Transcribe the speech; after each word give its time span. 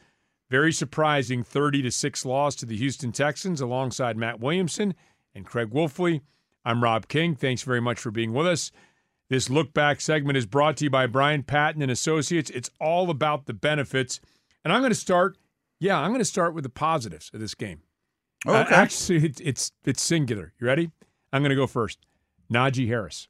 very 0.51 0.75
surprising 0.75 1.43
30 1.43 1.81
to 1.81 1.91
6 1.91 2.27
loss 2.27 2.55
to 2.57 2.67
the 2.67 2.77
Houston 2.77 3.13
Texans 3.13 3.63
alongside 3.63 4.19
Matt 4.19 4.41
Williamson 4.41 4.93
and 5.35 5.47
Craig 5.47 5.71
Wolfley. 5.71 6.21
I'm 6.67 6.85
Rob 6.85 7.09
King. 7.09 7.35
Thanks 7.35 7.63
very 7.63 7.81
much 7.81 7.99
for 7.99 8.11
being 8.11 8.35
with 8.35 8.47
us. 8.47 8.71
This 9.31 9.49
look 9.49 9.73
back 9.73 10.01
segment 10.01 10.37
is 10.37 10.45
brought 10.45 10.77
to 10.79 10.85
you 10.85 10.91
by 10.91 11.07
Brian 11.07 11.45
Patton 11.45 11.81
and 11.81 11.91
Associates. 11.91 12.51
It's 12.51 12.69
all 12.81 13.09
about 13.11 13.47
the 13.47 13.55
benefits. 13.55 14.21
And 14.65 14.73
I'm 14.73 14.81
going 14.81 14.91
to 14.91 14.97
start, 14.97 15.39
yeah, 15.79 15.99
I'm 15.99 16.11
going 16.11 16.19
to 16.19 16.25
start 16.25 16.53
with 16.53 16.65
the 16.65 16.71
positives 16.71 17.31
of 17.33 17.39
this 17.41 17.55
game. 17.55 17.83
Oh, 18.47 18.57
okay. 18.57 18.75
Uh, 18.75 18.79
actually, 18.79 19.25
it, 19.25 19.41
it's 19.41 19.73
it's 19.85 20.03
singular. 20.03 20.53
You 20.61 20.67
ready? 20.67 20.91
I'm 21.33 21.43
going 21.43 21.51
to 21.51 21.57
go 21.57 21.69
first. 21.69 21.99
Najee 22.53 22.89
Harris. 22.89 23.29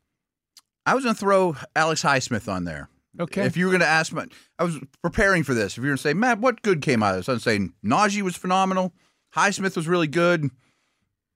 I 0.86 0.94
was 0.94 1.04
going 1.04 1.14
to 1.14 1.20
throw 1.20 1.56
Alex 1.76 2.02
Highsmith 2.02 2.50
on 2.50 2.64
there. 2.64 2.88
Okay. 3.18 3.44
If 3.44 3.56
you 3.56 3.66
were 3.66 3.72
going 3.72 3.80
to 3.80 3.86
ask 3.86 4.12
me, 4.12 4.22
I 4.58 4.64
was 4.64 4.78
preparing 5.02 5.42
for 5.42 5.52
this. 5.52 5.72
If 5.72 5.78
you 5.78 5.82
were 5.82 5.88
going 5.88 5.96
to 5.98 6.02
say, 6.02 6.14
Matt, 6.14 6.38
what 6.38 6.62
good 6.62 6.80
came 6.80 7.02
out 7.02 7.10
of 7.10 7.16
this? 7.18 7.28
I 7.28 7.34
was 7.34 7.42
saying 7.42 7.74
Najee 7.84 8.22
was 8.22 8.36
phenomenal. 8.36 8.94
Highsmith 9.34 9.76
was 9.76 9.86
really 9.86 10.06
good. 10.06 10.48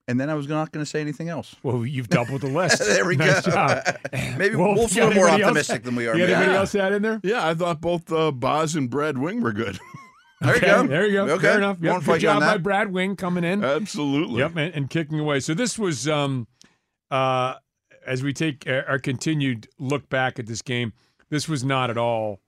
And 0.06 0.20
then 0.20 0.28
I 0.28 0.34
was 0.34 0.46
not 0.48 0.70
going 0.70 0.84
to 0.84 0.88
say 0.90 1.00
anything 1.00 1.30
else. 1.30 1.56
Well, 1.62 1.86
you've 1.86 2.08
doubled 2.08 2.42
the 2.42 2.48
list. 2.48 2.78
there 2.86 3.06
we 3.06 3.16
nice 3.16 3.40
go. 3.46 3.52
Job. 3.52 3.82
Maybe 4.36 4.54
Wolf, 4.54 4.76
Wolf's 4.76 4.96
a 4.96 5.00
little 5.00 5.14
more 5.14 5.28
anybody 5.28 5.42
else- 5.44 5.48
optimistic 5.50 5.82
than 5.84 5.96
we 5.96 6.06
are. 6.06 6.14
You 6.16 6.24
anybody 6.24 6.52
Yeah. 6.52 6.58
else 6.58 6.74
add 6.74 6.92
in 6.92 7.00
there? 7.02 7.20
Yeah, 7.22 7.48
I 7.48 7.54
thought 7.54 7.80
both 7.80 8.12
uh, 8.12 8.30
Boz 8.30 8.74
and 8.76 8.90
Brad 8.90 9.16
Wing 9.18 9.40
were 9.40 9.52
good. 9.52 9.78
There 10.40 10.56
Okay, 10.56 10.66
you 10.66 10.72
go. 10.74 10.86
There 10.88 11.06
you 11.06 11.12
go. 11.12 11.24
Okay. 11.34 11.42
Fair 11.42 11.56
enough. 11.58 11.78
Yep. 11.80 11.90
Won't 11.90 12.04
Good 12.04 12.10
fight 12.10 12.22
you 12.22 12.28
on 12.28 12.40
job 12.42 12.52
by. 12.54 12.58
Brad 12.58 12.92
Wing 12.92 13.16
coming 13.16 13.44
in. 13.44 13.64
Absolutely. 13.64 14.40
Yep, 14.40 14.56
and, 14.56 14.74
and 14.74 14.90
kicking 14.90 15.18
away. 15.18 15.40
So 15.40 15.54
this 15.54 15.78
was 15.78 16.06
um, 16.06 16.48
uh, 17.10 17.54
as 18.06 18.22
we 18.22 18.34
take 18.34 18.64
our 18.68 18.84
our 18.86 18.98
continued 18.98 19.68
look 19.78 20.10
back 20.10 20.38
at 20.38 20.46
this 20.46 20.60
game. 20.60 20.92
This 21.30 21.48
was 21.48 21.64
not 21.64 21.88
at 21.88 21.96
all 21.96 22.40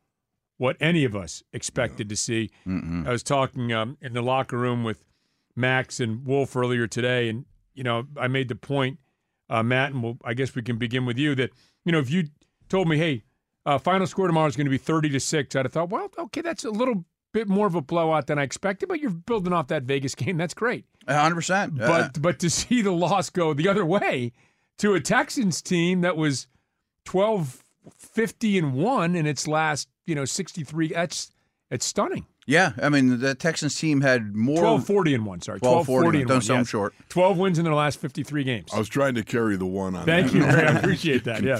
what 0.58 0.76
any 0.78 1.04
of 1.04 1.16
us 1.16 1.42
expected 1.54 2.10
to 2.10 2.16
see. 2.16 2.50
I 2.66 3.10
was 3.10 3.22
talking 3.22 3.72
um, 3.72 3.96
in 4.02 4.12
the 4.12 4.20
locker 4.20 4.58
room 4.58 4.84
with 4.84 5.05
Max 5.56 5.98
and 6.00 6.26
Wolf 6.26 6.54
earlier 6.54 6.86
today, 6.86 7.28
and 7.28 7.44
you 7.74 7.82
know 7.82 8.06
I 8.18 8.28
made 8.28 8.48
the 8.48 8.54
point, 8.54 8.98
uh, 9.50 9.62
Matt, 9.62 9.92
and 9.92 10.02
we'll, 10.02 10.18
I 10.24 10.34
guess 10.34 10.54
we 10.54 10.62
can 10.62 10.76
begin 10.76 11.06
with 11.06 11.18
you 11.18 11.34
that 11.34 11.50
you 11.84 11.92
know 11.92 11.98
if 11.98 12.10
you 12.10 12.24
told 12.68 12.88
me, 12.88 12.98
hey, 12.98 13.24
uh, 13.64 13.78
final 13.78 14.06
score 14.06 14.26
tomorrow 14.26 14.46
is 14.48 14.56
going 14.56 14.66
to 14.66 14.70
be 14.70 14.78
thirty 14.78 15.08
to 15.08 15.20
six, 15.20 15.56
I'd 15.56 15.64
have 15.64 15.72
thought, 15.72 15.90
well, 15.90 16.10
okay, 16.18 16.42
that's 16.42 16.64
a 16.64 16.70
little 16.70 17.04
bit 17.32 17.48
more 17.48 17.66
of 17.66 17.74
a 17.74 17.82
blowout 17.82 18.26
than 18.28 18.38
I 18.38 18.42
expected, 18.42 18.88
but 18.88 19.00
you're 19.00 19.10
building 19.10 19.52
off 19.52 19.68
that 19.68 19.82
Vegas 19.82 20.14
game. 20.14 20.36
That's 20.36 20.54
great. 20.54 20.84
100%. 21.06 21.80
Uh, 21.80 21.86
But 21.86 22.22
but 22.22 22.38
to 22.40 22.50
see 22.50 22.82
the 22.82 22.92
loss 22.92 23.30
go 23.30 23.52
the 23.54 23.68
other 23.68 23.84
way 23.84 24.32
to 24.78 24.94
a 24.94 25.00
Texans 25.00 25.60
team 25.62 26.00
that 26.02 26.16
was 26.16 26.46
12 27.04 27.62
50 27.98 28.58
and 28.58 28.74
1 28.74 29.14
in 29.14 29.26
its 29.26 29.46
last, 29.46 29.88
you 30.06 30.14
know, 30.14 30.24
63 30.24 30.88
that's 30.88 31.30
it's 31.70 31.84
stunning. 31.86 32.26
Yeah, 32.46 32.72
I 32.80 32.88
mean, 32.88 33.18
the 33.18 33.34
Texans 33.34 33.74
team 33.78 34.00
had 34.00 34.36
more. 34.36 34.60
12 34.60 34.86
40 34.86 35.14
and 35.14 35.26
1, 35.26 35.40
sorry. 35.40 35.58
12 35.58 35.86
12 35.86 35.86
40 35.86 36.18
and 36.20 36.28
Don't 36.28 36.36
1. 36.36 36.42
sound 36.42 36.60
yes. 36.60 36.68
short. 36.68 36.94
12 37.08 37.38
wins 37.38 37.58
in 37.58 37.64
their 37.64 37.74
last 37.74 37.98
53 38.00 38.44
games. 38.44 38.70
I 38.72 38.78
was 38.78 38.88
trying 38.88 39.16
to 39.16 39.24
carry 39.24 39.56
the 39.56 39.66
one 39.66 39.96
on 39.96 40.06
Thank 40.06 40.30
that. 40.30 40.38
you. 40.38 40.44
I 40.44 40.60
appreciate 40.78 41.24
that. 41.24 41.42
Yeah. 41.42 41.58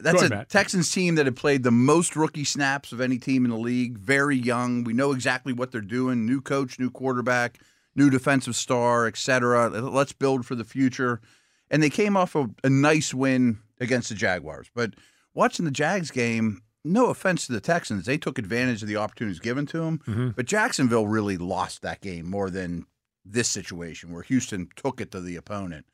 That's 0.00 0.20
Go 0.20 0.26
a 0.26 0.28
Matt. 0.28 0.48
Texans 0.50 0.92
team 0.92 1.14
that 1.14 1.24
had 1.24 1.36
played 1.36 1.62
the 1.62 1.70
most 1.70 2.16
rookie 2.16 2.44
snaps 2.44 2.92
of 2.92 3.00
any 3.00 3.16
team 3.18 3.46
in 3.46 3.50
the 3.50 3.56
league. 3.56 3.96
Very 3.96 4.36
young. 4.36 4.84
We 4.84 4.92
know 4.92 5.12
exactly 5.12 5.54
what 5.54 5.72
they're 5.72 5.80
doing. 5.80 6.26
New 6.26 6.42
coach, 6.42 6.78
new 6.78 6.90
quarterback, 6.90 7.58
new 7.94 8.10
defensive 8.10 8.56
star, 8.56 9.06
etc. 9.06 9.70
Let's 9.70 10.12
build 10.12 10.44
for 10.44 10.54
the 10.54 10.64
future. 10.64 11.22
And 11.70 11.82
they 11.82 11.90
came 11.90 12.14
off 12.16 12.36
a, 12.36 12.50
a 12.62 12.68
nice 12.68 13.14
win 13.14 13.58
against 13.80 14.10
the 14.10 14.14
Jaguars. 14.14 14.70
But 14.74 14.94
watching 15.34 15.64
the 15.64 15.70
Jags 15.70 16.10
game, 16.10 16.60
no 16.86 17.10
offense 17.10 17.46
to 17.46 17.52
the 17.52 17.60
Texans, 17.60 18.06
they 18.06 18.18
took 18.18 18.38
advantage 18.38 18.82
of 18.82 18.88
the 18.88 18.96
opportunities 18.96 19.40
given 19.40 19.66
to 19.66 19.78
them. 19.78 19.98
Mm-hmm. 20.06 20.28
But 20.30 20.46
Jacksonville 20.46 21.06
really 21.06 21.36
lost 21.36 21.82
that 21.82 22.00
game 22.00 22.30
more 22.30 22.50
than 22.50 22.86
this 23.24 23.50
situation 23.50 24.12
where 24.12 24.22
Houston 24.22 24.68
took 24.76 25.00
it 25.00 25.10
to 25.10 25.20
the 25.20 25.36
opponent. 25.36 25.86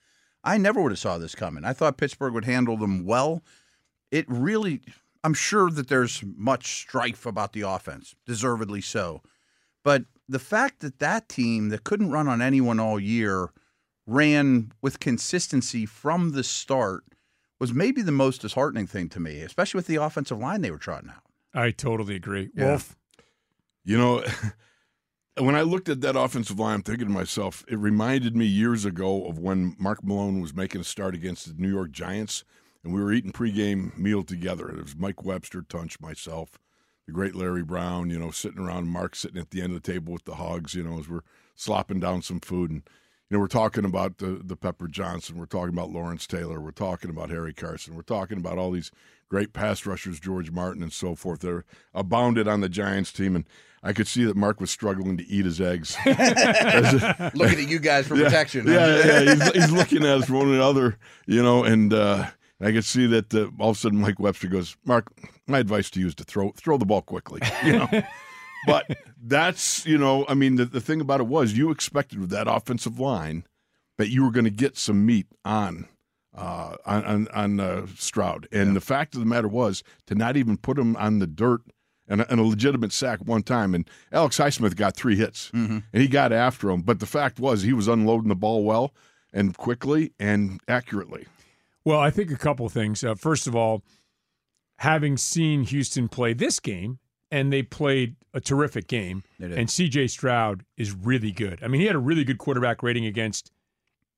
I 0.45 0.59
never 0.59 0.83
would 0.83 0.93
have 0.93 0.99
saw 0.99 1.19
this 1.19 1.35
coming. 1.35 1.65
I 1.65 1.73
thought 1.73 1.97
Pittsburgh 1.97 2.35
would 2.35 2.45
handle 2.45 2.77
them 2.77 3.05
well 3.05 3.43
it 4.13 4.27
really 4.29 4.83
I'm 5.25 5.35
sure 5.35 5.71
that 5.71 5.89
there's 5.89 6.23
much 6.37 6.81
strife 6.81 7.27
about 7.27 7.53
the 7.53 7.63
offense, 7.63 8.15
deservedly 8.27 8.81
so. 8.81 9.23
But 9.83 10.05
the 10.29 10.39
fact 10.39 10.81
that 10.81 10.99
that 10.99 11.29
team 11.29 11.71
that 11.71 11.85
couldn't 11.85 12.11
run 12.11 12.29
on 12.29 12.43
anyone 12.43 12.79
all 12.79 13.01
year 13.01 13.51
ran 14.07 14.73
with 14.81 15.01
consistency 15.01 15.87
from 15.87 16.33
the 16.33 16.45
start 16.45 17.05
was 17.63 17.73
maybe 17.73 18.03
the 18.03 18.11
most 18.11 18.41
disheartening 18.41 18.89
thing 18.89 19.09
to 19.09 19.21
me, 19.21 19.39
especially 19.39 19.79
with 19.79 19.87
the 19.87 19.95
offensive 19.95 20.37
line 20.37 20.63
they 20.63 20.71
were 20.73 20.79
trotting 20.79 21.11
out. 21.11 21.23
I 21.55 21.71
totally 21.71 22.17
agree. 22.17 22.51
Yeah. 22.57 22.71
Wolf. 22.71 22.97
You 23.85 23.97
know, 23.97 24.25
when 25.39 25.55
I 25.55 25.63
looked 25.63 25.89
at 25.89 26.01
that 26.01 26.17
offensive 26.17 26.59
line, 26.59 26.75
I'm 26.75 26.83
thinking 26.83 27.07
to 27.07 27.13
myself, 27.13 27.65
it 27.69 27.79
reminded 27.79 28.35
me 28.35 28.47
years 28.47 28.85
ago 28.85 29.29
of 29.29 29.39
when 29.39 29.77
Mark 29.79 30.03
Malone 30.03 30.41
was 30.41 30.53
making 30.53 30.81
a 30.81 30.85
start 30.85 31.15
against 31.15 31.47
the 31.47 31.63
New 31.63 31.71
York 31.73 31.93
Giants, 31.93 32.43
and 32.83 32.93
we 32.93 33.01
were 33.01 33.13
eating 33.13 33.31
pregame 33.31 33.97
meal 33.97 34.25
together. 34.25 34.69
It 34.69 34.83
was 34.83 34.97
Mike 34.97 35.25
Webster, 35.25 35.63
Tunch, 35.63 36.01
myself, 36.01 36.59
the 37.07 37.13
great 37.13 37.37
Larry 37.37 37.63
Brown, 37.63 38.11
you 38.11 38.19
know, 38.19 38.33
sitting 38.33 38.59
around, 38.59 38.89
Mark 38.89 39.15
sitting 39.15 39.41
at 39.41 39.53
the 39.53 39.63
end 39.63 39.73
of 39.73 39.81
the 39.81 39.93
table 39.93 40.13
with 40.13 40.25
the 40.25 40.35
hogs, 40.35 40.75
you 40.75 40.83
know, 40.83 40.99
as 40.99 41.09
we're 41.09 41.21
slopping 41.55 42.01
down 42.01 42.23
some 42.23 42.41
food. 42.41 42.73
And, 42.73 42.83
you 42.83 42.89
know, 43.33 43.39
we're 43.39 43.47
talking 43.49 43.85
about 43.85 44.19
the, 44.19 44.41
the 44.45 44.57
Pepper 44.57 44.89
Johnson. 44.89 45.39
We're 45.39 45.47
talking 45.47 45.73
about 45.73 45.91
Lawrence 45.91 46.27
Taylor. 46.27 46.61
We're 46.61 46.71
talking 46.71 47.11
about 47.11 47.31
Harry 47.31 47.53
Carson. 47.55 47.95
We're 47.95 48.03
talking 48.03 48.39
about 48.39 48.59
all 48.59 48.71
these 48.71 48.91
great 49.29 49.53
pass 49.53 49.87
rushers, 49.87 50.21
George 50.21 50.51
Martin 50.51 50.83
and 50.83 50.93
so 50.93 51.15
forth. 51.15 51.41
They're 51.41 51.65
abounded 51.95 52.47
on 52.47 52.61
the 52.61 52.69
Giants 52.69 53.13
team. 53.13 53.35
And 53.35 53.45
I 53.83 53.93
could 53.93 54.07
see 54.07 54.25
that 54.25 54.37
Mark 54.37 54.61
was 54.61 54.71
struggling 54.71 55.17
to 55.17 55.27
eat 55.27 55.45
his 55.45 55.61
eggs. 55.61 55.97
Looking 56.07 57.59
at 57.59 57.69
you 57.69 57.79
guys 57.79 58.07
for 58.07 58.17
protection. 58.17 58.67
huh? 58.67 58.73
Yeah, 58.73 59.05
yeah, 59.05 59.35
he's, 59.35 59.53
he's 59.53 59.73
looking 59.73 60.03
at 60.03 60.19
us 60.19 60.27
from 60.27 60.37
one 60.37 60.49
another, 60.55 60.99
you 61.27 61.43
know, 61.43 61.65
and 61.65 61.93
uh, 61.93 62.27
I 62.61 62.71
could 62.71 62.85
see 62.85 63.07
that 63.07 63.35
uh, 63.35 63.49
all 63.59 63.71
of 63.71 63.77
a 63.77 63.79
sudden 63.79 64.01
Mike 64.01 64.21
Webster 64.21 64.49
goes, 64.49 64.77
Mark, 64.85 65.11
my 65.47 65.59
advice 65.59 65.91
to 65.91 66.01
you 66.01 66.07
is 66.07 66.15
to 66.17 66.25
throw 66.25 66.51
throw 66.53 66.77
the 66.77 66.85
ball 66.87 67.03
quickly, 67.03 67.41
you 67.65 67.73
know. 67.73 67.89
but 68.67 68.87
that's, 69.23 69.85
you 69.87 69.99
know, 69.99 70.25
I 70.29 70.35
mean, 70.35 70.57
the, 70.57 70.65
the 70.65 70.81
thing 70.81 71.01
about 71.01 71.21
it 71.21 71.27
was 71.27 71.53
you 71.53 71.71
expected 71.71 72.21
with 72.21 72.31
that 72.31 72.49
offensive 72.49 72.99
line 72.99 73.45
that 73.99 74.09
you 74.09 74.25
were 74.25 74.31
going 74.31 74.45
to 74.45 74.51
get 74.51 74.77
some 74.77 75.05
meat 75.07 75.27
on. 75.45 75.89
Uh, 76.35 76.77
on 76.87 77.05
on, 77.05 77.29
on 77.35 77.61
uh, 77.61 77.87
Stroud, 77.95 78.49
and 78.51 78.75
the 78.75 78.81
fact 78.81 79.13
of 79.13 79.21
the 79.21 79.27
matter 79.27 79.49
was 79.49 79.83
to 80.07 80.15
not 80.15 80.35
even 80.35 80.57
put 80.57 80.79
him 80.79 80.97
on 80.97 81.19
the 81.19 81.27
dirt 81.27 81.61
and 82.09 82.23
a, 82.23 82.31
and 82.31 82.41
a 82.41 82.43
legitimate 82.43 82.91
sack 82.91 83.19
one 83.21 83.43
time. 83.43 83.75
And 83.75 83.87
Alex 84.11 84.39
Highsmith 84.39 84.75
got 84.75 84.97
three 84.97 85.17
hits, 85.17 85.51
and 85.93 86.03
he 86.03 86.09
got 86.09 86.33
after 86.33 86.71
him. 86.71 86.81
But 86.81 87.01
the 87.01 87.07
fact 87.07 87.39
was 87.39 87.61
he 87.61 87.75
was 87.75 87.87
unloading 87.87 88.31
the 88.31 88.35
ball 88.35 88.65
well 88.65 88.95
and 89.31 89.55
quickly 89.55 90.15
and 90.19 90.59
accurately. 90.67 91.27
Well, 91.85 92.01
I 92.01 92.09
think 92.09 92.31
a 92.31 92.39
couple 92.39 92.65
of 92.65 92.73
things. 92.73 93.05
Uh, 93.05 93.15
first 93.15 93.47
of 93.47 93.55
all, 93.55 93.83
having 94.79 95.19
seen 95.19 95.65
Houston 95.65 96.09
play 96.09 96.33
this 96.33 96.61
game, 96.61 96.99
and 97.33 97.53
they 97.53 97.63
played 97.65 98.15
a 98.35 98.41
terrific 98.41 98.87
game, 98.87 99.25
and 99.59 99.69
CJ 99.69 100.09
Stroud 100.11 100.65
is 100.77 100.93
really 100.93 101.33
good. 101.33 101.59
I 101.65 101.67
mean, 101.69 101.81
he 101.81 101.87
had 101.89 101.97
a 101.97 102.01
really 102.01 102.23
good 102.25 102.39
quarterback 102.39 102.83
rating 102.83 103.07
against 103.07 103.51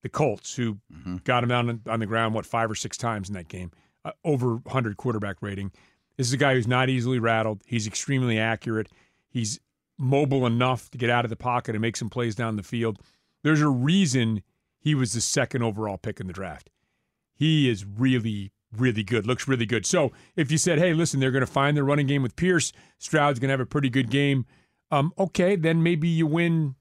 the 0.02 0.08
Colts, 0.10 0.54
who 0.56 0.78
Mm-hmm. 0.92 1.16
got 1.24 1.42
him 1.42 1.48
down 1.48 1.68
on- 1.70 1.80
on 1.88 2.00
the 2.00 2.06
ground, 2.06 2.34
what, 2.34 2.44
five 2.44 2.70
or 2.70 2.74
six 2.74 2.96
times 2.98 3.28
in 3.30 3.34
that 3.34 3.48
game, 3.48 3.70
uh, 4.04 4.12
over 4.24 4.56
100 4.56 4.98
quarterback 4.98 5.40
rating. 5.40 5.72
This 6.18 6.26
is 6.26 6.32
a 6.34 6.36
guy 6.36 6.54
who's 6.54 6.68
not 6.68 6.88
easily 6.90 7.18
rattled. 7.18 7.62
He's 7.66 7.86
extremely 7.86 8.38
accurate. 8.38 8.88
He's 9.30 9.58
mobile 9.98 10.44
enough 10.46 10.90
to 10.90 10.98
get 10.98 11.08
out 11.08 11.24
of 11.24 11.30
the 11.30 11.36
pocket 11.36 11.74
and 11.74 11.80
make 11.82 11.96
some 11.96 12.10
plays 12.10 12.34
down 12.34 12.56
the 12.56 12.62
field. 12.62 12.98
There's 13.42 13.60
a 13.62 13.68
reason 13.68 14.42
he 14.78 14.94
was 14.94 15.12
the 15.12 15.20
second 15.20 15.62
overall 15.62 15.96
pick 15.98 16.20
in 16.20 16.26
the 16.26 16.32
draft. 16.32 16.68
He 17.32 17.68
is 17.68 17.84
really, 17.84 18.52
really 18.78 19.02
good. 19.02 19.26
Looks 19.26 19.48
really 19.48 19.66
good. 19.66 19.86
So 19.86 20.12
if 20.36 20.50
you 20.50 20.58
said, 20.58 20.78
hey, 20.78 20.94
listen, 20.94 21.20
they're 21.20 21.30
going 21.30 21.46
to 21.46 21.50
find 21.50 21.76
their 21.76 21.84
running 21.84 22.06
game 22.06 22.22
with 22.22 22.36
Pierce, 22.36 22.72
Stroud's 22.98 23.38
going 23.38 23.48
to 23.48 23.52
have 23.52 23.60
a 23.60 23.66
pretty 23.66 23.90
good 23.90 24.10
game. 24.10 24.46
Um, 24.90 25.12
okay, 25.18 25.56
then 25.56 25.82
maybe 25.82 26.08
you 26.08 26.26
win 26.26 26.74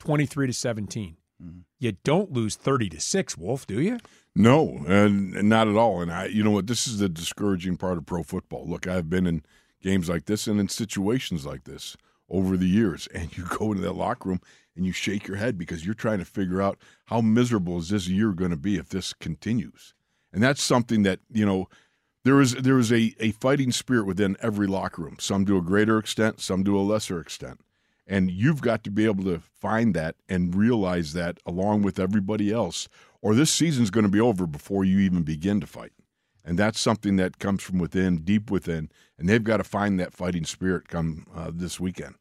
23 0.00 0.48
to 0.48 0.52
17. 0.52 1.16
Mm-hmm. 1.42 1.58
You 1.78 1.92
don't 2.04 2.32
lose 2.32 2.56
30 2.56 2.88
to 2.90 3.00
6, 3.00 3.38
Wolf, 3.38 3.66
do 3.66 3.80
you? 3.80 3.98
No, 4.34 4.84
and, 4.86 5.48
not 5.48 5.68
at 5.68 5.76
all. 5.76 6.00
And 6.00 6.12
I, 6.12 6.26
you 6.26 6.42
know 6.42 6.50
what? 6.50 6.66
This 6.66 6.86
is 6.86 6.98
the 6.98 7.08
discouraging 7.08 7.76
part 7.76 7.98
of 7.98 8.06
pro 8.06 8.22
football. 8.22 8.68
Look, 8.68 8.86
I've 8.86 9.08
been 9.08 9.26
in 9.26 9.42
games 9.82 10.08
like 10.08 10.26
this 10.26 10.46
and 10.46 10.58
in 10.58 10.68
situations 10.68 11.46
like 11.46 11.64
this 11.64 11.96
over 12.28 12.56
the 12.56 12.68
years, 12.68 13.06
and 13.14 13.36
you 13.36 13.44
go 13.44 13.72
into 13.72 13.82
that 13.82 13.94
locker 13.94 14.30
room 14.30 14.40
and 14.76 14.84
you 14.84 14.92
shake 14.92 15.28
your 15.28 15.36
head 15.36 15.56
because 15.56 15.84
you're 15.84 15.94
trying 15.94 16.18
to 16.18 16.24
figure 16.24 16.60
out 16.60 16.78
how 17.06 17.20
miserable 17.20 17.78
is 17.78 17.90
this 17.90 18.08
year 18.08 18.32
going 18.32 18.50
to 18.50 18.56
be 18.56 18.76
if 18.76 18.88
this 18.88 19.12
continues. 19.12 19.94
And 20.34 20.42
that's 20.42 20.62
something 20.62 21.04
that 21.04 21.20
you 21.32 21.46
know 21.46 21.68
there 22.24 22.40
is 22.40 22.54
there 22.56 22.78
is 22.78 22.92
a, 22.92 23.14
a 23.20 23.30
fighting 23.30 23.70
spirit 23.70 24.04
within 24.04 24.36
every 24.42 24.66
locker 24.66 25.02
room. 25.02 25.16
Some 25.20 25.46
to 25.46 25.56
a 25.56 25.62
greater 25.62 25.96
extent, 25.96 26.40
some 26.40 26.64
to 26.64 26.78
a 26.78 26.82
lesser 26.82 27.20
extent. 27.20 27.60
And 28.06 28.30
you've 28.30 28.60
got 28.60 28.84
to 28.84 28.90
be 28.90 29.06
able 29.06 29.24
to 29.24 29.38
find 29.38 29.94
that 29.94 30.16
and 30.28 30.54
realize 30.54 31.14
that 31.14 31.38
along 31.46 31.82
with 31.82 31.98
everybody 31.98 32.52
else, 32.52 32.86
or 33.22 33.34
this 33.34 33.50
season's 33.50 33.90
going 33.90 34.04
to 34.04 34.10
be 34.10 34.20
over 34.20 34.46
before 34.46 34.84
you 34.84 34.98
even 34.98 35.22
begin 35.22 35.60
to 35.60 35.66
fight. 35.66 35.92
And 36.44 36.58
that's 36.58 36.78
something 36.78 37.16
that 37.16 37.38
comes 37.38 37.62
from 37.62 37.78
within, 37.78 38.18
deep 38.18 38.50
within, 38.50 38.90
and 39.16 39.26
they've 39.26 39.42
got 39.42 39.56
to 39.58 39.64
find 39.64 39.98
that 39.98 40.12
fighting 40.12 40.44
spirit 40.44 40.88
come 40.88 41.26
uh, 41.34 41.50
this 41.54 41.80
weekend. 41.80 42.16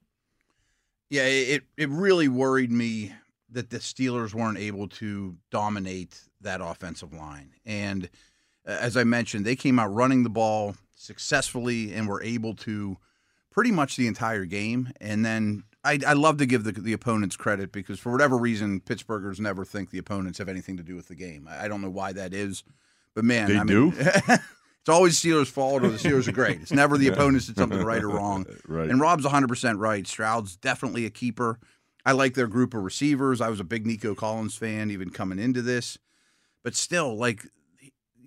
Yeah, 1.10 1.24
it 1.24 1.64
it 1.78 1.90
really 1.90 2.28
worried 2.28 2.72
me 2.72 3.14
that 3.50 3.70
the 3.70 3.80
Steelers 3.80 4.34
weren't 4.34 4.58
able 4.58 4.88
to 4.88 5.36
dominate 5.52 6.22
that 6.44 6.62
offensive 6.62 7.14
line. 7.14 7.52
And 7.66 8.10
uh, 8.68 8.78
as 8.80 8.96
I 8.98 9.04
mentioned, 9.04 9.46
they 9.46 9.56
came 9.56 9.80
out 9.80 9.94
running 9.94 10.24
the 10.24 10.30
ball 10.30 10.76
successfully 10.96 11.94
and 11.94 12.08
were 12.08 12.24
able 12.24 12.56
to 12.56 12.98
pretty 13.52 13.72
much 13.72 13.96
the 13.96 14.08
entire 14.08 14.46
game. 14.46 14.92
And 15.02 15.26
then 15.26 15.64
I, 15.84 16.00
I 16.06 16.14
love 16.14 16.38
to 16.38 16.46
give 16.46 16.64
the, 16.64 16.72
the 16.72 16.94
opponents 16.94 17.36
credit 17.36 17.72
because 17.72 18.00
for 18.00 18.12
whatever 18.12 18.38
reason, 18.38 18.80
Pittsburghers 18.80 19.40
never 19.40 19.66
think 19.66 19.92
the 19.92 19.98
opponents 19.98 20.38
have 20.40 20.50
anything 20.50 20.78
to 20.78 20.84
do 20.84 20.96
with 20.96 21.08
the 21.08 21.16
game. 21.16 21.48
I, 21.50 21.66
I 21.66 21.68
don't 21.68 21.82
know 21.82 21.90
why 21.90 22.14
that 22.14 22.34
is, 22.34 22.64
but 23.14 23.26
man, 23.26 23.50
they 23.50 23.58
I 23.58 23.64
do. 23.66 23.92
Mean, 23.92 23.96
it's 24.84 24.90
always 24.90 25.20
Steelers' 25.20 25.48
fault 25.48 25.84
or 25.84 25.90
the 25.90 25.98
Steelers 25.98 26.28
are 26.28 26.32
great. 26.34 26.62
It's 26.62 26.72
never 26.72 26.98
the 26.98 27.08
opponents 27.10 27.48
did 27.48 27.58
something 27.58 27.84
right 27.84 28.02
or 28.02 28.10
wrong. 28.10 28.46
right. 28.68 28.90
And 28.90 29.00
Rob's 29.00 29.26
100% 29.26 29.78
right. 29.78 30.08
Stroud's 30.08 30.56
definitely 30.56 31.06
a 31.06 31.10
keeper. 31.10 31.60
I 32.06 32.14
like 32.14 32.34
their 32.34 32.48
group 32.48 32.74
of 32.74 32.84
receivers. 32.84 33.40
I 33.40 33.50
was 33.50 33.60
a 33.60 33.64
big 33.64 33.86
Nico 33.86 34.16
Collins 34.16 34.56
fan 34.56 34.92
even 34.92 35.10
coming 35.10 35.40
into 35.40 35.62
this. 35.62 35.98
But 36.64 36.76
still, 36.76 37.16
like 37.18 37.46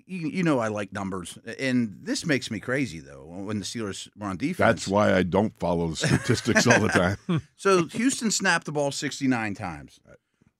you, 0.06 0.28
you 0.28 0.42
know 0.42 0.58
I 0.58 0.68
like 0.68 0.92
numbers, 0.92 1.38
and 1.58 1.98
this 2.02 2.24
makes 2.24 2.50
me 2.50 2.60
crazy 2.60 3.00
though 3.00 3.24
when 3.24 3.58
the 3.58 3.64
Steelers 3.64 4.08
were 4.16 4.28
on 4.28 4.36
defense. 4.36 4.58
That's 4.58 4.88
why 4.88 5.14
I 5.14 5.22
don't 5.22 5.58
follow 5.58 5.88
the 5.88 5.96
statistics 5.96 6.66
all 6.66 6.80
the 6.80 6.88
time. 6.88 7.42
so 7.56 7.86
Houston 7.86 8.30
snapped 8.30 8.66
the 8.66 8.72
ball 8.72 8.92
69 8.92 9.54
times. 9.54 10.00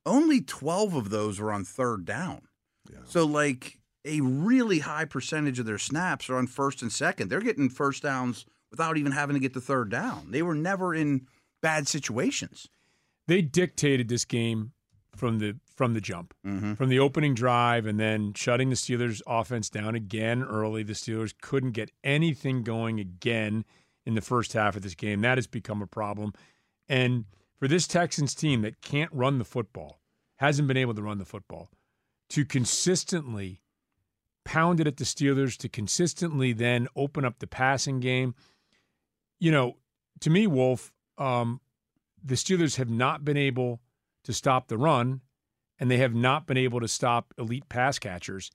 Only 0.05 0.40
12 0.40 0.94
of 0.94 1.11
those 1.11 1.40
were 1.40 1.52
on 1.52 1.64
third 1.64 2.05
down. 2.05 2.43
Yeah. 2.90 2.99
So 3.05 3.25
like 3.25 3.79
a 4.05 4.20
really 4.20 4.81
high 4.81 5.05
percentage 5.05 5.58
of 5.58 5.67
their 5.67 5.79
snaps 5.79 6.31
are 6.31 6.37
on 6.37 6.46
first 6.46 6.82
and 6.82 6.93
second. 6.93 7.29
They're 7.29 7.40
getting 7.40 7.69
first 7.69 8.02
downs 8.02 8.46
without 8.70 8.96
even 8.96 9.12
having 9.12 9.34
to 9.34 9.40
get 9.40 9.55
the 9.55 9.61
third 9.61 9.90
down. 9.90 10.31
They 10.31 10.43
were 10.43 10.55
never 10.55 10.94
in 10.94 11.26
bad 11.61 11.88
situations. 11.88 12.69
They 13.26 13.43
dictated 13.43 14.08
this 14.08 14.25
game 14.25 14.72
from 15.16 15.38
the 15.38 15.56
from 15.74 15.94
the 15.94 16.00
jump, 16.00 16.34
mm-hmm. 16.46 16.74
from 16.74 16.88
the 16.88 16.98
opening 16.98 17.34
drive, 17.34 17.86
and 17.86 17.98
then 17.98 18.32
shutting 18.34 18.70
the 18.70 18.76
Steelers' 18.76 19.22
offense 19.26 19.68
down 19.68 19.94
again 19.94 20.42
early. 20.42 20.82
The 20.82 20.92
Steelers 20.92 21.34
couldn't 21.40 21.72
get 21.72 21.90
anything 22.04 22.62
going 22.62 23.00
again 23.00 23.64
in 24.04 24.14
the 24.14 24.20
first 24.20 24.52
half 24.52 24.76
of 24.76 24.82
this 24.82 24.94
game. 24.94 25.20
That 25.20 25.38
has 25.38 25.46
become 25.46 25.82
a 25.82 25.86
problem. 25.86 26.32
And 26.88 27.24
for 27.58 27.68
this 27.68 27.86
Texans 27.86 28.34
team 28.34 28.62
that 28.62 28.80
can't 28.80 29.12
run 29.12 29.38
the 29.38 29.44
football, 29.44 30.00
hasn't 30.36 30.68
been 30.68 30.76
able 30.76 30.94
to 30.94 31.02
run 31.02 31.19
the 31.19 31.24
football, 31.24 31.70
to 32.30 32.44
consistently 32.44 33.62
pound 34.44 34.80
it 34.80 34.86
at 34.86 34.96
the 34.96 35.04
Steelers, 35.04 35.56
to 35.58 35.69
consistently 35.69 36.52
then 36.52 36.86
open 36.94 37.24
up 37.24 37.38
the 37.38 37.46
passing 37.46 38.00
game. 38.00 38.34
You 39.40 39.50
know, 39.50 39.76
to 40.20 40.30
me, 40.30 40.46
Wolf, 40.46 40.92
um, 41.19 41.60
the 42.22 42.34
Steelers 42.34 42.76
have 42.76 42.90
not 42.90 43.24
been 43.24 43.36
able 43.36 43.80
to 44.26 44.32
stop 44.32 44.69
the 44.69 44.76
run 44.76 45.20
and 45.78 45.90
they 45.90 45.99
have 45.99 46.14
not 46.14 46.46
been 46.46 46.56
able 46.56 46.81
to 46.81 46.88
stop 46.88 47.32
elite 47.38 47.69
pass 47.69 47.99
catchers. 47.99 48.50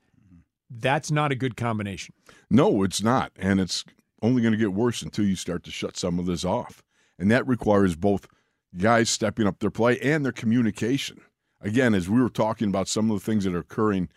That's 0.70 1.12
not 1.12 1.32
a 1.32 1.36
good 1.36 1.58
combination. 1.58 2.14
No, 2.50 2.84
it's 2.84 3.02
not. 3.02 3.32
And 3.38 3.60
it's 3.60 3.84
only 4.22 4.42
going 4.42 4.54
to 4.54 4.58
get 4.58 4.74
worse 4.74 5.02
until 5.02 5.26
you 5.26 5.36
start 5.36 5.64
to 5.64 5.72
shut 5.72 5.98
some 5.98 6.20
of 6.20 6.26
this 6.26 6.46
off. 6.46 6.84
And 7.18 7.30
that 7.32 7.48
requires 7.48 7.96
both 7.96 8.28
guys 8.78 9.10
stepping 9.10 9.48
up 9.48 9.60
their 9.60 9.72
play 9.72 10.00
and 10.00 10.24
their 10.24 10.32
communication. 10.32 11.22
Again, 11.62 11.94
as 11.94 12.10
we 12.10 12.22
were 12.22 12.30
talking 12.30 12.70
about 12.70 12.88
some 12.88 13.12
of 13.12 13.20
the 13.20 13.26
things 13.26 13.44
that 13.44 13.54
are 13.54 13.60
occurring 13.60 14.10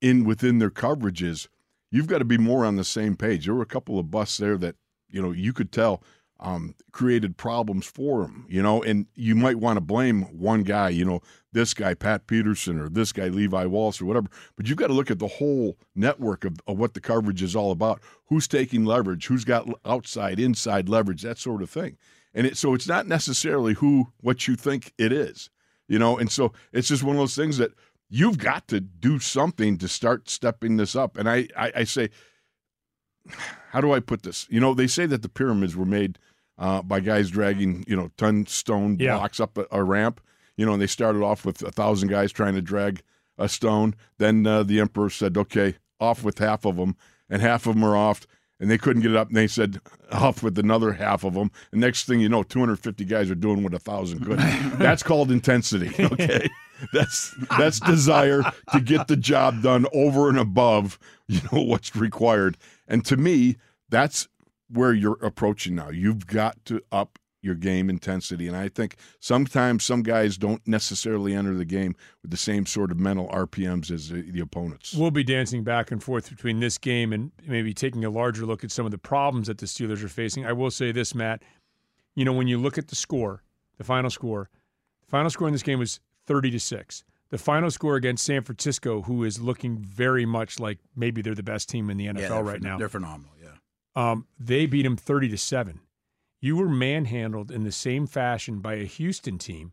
in 0.00 0.24
within 0.24 0.58
their 0.58 0.70
coverages, 0.70 1.48
you've 1.90 2.06
got 2.06 2.18
to 2.18 2.24
be 2.24 2.38
more 2.38 2.64
on 2.64 2.76
the 2.76 2.84
same 2.84 3.16
page. 3.16 3.44
There 3.44 3.54
were 3.54 3.62
a 3.62 3.66
couple 3.66 3.98
of 3.98 4.10
busts 4.10 4.38
there 4.38 4.56
that, 4.58 4.76
you 5.08 5.20
know, 5.20 5.32
you 5.32 5.52
could 5.52 5.72
tell 5.72 6.02
um, 6.38 6.74
created 6.92 7.36
problems 7.36 7.86
for 7.86 8.22
him, 8.22 8.44
you 8.48 8.62
know, 8.62 8.82
and 8.82 9.06
you 9.14 9.34
might 9.34 9.56
want 9.56 9.76
to 9.78 9.80
blame 9.80 10.22
one 10.38 10.62
guy, 10.62 10.90
you 10.90 11.04
know, 11.04 11.20
this 11.52 11.72
guy, 11.72 11.94
Pat 11.94 12.26
Peterson, 12.26 12.78
or 12.78 12.88
this 12.88 13.12
guy, 13.12 13.28
Levi 13.28 13.64
Wallace, 13.64 14.00
or 14.00 14.04
whatever. 14.04 14.28
But 14.56 14.68
you've 14.68 14.76
got 14.76 14.88
to 14.88 14.92
look 14.92 15.10
at 15.10 15.18
the 15.18 15.26
whole 15.26 15.78
network 15.94 16.44
of, 16.44 16.56
of 16.66 16.78
what 16.78 16.92
the 16.94 17.00
coverage 17.00 17.42
is 17.42 17.56
all 17.56 17.70
about. 17.70 18.02
Who's 18.26 18.46
taking 18.46 18.84
leverage? 18.84 19.26
Who's 19.26 19.44
got 19.44 19.66
outside, 19.84 20.38
inside 20.38 20.88
leverage? 20.88 21.22
That 21.22 21.38
sort 21.38 21.62
of 21.62 21.70
thing. 21.70 21.96
And 22.34 22.46
it, 22.46 22.58
so 22.58 22.74
it's 22.74 22.86
not 22.86 23.06
necessarily 23.06 23.72
who, 23.74 24.12
what 24.20 24.46
you 24.46 24.56
think 24.56 24.92
it 24.98 25.12
is, 25.12 25.48
you 25.88 25.98
know, 25.98 26.18
and 26.18 26.30
so 26.30 26.52
it's 26.72 26.88
just 26.88 27.02
one 27.02 27.16
of 27.16 27.20
those 27.20 27.34
things 27.34 27.56
that 27.56 27.72
you've 28.10 28.38
got 28.38 28.68
to 28.68 28.80
do 28.80 29.18
something 29.18 29.78
to 29.78 29.88
start 29.88 30.28
stepping 30.28 30.76
this 30.76 30.94
up. 30.94 31.16
And 31.16 31.30
I, 31.30 31.48
I, 31.56 31.72
I 31.76 31.84
say, 31.84 32.10
how 33.70 33.80
do 33.80 33.92
I 33.92 34.00
put 34.00 34.22
this? 34.22 34.46
You 34.50 34.60
know, 34.60 34.74
they 34.74 34.86
say 34.86 35.06
that 35.06 35.22
the 35.22 35.28
pyramids 35.28 35.76
were 35.76 35.86
made 35.86 36.18
uh, 36.58 36.82
by 36.82 37.00
guys 37.00 37.30
dragging, 37.30 37.84
you 37.86 37.96
know, 37.96 38.10
ton 38.16 38.46
stone 38.46 38.96
yeah. 38.98 39.16
blocks 39.16 39.40
up 39.40 39.58
a, 39.58 39.66
a, 39.70 39.82
ramp. 39.82 40.20
You 40.56 40.64
know, 40.64 40.72
and 40.72 40.80
they 40.80 40.86
started 40.86 41.22
off 41.22 41.44
with 41.44 41.62
a 41.62 41.70
thousand 41.70 42.08
guys 42.08 42.32
trying 42.32 42.54
to 42.54 42.62
drag 42.62 43.02
a 43.36 43.48
stone. 43.48 43.94
Then 44.18 44.46
uh, 44.46 44.62
the 44.62 44.80
emperor 44.80 45.10
said, 45.10 45.36
"Okay, 45.36 45.74
off 46.00 46.24
with 46.24 46.38
half 46.38 46.64
of 46.64 46.76
them," 46.76 46.96
and 47.28 47.42
half 47.42 47.66
of 47.66 47.74
them 47.74 47.84
are 47.84 47.96
off, 47.96 48.26
and 48.58 48.70
they 48.70 48.78
couldn't 48.78 49.02
get 49.02 49.10
it 49.10 49.16
up. 49.18 49.28
And 49.28 49.36
they 49.36 49.48
said, 49.48 49.80
"Off 50.12 50.42
with 50.42 50.58
another 50.58 50.92
half 50.92 51.24
of 51.24 51.34
them." 51.34 51.50
And 51.72 51.80
next 51.82 52.04
thing 52.04 52.20
you 52.20 52.30
know, 52.30 52.42
250 52.42 53.04
guys 53.04 53.30
are 53.30 53.34
doing 53.34 53.62
what 53.62 53.74
a 53.74 53.78
thousand 53.78 54.24
could. 54.24 54.38
that's 54.78 55.02
called 55.02 55.30
intensity. 55.30 55.92
Okay. 56.12 56.48
That's 56.92 57.34
that's 57.56 57.80
desire 57.80 58.42
to 58.72 58.80
get 58.80 59.08
the 59.08 59.16
job 59.16 59.62
done 59.62 59.86
over 59.94 60.28
and 60.28 60.38
above, 60.38 60.98
you 61.26 61.40
know, 61.50 61.62
what's 61.62 61.96
required. 61.96 62.58
And 62.88 63.04
to 63.06 63.16
me, 63.16 63.56
that's 63.88 64.28
where 64.68 64.92
you're 64.92 65.18
approaching 65.22 65.74
now. 65.74 65.90
You've 65.90 66.26
got 66.26 66.64
to 66.66 66.82
up 66.90 67.18
your 67.46 67.54
game 67.54 67.88
intensity. 67.88 68.48
And 68.48 68.56
I 68.56 68.68
think 68.68 68.96
sometimes 69.20 69.84
some 69.84 70.02
guys 70.02 70.36
don't 70.36 70.60
necessarily 70.66 71.34
enter 71.34 71.54
the 71.54 71.64
game 71.64 71.94
with 72.20 72.30
the 72.30 72.36
same 72.36 72.66
sort 72.66 72.90
of 72.90 72.98
mental 72.98 73.28
RPMs 73.28 73.90
as 73.90 74.08
the, 74.10 74.20
the, 74.30 74.40
opponents. 74.40 74.94
We'll 74.94 75.10
be 75.12 75.24
dancing 75.24 75.62
back 75.62 75.90
and 75.90 76.02
forth 76.02 76.28
between 76.28 76.60
this 76.60 76.76
game 76.76 77.12
and 77.12 77.30
maybe 77.46 77.72
taking 77.72 78.04
a 78.04 78.10
larger 78.10 78.44
look 78.44 78.64
at 78.64 78.70
some 78.70 78.84
of 78.84 78.90
the 78.90 78.98
problems 78.98 79.46
that 79.46 79.58
the 79.58 79.66
Steelers 79.66 80.04
are 80.04 80.08
facing. 80.08 80.44
I 80.44 80.52
will 80.52 80.70
say 80.70 80.92
this, 80.92 81.14
Matt. 81.14 81.42
You 82.14 82.24
know, 82.24 82.32
when 82.32 82.48
you 82.48 82.58
look 82.58 82.76
at 82.76 82.88
the 82.88 82.96
score, 82.96 83.42
the 83.78 83.84
final 83.84 84.10
score, 84.10 84.50
the 85.04 85.10
final 85.10 85.30
score 85.30 85.46
in 85.48 85.52
this 85.52 85.62
game 85.62 85.78
was 85.78 86.00
30 86.26 86.50
to 86.50 86.60
6. 86.60 87.04
The 87.30 87.38
final 87.38 87.70
score 87.70 87.96
against 87.96 88.24
San 88.24 88.42
Francisco, 88.42 89.02
who 89.02 89.24
is 89.24 89.40
looking 89.40 89.78
very 89.78 90.24
much 90.24 90.60
like 90.60 90.78
maybe 90.94 91.22
they're 91.22 91.34
the 91.34 91.42
best 91.42 91.68
team 91.68 91.90
in 91.90 91.96
the 91.96 92.06
NFL 92.06 92.20
yeah, 92.20 92.40
right 92.40 92.62
now. 92.62 92.78
They're 92.78 92.88
phenomenal. 92.88 93.32
Yeah. 93.42 94.10
Um, 94.10 94.26
they 94.38 94.66
beat 94.66 94.82
them 94.82 94.96
30 94.96 95.30
to 95.30 95.38
7. 95.38 95.80
You 96.40 96.56
were 96.56 96.68
manhandled 96.68 97.50
in 97.50 97.64
the 97.64 97.72
same 97.72 98.06
fashion 98.06 98.60
by 98.60 98.74
a 98.74 98.84
Houston 98.84 99.38
team 99.38 99.72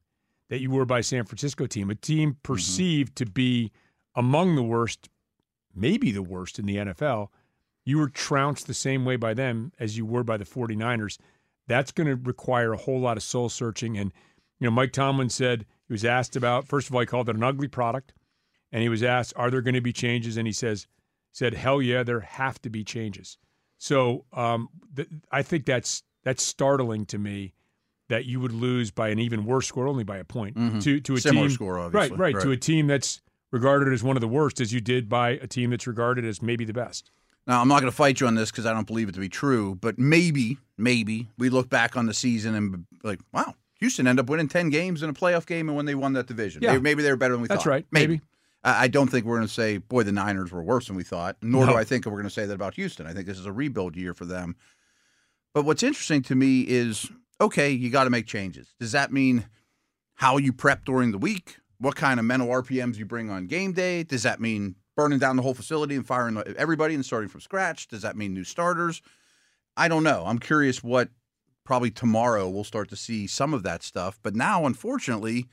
that 0.50 0.62
you 0.62 0.72
were 0.72 0.86
by 0.86 1.02
San 1.02 1.26
Francisco 1.26 1.68
team, 1.68 1.90
a 1.90 1.96
team 1.96 2.32
mm-hmm. 2.32 2.42
perceived 2.42 3.16
mm-hmm. 3.16 3.26
to 3.26 3.32
be 3.32 3.72
among 4.16 4.56
the 4.56 4.64
worst, 4.64 5.10
maybe 5.76 6.12
the 6.12 6.24
worst 6.24 6.58
in 6.60 6.66
the 6.66 6.78
NFL. 6.78 7.28
You 7.86 7.98
were 7.98 8.10
trounced 8.10 8.68
the 8.68 8.74
same 8.74 9.04
way 9.06 9.16
by 9.16 9.34
them 9.34 9.74
as 9.80 9.98
you 9.98 10.06
were 10.06 10.24
by 10.24 10.38
the 10.38 10.46
49ers. 10.46 11.18
That's 11.68 11.92
going 11.92 12.08
to 12.08 12.16
require 12.16 12.74
a 12.74 12.78
whole 12.78 13.00
lot 13.00 13.18
of 13.18 13.24
soul 13.24 13.50
searching. 13.50 13.98
And, 13.98 14.14
you 14.64 14.68
know, 14.70 14.72
Mike 14.72 14.94
Tomlin 14.94 15.28
said 15.30 15.66
he 15.88 15.94
was 15.94 16.06
asked 16.06 16.38
about, 16.38 16.70
first 16.70 16.88
of 16.90 16.96
all, 16.96 17.02
he 17.02 17.06
called 17.06 17.28
it 17.28 17.36
an 17.36 17.44
ugly 17.44 17.68
product. 17.68 18.14
And 18.72 18.82
he 18.82 18.88
was 18.88 19.04
asked, 19.04 19.34
are 19.36 19.52
there 19.52 19.62
going 19.62 19.74
to 19.76 19.82
be 19.82 19.92
changes? 19.92 20.38
And 20.38 20.48
he 20.48 20.54
says, 20.54 20.88
said, 21.34 21.54
hell 21.54 21.82
yeah, 21.82 22.02
there 22.04 22.22
have 22.22 22.62
to 22.62 22.70
be 22.70 22.86
changes. 22.86 23.38
So 23.78 24.24
um, 24.32 24.70
th- 24.96 25.10
I 25.32 25.42
think 25.44 25.66
that's 25.66 26.02
that's 26.24 26.42
startling 26.42 27.06
to 27.08 27.18
me 27.18 27.54
that 28.08 28.24
you 28.26 28.40
would 28.40 28.54
lose 28.54 28.90
by 28.90 29.10
an 29.10 29.20
even 29.20 29.44
worse 29.46 29.68
score, 29.68 29.88
only 29.88 30.06
by 30.06 30.16
a 30.18 30.24
point, 30.24 30.56
Mhm. 30.56 30.82
to 30.84 31.00
to 31.02 31.16
a 31.16 31.20
Similar 31.20 31.48
team 31.50 31.54
score, 31.56 31.80
obviously. 31.80 32.16
right, 32.18 32.34
right, 32.36 32.42
to 32.44 32.52
a 32.52 32.58
team 32.58 32.88
that's 32.88 33.22
regarded 33.52 33.92
as 33.94 34.02
one 34.02 34.16
of 34.16 34.22
the 34.22 34.28
worst, 34.28 34.62
as 34.62 34.72
you 34.72 34.80
did 34.80 35.10
by 35.10 35.32
a 35.32 35.48
team 35.48 35.72
that's 35.72 35.86
regarded 35.86 36.24
as 36.24 36.42
maybe 36.42 36.64
the 36.64 36.74
best. 36.74 37.12
Now, 37.46 37.60
I'm 37.62 37.68
not 37.68 37.82
going 37.82 37.92
to 37.92 37.96
fight 37.96 38.22
you 38.22 38.28
on 38.28 38.36
this 38.36 38.50
because 38.52 38.66
I 38.66 38.72
don't 38.74 38.88
believe 38.88 39.10
it 39.10 39.12
to 39.16 39.20
be 39.20 39.28
true, 39.30 39.76
but 39.76 40.00
maybe, 40.00 40.58
maybe 40.78 41.28
we 41.38 41.50
look 41.50 41.70
back 41.70 41.98
on 41.98 42.06
the 42.06 42.14
season 42.14 42.56
and 42.56 42.72
be 42.72 42.80
like, 43.04 43.20
wow, 43.34 43.54
Houston 43.84 44.08
ended 44.08 44.24
up 44.24 44.30
winning 44.30 44.48
10 44.48 44.70
games 44.70 45.04
in 45.04 45.10
a 45.10 45.14
playoff 45.14 45.46
game 45.46 45.68
and 45.68 45.76
when 45.76 45.86
they 45.86 45.94
won 45.94 46.14
that 46.14 46.26
division. 46.26 46.64
Yeah. 46.64 46.72
Maybe, 46.72 46.82
maybe 46.84 47.04
they 47.04 47.12
were 47.12 47.18
better 47.18 47.34
than 47.34 47.42
we 47.42 47.50
That's 47.50 47.66
thought. 47.66 47.70
That's 47.70 47.84
right, 47.84 47.86
maybe. 47.92 48.22
I 48.64 48.84
I 48.86 48.88
don't 48.88 49.10
think 49.12 49.26
we're 49.26 49.36
going 49.36 49.48
to 49.48 49.54
say, 49.54 49.78
boy, 49.78 50.04
the 50.04 50.14
Niners 50.14 50.54
were 50.54 50.64
worse 50.64 50.88
than 50.88 50.96
we 50.96 51.04
thought, 51.04 51.36
nor 51.42 51.66
No. 51.66 51.74
do 51.74 51.78
I 51.78 51.84
think 51.84 52.06
we're 52.06 52.14
going 52.14 52.24
to 52.24 52.30
say 52.30 52.46
that 52.46 52.54
about 52.54 52.76
Houston. 52.76 53.06
I 53.06 53.12
think 53.12 53.28
this 53.28 53.38
is 53.38 53.46
a 53.46 53.52
rebuild 53.52 53.98
year 53.98 54.14
for 54.14 54.24
them. 54.24 54.56
But 55.54 55.66
what's 55.66 55.84
interesting 55.84 56.22
to 56.24 56.36
me 56.36 56.62
is 56.62 57.12
okay, 57.42 57.72
you 57.72 57.90
got 57.90 58.06
to 58.06 58.10
make 58.10 58.26
changes. 58.26 58.74
Does 58.80 58.94
that 58.94 59.12
mean 59.12 59.48
how 60.14 60.38
you 60.38 60.54
prep 60.54 60.86
during 60.86 61.12
the 61.12 61.18
week? 61.18 61.58
What 61.80 61.98
kind 61.98 62.22
of 62.22 62.26
mental 62.26 62.48
RPMs 62.48 62.96
you 62.96 63.06
bring 63.06 63.30
on 63.30 63.48
game 63.48 63.74
day? 63.74 64.04
Does 64.04 64.24
that 64.24 64.40
mean 64.40 64.76
burning 64.96 65.20
down 65.20 65.36
the 65.36 65.42
whole 65.42 65.54
facility 65.54 65.96
and 65.96 66.08
firing 66.08 66.42
everybody 66.56 66.96
and 66.96 67.04
starting 67.04 67.28
from 67.28 67.42
scratch? 67.42 67.90
Does 67.90 68.04
that 68.04 68.16
mean 68.16 68.34
new 68.34 68.46
starters? 68.46 69.02
I 69.76 69.90
don't 69.90 70.04
know. 70.04 70.24
I'm 70.26 70.40
curious 70.40 70.82
what 70.82 71.10
probably 71.64 71.92
tomorrow 71.92 72.50
we'll 72.50 72.64
start 72.64 72.90
to 72.90 72.96
see 72.96 73.28
some 73.28 73.54
of 73.54 73.64
that 73.64 73.84
stuff. 73.84 74.20
But 74.22 74.36
now, 74.36 74.66
unfortunately, 74.66 75.48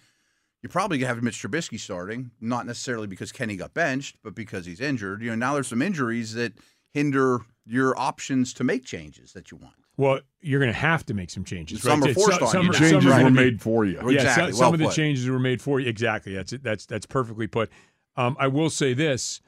you're 0.62 0.70
probably 0.70 0.98
gonna 0.98 1.14
have 1.14 1.22
Mitch 1.22 1.42
Trubisky 1.42 1.78
starting, 1.78 2.30
not 2.40 2.66
necessarily 2.66 3.06
because 3.06 3.32
Kenny 3.32 3.56
got 3.56 3.72
benched, 3.74 4.16
but 4.22 4.34
because 4.34 4.66
he's 4.66 4.80
injured. 4.80 5.22
You 5.22 5.30
know, 5.30 5.36
now 5.36 5.54
there's 5.54 5.68
some 5.68 5.82
injuries 5.82 6.34
that 6.34 6.52
hinder 6.92 7.40
your 7.64 7.98
options 7.98 8.52
to 8.54 8.64
make 8.64 8.84
changes 8.84 9.32
that 9.32 9.50
you 9.50 9.56
want. 9.56 9.74
Well, 9.96 10.20
you're 10.40 10.60
going 10.60 10.72
to 10.72 10.78
have 10.78 11.04
to 11.06 11.14
make 11.14 11.28
some 11.30 11.44
changes. 11.44 11.82
Some 11.82 12.00
right? 12.00 12.10
are 12.10 12.14
forced 12.14 12.38
So- 12.38 12.46
on 12.46 12.50
some, 12.52 12.66
you 12.66 12.72
some 12.72 12.82
Changes 12.90 13.12
are 13.12 13.22
were 13.24 13.30
made 13.30 13.60
for 13.60 13.84
you. 13.84 14.00
Yeah, 14.10 14.20
Exactly. 14.22 14.52
some, 14.52 14.58
Well 14.60 14.68
some 14.68 14.74
of 14.74 14.78
the 14.80 14.86
put. 14.86 14.94
changes 14.94 15.28
were 15.28 15.38
made 15.38 15.60
for 15.60 15.78
you. 15.78 15.88
Exactly. 15.88 16.34
That's 16.34 16.52
that's 16.62 16.86
that's 16.86 17.04
perfectly 17.06 17.46
put. 17.46 17.70
Um, 18.16 18.34
I 18.40 18.46
will 18.48 18.70
say 18.70 18.94
this. 18.94 19.40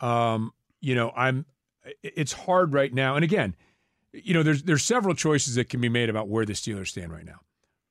Um, 0.00 0.52
you 0.80 0.94
know, 0.94 1.12
I'm. 1.16 1.44
It's 2.02 2.32
hard 2.32 2.72
right 2.72 2.92
now, 2.94 3.14
and 3.16 3.24
again, 3.24 3.54
you 4.12 4.34
know, 4.34 4.42
there's 4.42 4.62
there's 4.62 4.84
several 4.84 5.14
choices 5.14 5.54
that 5.56 5.68
can 5.68 5.80
be 5.80 5.88
made 5.88 6.08
about 6.08 6.28
where 6.28 6.44
the 6.44 6.52
Steelers 6.52 6.88
stand 6.88 7.12
right 7.12 7.24
now. 7.24 7.40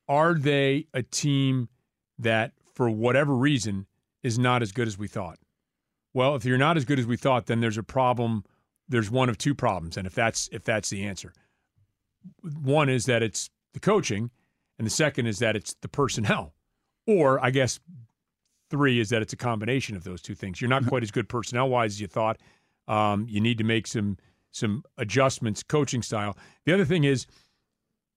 Are 0.08 0.34
they 0.34 0.88
a 0.94 1.04
team 1.04 1.70
that, 2.20 2.54
for 2.74 2.90
whatever 2.90 3.36
reason, 3.36 3.88
is 4.24 4.38
not 4.38 4.62
as 4.62 4.72
good 4.72 4.88
as 4.88 4.98
we 4.98 5.08
thought? 5.08 5.40
Well, 6.14 6.36
if 6.36 6.46
you're 6.46 6.58
not 6.58 6.78
as 6.78 6.86
good 6.86 7.00
as 7.00 7.06
we 7.06 7.18
thought, 7.18 7.48
then 7.48 7.60
there's 7.60 7.78
a 7.78 7.84
problem. 7.84 8.44
There's 8.88 9.10
one 9.10 9.30
of 9.30 9.38
two 9.38 9.56
problems, 9.56 9.98
and 9.98 10.08
if 10.08 10.14
that's 10.14 10.48
if 10.52 10.64
that's 10.64 10.90
the 10.90 11.06
answer, 11.06 11.34
one 12.62 12.90
is 12.90 13.06
that 13.06 13.24
it's 13.24 13.50
the 13.74 13.80
coaching, 13.80 14.30
and 14.78 14.86
the 14.86 14.92
second 14.92 15.28
is 15.28 15.40
that 15.40 15.56
it's 15.56 15.76
the 15.82 15.88
personnel. 15.88 16.54
Or 17.08 17.44
I 17.44 17.52
guess 17.52 17.80
three 18.70 19.00
is 19.00 19.10
that 19.10 19.22
it's 19.22 19.34
a 19.34 19.38
combination 19.38 19.96
of 19.96 20.04
those 20.04 20.22
two 20.22 20.36
things. 20.36 20.60
You're 20.60 20.70
not 20.70 20.88
quite 20.88 21.04
as 21.04 21.12
good 21.12 21.30
personnel 21.30 21.70
wise 21.70 21.94
as 21.94 22.02
you 22.02 22.08
thought. 22.08 22.40
Um, 22.88 23.26
you 23.30 23.42
need 23.42 23.58
to 23.58 23.64
make 23.64 23.88
some 23.88 24.18
some 24.56 24.84
adjustments 24.98 25.64
coaching 25.64 26.02
style. 26.02 26.38
The 26.66 26.74
other 26.74 26.86
thing 26.86 27.04
is, 27.04 27.28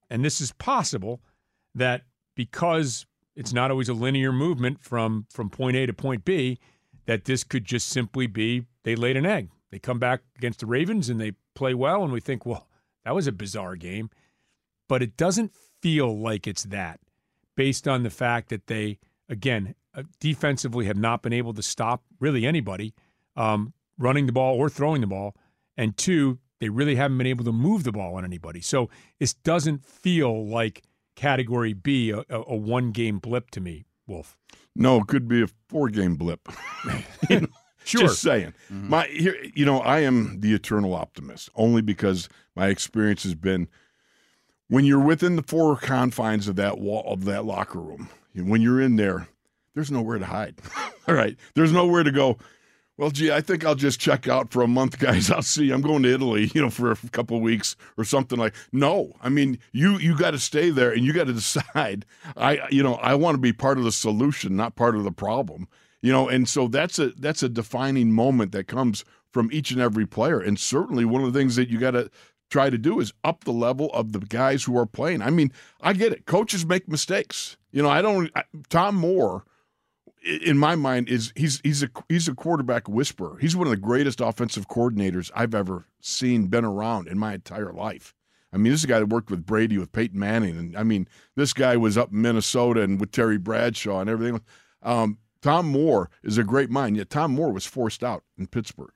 and 0.09 0.25
this 0.25 0.41
is 0.41 0.53
possible, 0.53 1.21
that 1.75 2.03
because 2.35 3.07
it's 3.35 3.53
not 3.53 3.71
always 3.71 3.89
a 3.89 3.95
linear 3.95 4.33
movement 4.33 4.81
from 4.81 5.27
from 5.31 5.51
point 5.51 5.77
A 5.77 5.87
to 5.87 5.93
point 5.93 6.25
B, 6.25 6.59
that 7.07 7.25
this 7.25 7.45
could 7.45 7.65
just 7.65 7.89
simply 7.89 8.27
be 8.27 8.65
they 8.85 8.95
laid 8.95 9.17
an 9.17 9.27
egg. 9.27 9.51
They 9.71 9.79
come 9.79 9.99
back 9.99 10.23
against 10.37 10.61
the 10.61 10.67
Ravens 10.67 11.09
and 11.09 11.21
they 11.21 11.33
play 11.55 11.75
well, 11.75 12.03
and 12.03 12.13
we 12.13 12.21
think, 12.21 12.47
well, 12.47 12.69
that 13.05 13.15
was 13.15 13.27
a 13.27 13.33
bizarre 13.33 13.77
game. 13.77 14.11
But 14.89 15.03
it 15.03 15.17
doesn't 15.17 15.53
feel 15.83 16.19
like 16.19 16.47
it's 16.47 16.65
that 16.65 17.01
based 17.57 17.87
on 17.89 18.03
the 18.03 18.11
fact 18.11 18.49
that 18.49 18.69
they, 18.69 18.99
again, 19.29 19.75
uh, 19.95 20.05
defensively 20.21 20.87
have 20.87 20.97
not 20.97 21.23
been 21.23 21.33
able 21.33 21.53
to 21.55 21.63
stop 21.63 22.05
really 22.21 22.47
anybody 22.47 22.95
um, 23.37 23.75
running 23.99 24.27
the 24.27 24.33
ball 24.33 24.57
or 24.57 24.69
throwing 24.71 25.01
the 25.01 25.07
ball. 25.07 25.35
And 25.79 25.97
two, 25.97 26.39
they 26.61 26.69
really 26.69 26.97
haven't 26.97 27.17
been 27.17 27.27
able 27.27 27.45
to 27.47 27.53
move 27.53 27.85
the 27.85 27.93
ball 27.93 28.17
on 28.17 28.25
anybody. 28.25 28.61
So 28.61 28.91
this 29.19 29.33
doesn't 29.33 29.87
feel 29.87 30.47
like 30.47 30.83
category 31.15 31.73
B, 31.73 32.11
a, 32.11 32.25
a 32.29 32.57
one 32.57 32.91
game 32.91 33.19
blip 33.19 33.51
to 33.53 33.61
me, 33.61 33.87
Wolf. 34.07 34.37
No, 34.77 34.99
it 34.99 35.07
could 35.07 35.27
be 35.27 35.43
a 35.43 35.49
four 35.69 35.89
game 35.89 36.17
blip. 36.17 36.47
You 37.31 37.41
know, 37.41 37.47
Sure. 37.89 38.03
Just 38.03 38.21
saying. 38.21 38.53
Mm-hmm. 38.71 38.91
My 38.91 39.07
here, 39.07 39.35
you 39.55 39.65
know, 39.65 39.81
I 39.81 40.01
am 40.01 40.41
the 40.41 40.53
eternal 40.53 40.95
optimist 40.95 41.49
only 41.55 41.81
because 41.81 42.29
my 42.55 42.69
experience 42.69 43.23
has 43.23 43.35
been 43.35 43.67
when 44.69 44.85
you're 44.85 45.01
within 45.01 45.37
the 45.37 45.43
four 45.43 45.75
confines 45.77 46.49
of 46.49 46.57
that 46.57 46.79
wall 46.79 47.03
of 47.11 47.25
that 47.25 47.47
locker 47.47 47.81
room. 47.81 48.11
When 48.35 48.61
you're 48.61 48.83
in 48.83 48.97
there, 48.97 49.29
there's 49.75 49.91
nowhere 49.91 50.19
to 50.19 50.27
hide. 50.27 50.57
All 51.09 51.15
right, 51.15 51.35
there's 51.55 51.73
nowhere 51.73 52.03
to 52.03 52.13
go. 52.13 52.37
Well, 52.99 53.11
gee, 53.11 53.31
I 53.31 53.41
think 53.41 53.65
I'll 53.65 53.77
just 53.77 54.01
check 54.01 54.27
out 54.27 54.51
for 54.51 54.61
a 54.61 54.69
month, 54.69 54.99
guys. 55.01 55.31
I'll 55.31 55.41
see. 55.41 55.71
I'm 55.71 55.81
going 55.81 56.03
to 56.03 56.13
Italy, 56.13 56.51
you 56.53 56.61
know, 56.61 56.69
for 56.69 56.91
a 56.91 56.97
couple 57.13 57.37
of 57.37 57.43
weeks 57.43 57.77
or 57.97 58.05
something 58.05 58.39
like. 58.39 58.55
No, 58.73 59.13
I 59.23 59.29
mean, 59.29 59.59
you 59.73 59.99
you 59.99 60.19
got 60.19 60.33
to 60.33 60.39
stay 60.39 60.71
there 60.71 60.91
and 60.91 61.05
you 61.05 61.13
got 61.13 61.29
to 61.29 61.33
decide. 61.45 62.05
I, 62.37 62.69
you 62.71 62.83
know, 62.83 62.97
I 62.97 63.15
want 63.15 63.37
to 63.37 63.41
be 63.41 63.53
part 63.53 63.79
of 63.79 63.85
the 63.85 63.93
solution, 63.93 64.57
not 64.57 64.77
part 64.77 64.97
of 64.97 65.05
the 65.05 65.13
problem. 65.13 65.69
You 66.03 66.13
know, 66.13 66.29
and 66.29 66.49
so 66.49 66.69
that's 66.69 66.99
a 66.99 67.11
that's 67.11 67.43
a 67.43 67.49
defining 67.49 68.13
moment 68.13 68.53
that 68.53 68.67
comes 68.67 69.05
from 69.33 69.49
each 69.53 69.71
and 69.71 69.81
every 69.81 70.07
player. 70.07 70.41
And 70.41 70.59
certainly, 70.59 71.05
one 71.05 71.23
of 71.23 71.33
the 71.33 71.39
things 71.39 71.57
that 71.57 71.69
you 71.69 71.79
got 71.79 71.93
to 71.93 72.11
try 72.51 72.69
to 72.71 72.79
do 72.79 72.99
is 72.99 73.13
up 73.23 73.45
the 73.45 73.53
level 73.53 73.91
of 73.93 74.13
the 74.13 74.21
guys 74.21 74.65
who 74.65 74.77
are 74.77 74.87
playing. 74.87 75.23
I 75.23 75.31
mean, 75.31 75.53
I 75.81 75.93
get 75.93 76.13
it. 76.13 76.27
Coaches 76.27 76.67
make 76.67 76.89
mistakes. 76.89 77.57
You 77.71 77.83
know, 77.83 77.91
I 77.91 78.03
don't. 78.03 78.31
I, 78.35 78.43
Tom 78.71 78.97
Moore 78.97 79.45
in 80.23 80.59
my 80.59 80.75
mind 80.75 81.09
is 81.09 81.33
he's 81.37 81.61
he's 81.63 81.83
a 81.83 81.91
he's 82.09 82.29
a 82.29 82.35
quarterback 82.35 82.89
whisperer. 82.89 83.39
He's 83.41 83.57
one 83.57 83.67
of 83.67 83.71
the 83.71 83.77
greatest 83.77 84.21
offensive 84.21 84.69
coordinators 84.69 85.31
I've 85.35 85.55
ever 85.55 85.87
seen 86.01 86.47
been 86.47 86.65
around 86.65 87.09
in 87.09 87.19
my 87.19 87.35
entire 87.35 87.73
life. 87.73 88.15
I 88.53 88.57
mean, 88.57 88.73
this 88.73 88.81
is 88.81 88.85
a 88.85 88.89
guy 88.89 88.99
that 88.99 89.11
worked 89.11 89.31
with 89.31 89.45
Brady 89.45 89.77
with 89.77 89.93
Peyton 89.93 90.19
Manning, 90.19 90.57
and 90.57 90.77
I 90.77 90.83
mean, 90.83 91.07
this 91.37 91.53
guy 91.53 91.77
was 91.77 91.99
up 91.99 92.13
in 92.13 92.23
Minnesota 92.23 92.83
and 92.83 92.99
with 92.99 93.13
Terry 93.13 93.39
Bradshaw 93.39 94.01
and 94.01 94.09
everything. 94.09 94.41
Um, 94.83 95.19
Tom 95.43 95.67
Moore 95.67 96.11
is 96.23 96.39
a 96.39 96.45
great 96.45 96.71
mind, 96.71 96.97
yet 96.97 97.11
Tom 97.11 97.35
Moore 97.35 97.53
was 97.53 97.67
forced 97.67 98.03
out 98.03 98.25
in 98.39 98.47
Pittsburgh. 98.47 98.93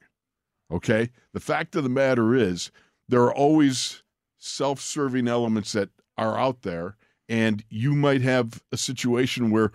Okay, 0.71 1.11
the 1.35 1.41
fact 1.41 1.77
of 1.77 1.83
the 1.83 1.91
matter 1.91 2.35
is 2.35 2.71
there 3.09 3.23
are 3.23 3.35
always 3.35 4.03
self-serving 4.39 5.29
elements 5.29 5.73
that 5.73 5.91
are 6.17 6.39
out 6.39 6.63
there, 6.63 6.97
and 7.29 7.63
you 7.69 7.95
might 7.95 8.23
have 8.23 8.63
a 8.73 8.77
situation 8.77 9.51
where 9.51 9.71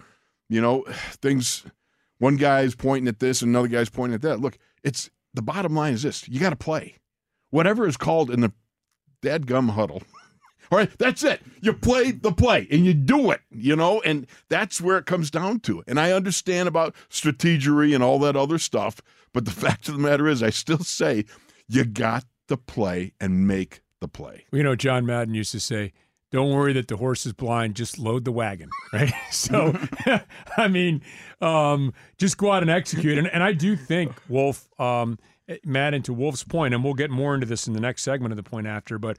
you 0.50 0.62
know, 0.62 0.84
things. 1.22 1.64
One 2.20 2.36
guy's 2.36 2.74
pointing 2.74 3.08
at 3.08 3.20
this, 3.20 3.44
and 3.44 3.50
another 3.50 3.68
guy's 3.68 3.90
pointing 3.90 4.16
at 4.16 4.24
that. 4.24 4.42
Look, 4.42 4.58
it's 4.84 5.12
the 5.36 5.44
bottom 5.44 5.76
line 5.76 5.94
is 5.94 6.02
this: 6.02 6.28
you 6.28 6.40
got 6.40 6.50
to 6.50 6.56
play, 6.56 6.96
whatever 7.52 7.88
is 7.88 7.96
called 7.96 8.32
in 8.32 8.42
the 8.42 8.52
dead 9.22 9.46
gum 9.46 9.70
huddle. 9.70 10.02
All 10.72 10.78
right, 10.78 10.90
that's 10.98 11.24
it. 11.24 11.42
You 11.62 11.74
play 11.74 12.12
the 12.12 12.32
play 12.32 12.68
and 12.70 12.86
you 12.86 12.94
do 12.94 13.32
it, 13.32 13.40
you 13.52 13.76
know, 13.76 14.02
and 14.02 14.28
that's 14.50 14.82
where 14.82 14.98
it 14.98 15.06
comes 15.06 15.32
down 15.32 15.62
to. 15.62 15.82
And 15.88 16.00
I 16.00 16.12
understand 16.12 16.68
about 16.68 16.94
strategery 17.10 17.96
and 17.96 18.04
all 18.04 18.20
that 18.20 18.36
other 18.36 18.58
stuff, 18.58 19.02
but 19.34 19.46
the 19.46 19.52
fact 19.66 19.88
of 19.88 19.94
the 19.94 20.02
matter 20.02 20.28
is, 20.28 20.44
I 20.44 20.50
still 20.50 20.80
say 20.80 21.24
you 21.70 21.86
got 21.86 22.26
to 22.50 22.58
play 22.58 23.14
and 23.20 23.48
make 23.48 23.82
the 24.02 24.08
play. 24.10 24.46
You 24.52 24.64
know, 24.64 24.76
John 24.76 25.06
Madden 25.06 25.34
used 25.34 25.52
to 25.54 25.60
say, 25.60 25.94
don't 26.32 26.52
worry 26.54 26.74
that 26.74 26.88
the 26.88 26.98
horse 26.98 27.26
is 27.26 27.34
blind, 27.34 27.76
just 27.76 27.98
load 27.98 28.26
the 28.26 28.32
wagon, 28.32 28.70
right? 28.94 29.14
so, 29.32 29.78
I 30.58 30.68
mean, 30.68 31.02
um, 31.42 31.94
just 32.18 32.38
go 32.38 32.52
out 32.52 32.64
and 32.64 32.72
execute. 32.72 33.18
And, 33.18 33.28
and 33.28 33.44
I 33.44 33.54
do 33.54 33.76
think, 33.76 34.12
Wolf, 34.28 34.68
um, 34.80 35.18
Madden, 35.64 36.02
to 36.04 36.14
Wolf's 36.14 36.44
point, 36.44 36.74
and 36.74 36.84
we'll 36.84 36.94
get 36.94 37.10
more 37.10 37.34
into 37.34 37.46
this 37.46 37.68
in 37.68 37.74
the 37.74 37.80
next 37.80 38.04
segment 38.04 38.34
of 38.34 38.38
the 38.38 38.44
point 38.44 38.68
after, 38.68 39.00
but 39.00 39.18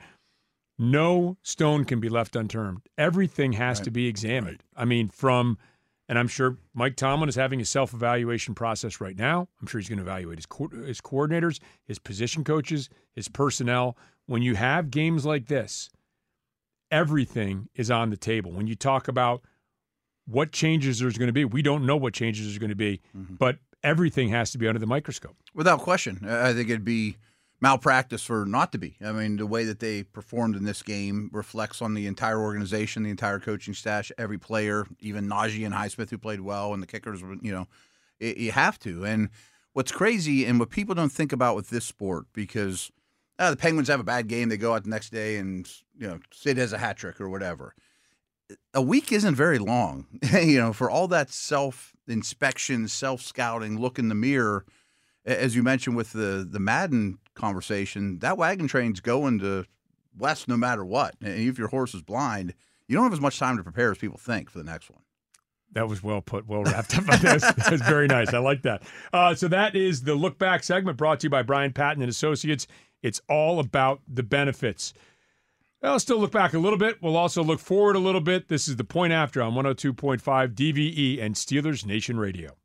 no 0.79 1.37
stone 1.43 1.85
can 1.85 2.01
be 2.01 2.09
left 2.09 2.37
unturned. 2.37 2.83
Everything 2.97 3.53
has 3.55 3.81
to 3.81 3.91
be 3.91 4.07
examined. 4.07 4.63
I 4.77 4.85
mean, 4.85 5.09
from, 5.09 5.59
and 6.09 6.19
I'm 6.19 6.29
sure 6.29 6.59
Mike 6.73 6.95
Tomlin 6.95 7.29
is 7.29 7.35
having 7.35 7.61
a 7.61 7.65
self 7.65 7.93
evaluation 7.93 8.55
process 8.55 9.01
right 9.01 9.19
now. 9.19 9.49
I'm 9.61 9.67
sure 9.67 9.81
he's 9.81 9.89
going 9.89 9.99
to 9.99 10.05
evaluate 10.05 10.39
his, 10.39 10.47
co- 10.47 10.69
his 10.69 11.01
coordinators, 11.01 11.59
his 11.85 11.99
position 11.99 12.45
coaches, 12.45 12.89
his 13.13 13.27
personnel. 13.29 13.97
When 14.27 14.43
you 14.43 14.55
have 14.55 14.91
games 14.91 15.25
like 15.25 15.47
this, 15.47 15.89
everything 16.91 17.69
is 17.75 17.91
on 17.91 18.11
the 18.11 18.17
table. 18.17 18.53
When 18.53 18.67
you 18.67 18.75
talk 18.75 19.09
about 19.09 19.43
what 20.27 20.53
changes 20.53 20.99
there's 20.99 21.17
going 21.19 21.29
to 21.29 21.33
be, 21.33 21.45
we 21.45 21.63
don't 21.63 21.87
know 21.87 21.97
what 21.97 22.15
changes 22.15 22.47
there's 22.47 22.59
going 22.59 22.71
to 22.71 22.77
be, 22.77 23.01
mm-hmm. 23.17 23.35
but 23.35 23.59
everything 23.83 24.29
has 24.31 24.51
to 24.53 24.59
be 24.59 24.69
under 24.69 24.79
the 24.79 24.87
microscope. 24.87 25.37
Without 25.55 25.81
question. 25.81 26.21
I 26.27 26.51
I 26.51 26.55
think 26.55 26.69
it'd 26.69 26.85
be 26.85 27.17
malpractice 27.61 28.23
for 28.23 28.45
not 28.47 28.73
to 28.73 28.79
be. 28.79 28.97
I 29.05 29.13
mean, 29.13 29.37
the 29.37 29.47
way 29.47 29.65
that 29.65 29.81
they 29.81 30.05
performed 30.05 30.57
in 30.57 30.65
this 30.65 30.83
game 30.83 31.31
reflects 31.33 31.83
on 31.83 31.95
the 31.95 32.07
entire 32.07 32.41
organization, 32.41 33.03
the 33.03 33.11
entire 33.11 33.41
coaching 33.41 33.75
staff, 33.75 34.11
every 34.17 34.39
player, 34.39 34.87
even 35.01 35.29
Najee 35.29 35.67
and 35.67 35.75
Highsmith 35.75 36.11
who 36.11 36.19
played 36.19 36.41
well, 36.41 36.73
and 36.73 36.83
the 36.83 36.87
kickers. 36.87 37.21
You 37.21 37.53
know, 37.53 37.67
it, 38.21 38.37
you 38.37 38.53
have 38.53 38.79
to. 38.81 39.05
And 39.05 39.31
what's 39.73 39.93
crazy, 39.93 40.45
and 40.45 40.61
what 40.61 40.71
people 40.71 40.95
don't 40.95 41.13
think 41.13 41.33
about 41.33 41.57
with 41.57 41.71
this 41.71 41.85
sport, 41.85 42.27
because 42.33 42.91
uh, 43.39 43.51
the 43.51 43.57
Penguins 43.57 43.89
have 43.89 44.01
a 44.01 44.05
bad 44.05 44.29
game, 44.29 44.49
they 44.49 44.57
go 44.57 44.75
out 44.75 44.85
the 44.85 44.91
next 44.91 45.11
day 45.11 45.37
and 45.37 45.69
you 45.99 46.07
know 46.07 46.19
Sid 46.33 46.57
has 46.57 46.73
a 46.73 46.79
hat 46.79 46.97
trick 46.97 47.21
or 47.21 47.29
whatever. 47.29 47.75
a 48.75 48.83
week 48.83 49.13
isn't 49.13 49.35
very 49.35 49.59
long. 49.59 50.07
you 50.33 50.59
know, 50.59 50.73
for 50.73 50.91
all 50.91 51.09
that 51.09 51.31
self 51.31 51.95
inspection, 52.07 52.89
self 52.89 53.21
scouting, 53.21 53.79
look 53.79 53.99
in 53.99 54.09
the 54.09 54.15
mirror, 54.15 54.65
as 55.25 55.55
you 55.55 55.63
mentioned 55.63 55.97
with 55.97 56.13
the 56.13 56.47
the 56.49 56.61
Madden 56.61 57.19
conversation, 57.35 58.19
that 58.21 58.37
wagon 58.39 58.67
train's 58.69 59.01
going 59.01 59.39
to 59.41 59.65
west 60.17 60.49
no 60.49 60.57
matter 60.57 60.85
what. 60.85 61.15
And 61.23 61.39
if 61.39 61.59
your 61.59 61.69
horse 61.69 61.95
is 61.95 62.03
blind, 62.03 62.55
you 62.89 62.97
don't 62.97 63.05
have 63.05 63.13
as 63.13 63.21
much 63.21 63.39
time 63.39 63.57
to 63.57 63.63
prepare 63.63 63.93
as 63.93 63.99
people 63.99 64.19
think 64.19 64.51
for 64.51 64.59
the 64.59 64.65
next 64.65 64.91
one. 64.91 65.03
That 65.73 65.87
was 65.87 66.03
well 66.03 66.23
put, 66.23 66.49
well 66.49 66.65
wrapped 66.65 66.97
up. 66.97 67.05
that, 67.05 67.43
was, 67.43 67.71
was 67.71 67.83
very 67.83 68.07
nice. 68.07 68.33
I 68.33 68.39
like 68.39 68.63
that. 68.63 68.83
Uh, 69.13 69.35
so 69.35 69.49
that 69.49 69.77
is 69.77 70.03
the 70.03 70.15
look 70.15 70.39
back 70.39 70.65
segment 70.65 70.97
brought 70.97 71.21
to 71.21 71.27
you 71.27 71.31
by 71.31 71.43
Brian 71.43 71.73
Patton 71.73 72.03
and 72.03 72.11
Associates. 72.11 72.67
It's 73.03 73.21
all 73.29 73.61
about 73.61 74.01
the 74.09 74.23
benefits. 74.23 74.93
I'll 75.83 76.01
still 76.01 76.19
look 76.19 76.33
back 76.33 76.55
a 76.55 76.59
little 76.59 76.79
bit. 76.79 77.01
We'll 77.01 77.17
also 77.17 77.45
look 77.45 77.61
forward 77.61 77.95
a 77.95 78.01
little 78.01 78.21
bit. 78.21 78.49
This 78.49 78.67
is 78.67 78.77
the 78.77 78.85
point 78.85 79.13
after 79.13 79.41
on 79.41 79.55
102.5 79.55 80.21
DVE 80.55 81.23
and 81.23 81.35
Steelers 81.35 81.87
Nation 81.87 82.19
Radio. 82.19 82.57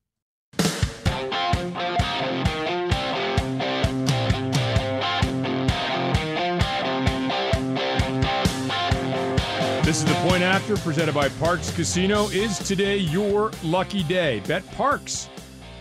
This 9.84 9.98
is 9.98 10.06
the 10.06 10.28
point 10.28 10.42
after 10.42 10.76
presented 10.78 11.14
by 11.14 11.30
Parx 11.30 11.76
Casino. 11.76 12.30
Is 12.30 12.58
today 12.58 12.98
your 12.98 13.52
lucky 13.62 14.02
day? 14.04 14.42
Bet 14.48 14.64
Parx 14.72 15.28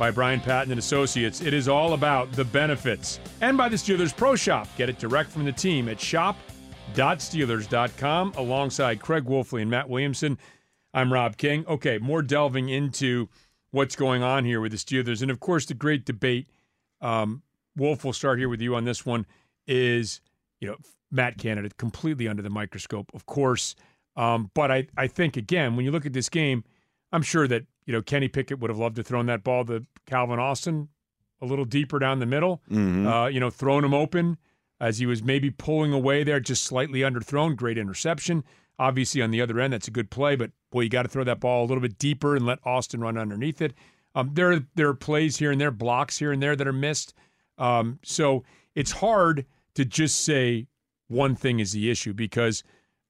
by 0.03 0.11
Brian 0.11 0.41
Patton 0.41 0.73
and 0.73 0.81
Associates. 0.81 1.41
It 1.43 1.55
is 1.55 1.69
all 1.69 1.93
about 1.93 2.33
the 2.33 2.45
benefits. 2.45 3.21
And 3.41 3.57
by 3.57 3.69
the 3.69 3.77
Steelers 3.77 4.17
Pro 4.17 4.35
Shop. 4.35 4.67
Get 4.77 4.89
it 4.89 4.99
direct 4.99 5.31
from 5.31 5.45
the 5.45 5.53
team 5.53 5.89
at 5.89 6.01
shop.steelers.com 6.01 8.33
alongside 8.37 9.01
Craig 9.01 9.27
Wolfley 9.27 9.63
and 9.63 9.71
Matt 9.71 9.89
Williamson. 9.89 10.39
I'm 10.93 11.13
Rob 11.13 11.37
King. 11.37 11.65
Okay, 11.69 11.99
more 11.99 12.21
delving 12.21 12.69
into 12.69 13.29
what's 13.71 13.95
going 13.95 14.25
on 14.25 14.45
here 14.45 14.61
with 14.61 14.73
the 14.73 14.77
Steelers. 14.77 15.23
And 15.23 15.31
of 15.31 15.39
course, 15.39 15.67
the 15.67 15.75
great 15.75 16.05
debate. 16.05 16.49
Um, 17.01 17.45
Wolf, 17.77 18.05
will 18.05 18.13
start 18.13 18.41
here 18.41 18.49
with 18.49 18.61
you 18.61 18.75
on 18.75 18.85
this 18.85 19.07
one. 19.07 19.25
Is, 19.69 20.21
you 20.61 20.67
know, 20.67 20.79
Matt 21.13 21.39
Canada 21.39 21.69
completely 21.79 22.27
under 22.27 22.43
the 22.43 22.51
microscope, 22.51 23.13
of 23.15 23.27
course. 23.27 23.77
Um, 24.17 24.51
but 24.53 24.73
I, 24.73 24.89
I 24.97 25.07
think 25.07 25.37
again, 25.37 25.77
when 25.77 25.85
you 25.85 25.93
look 25.93 26.07
at 26.07 26.13
this 26.13 26.29
game, 26.29 26.65
I'm 27.13 27.23
sure 27.23 27.47
that 27.47 27.67
you 27.87 27.93
know 27.93 28.03
Kenny 28.03 28.29
Pickett 28.29 28.61
would 28.61 28.71
have 28.71 28.79
loved 28.79 28.97
to 28.97 29.03
throw 29.03 29.23
that 29.23 29.45
ball 29.45 29.65
to 29.67 29.87
Calvin 30.07 30.39
Austin 30.39 30.89
a 31.43 31.47
little 31.47 31.65
deeper 31.65 31.99
down 31.99 32.21
the 32.21 32.27
middle. 32.27 32.63
Mm-hmm. 32.71 33.07
Uh, 33.07 33.27
you 33.27 33.41
know, 33.41 33.51
throwing 33.51 33.85
him 33.85 33.93
open 33.93 34.39
as 34.81 34.99
he 34.99 35.07
was 35.07 35.23
maybe 35.23 35.51
pulling 35.51 35.93
away 35.93 36.25
there, 36.25 36.41
just 36.41 36.65
slightly 36.65 37.01
underthrown. 37.01 37.57
Great 37.57 37.77
interception. 37.77 38.45
Obviously, 38.79 39.21
on 39.21 39.31
the 39.31 39.41
other 39.41 39.61
end, 39.61 39.73
that's 39.73 39.89
a 39.89 39.93
good 39.93 40.11
play. 40.11 40.37
But 40.37 40.53
boy, 40.71 40.83
you 40.83 40.89
got 40.89 41.03
to 41.03 41.09
throw 41.09 41.25
that 41.25 41.41
ball 41.41 41.65
a 41.65 41.67
little 41.67 41.83
bit 41.83 41.99
deeper 41.99 42.35
and 42.37 42.47
let 42.47 42.59
Austin 42.65 43.01
run 43.01 43.19
underneath 43.19 43.61
it. 43.61 43.75
Um, 44.15 44.31
there, 44.35 44.61
there 44.75 44.89
are 44.89 44.95
plays 44.95 45.37
here 45.37 45.51
and 45.51 45.61
there, 45.61 45.71
blocks 45.71 46.19
here 46.19 46.33
and 46.33 46.43
there 46.43 46.57
that 46.57 46.67
are 46.67 46.73
missed. 46.73 47.15
Um, 47.59 47.99
so 48.05 48.45
it's 48.75 48.93
hard 48.93 49.47
to 49.75 49.85
just 49.85 50.25
say 50.25 50.67
one 51.09 51.35
thing 51.35 51.61
is 51.61 51.73
the 51.73 51.91
issue 51.91 52.13
because 52.13 52.63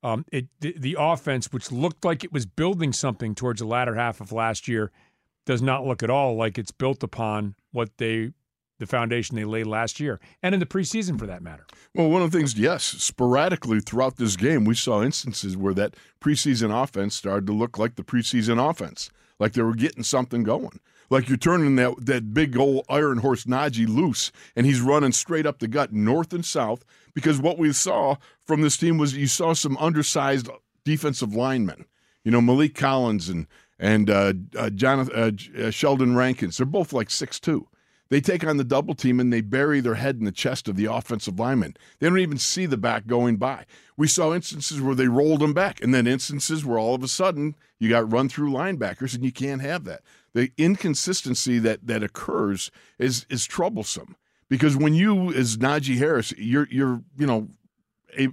um, 0.02 0.24
it 0.32 0.48
the, 0.60 0.74
the, 0.76 0.96
offense, 0.98 1.52
which 1.52 1.70
looked 1.70 2.04
like 2.04 2.24
it 2.24 2.32
was 2.32 2.46
building 2.46 2.92
something 2.92 3.34
towards 3.34 3.60
the 3.60 3.66
latter 3.66 3.94
half 3.94 4.20
of 4.20 4.32
last 4.32 4.66
year, 4.66 4.90
does 5.46 5.62
not 5.62 5.86
look 5.86 6.02
at 6.02 6.10
all 6.10 6.36
like 6.36 6.58
it's 6.58 6.72
built 6.72 7.02
upon 7.02 7.54
what 7.70 7.96
they 7.98 8.32
the 8.78 8.86
foundation 8.86 9.36
they 9.36 9.44
laid 9.44 9.66
last 9.66 10.00
year 10.00 10.18
and 10.42 10.54
in 10.54 10.58
the 10.58 10.66
preseason 10.66 11.16
for 11.16 11.24
that 11.26 11.40
matter. 11.40 11.64
Well, 11.94 12.10
one 12.10 12.20
of 12.20 12.32
the 12.32 12.36
things, 12.36 12.58
yes, 12.58 12.82
sporadically 12.82 13.78
throughout 13.78 14.16
this 14.16 14.34
game, 14.34 14.64
we 14.64 14.74
saw 14.74 15.04
instances 15.04 15.56
where 15.56 15.74
that 15.74 15.94
preseason 16.20 16.82
offense 16.82 17.14
started 17.14 17.46
to 17.46 17.52
look 17.52 17.78
like 17.78 17.94
the 17.94 18.02
preseason 18.02 18.58
offense, 18.58 19.08
like 19.38 19.52
they 19.52 19.62
were 19.62 19.76
getting 19.76 20.02
something 20.02 20.42
going. 20.42 20.80
Like 21.12 21.28
you're 21.28 21.36
turning 21.36 21.76
that, 21.76 22.06
that 22.06 22.32
big 22.32 22.56
old 22.56 22.86
iron 22.88 23.18
horse 23.18 23.44
Najee 23.44 23.86
loose, 23.86 24.32
and 24.56 24.64
he's 24.64 24.80
running 24.80 25.12
straight 25.12 25.44
up 25.44 25.58
the 25.58 25.68
gut, 25.68 25.92
north 25.92 26.32
and 26.32 26.42
south, 26.42 26.86
because 27.12 27.38
what 27.38 27.58
we 27.58 27.70
saw 27.74 28.16
from 28.46 28.62
this 28.62 28.78
team 28.78 28.96
was 28.96 29.14
you 29.14 29.26
saw 29.26 29.52
some 29.52 29.76
undersized 29.76 30.48
defensive 30.86 31.34
linemen. 31.34 31.84
You 32.24 32.30
know, 32.30 32.40
Maliek 32.40 32.74
Collins 32.74 33.28
and 33.28 33.46
and 33.78 34.08
uh, 34.08 34.32
uh, 34.56 34.70
Jonathan 34.70 35.14
uh, 35.14 35.64
uh, 35.66 35.70
Sheldon 35.70 36.16
Rankins. 36.16 36.56
They're 36.56 36.64
both 36.64 36.94
like 36.94 37.10
six 37.10 37.38
two. 37.38 37.68
They 38.08 38.22
take 38.22 38.46
on 38.46 38.56
the 38.56 38.64
double 38.64 38.94
team 38.94 39.20
and 39.20 39.30
they 39.30 39.42
bury 39.42 39.80
their 39.80 39.96
head 39.96 40.16
in 40.16 40.24
the 40.24 40.32
chest 40.32 40.66
of 40.66 40.76
the 40.76 40.86
offensive 40.86 41.38
lineman. 41.38 41.76
They 41.98 42.08
don't 42.08 42.18
even 42.20 42.38
see 42.38 42.64
the 42.64 42.78
back 42.78 43.06
going 43.06 43.36
by. 43.36 43.66
We 43.98 44.06
saw 44.06 44.34
instances 44.34 44.80
where 44.80 44.94
they 44.94 45.08
rolled 45.08 45.40
them 45.40 45.52
back, 45.52 45.82
and 45.82 45.94
then 45.94 46.06
instances 46.06 46.64
where 46.64 46.78
all 46.78 46.94
of 46.94 47.02
a 47.02 47.08
sudden 47.08 47.54
you 47.78 47.90
got 47.90 48.10
run 48.10 48.30
through 48.30 48.50
linebackers, 48.50 49.14
and 49.14 49.24
you 49.24 49.32
can't 49.32 49.60
have 49.60 49.84
that. 49.84 50.00
The 50.34 50.50
inconsistency 50.56 51.58
that 51.58 51.86
that 51.86 52.02
occurs 52.02 52.70
is 52.98 53.26
is 53.28 53.44
troublesome 53.44 54.16
because 54.48 54.76
when 54.76 54.94
you 54.94 55.32
as 55.32 55.56
Najee 55.56 55.98
Harris, 55.98 56.32
you're 56.36 56.68
you're 56.70 57.02
you 57.16 57.26
know 57.26 57.48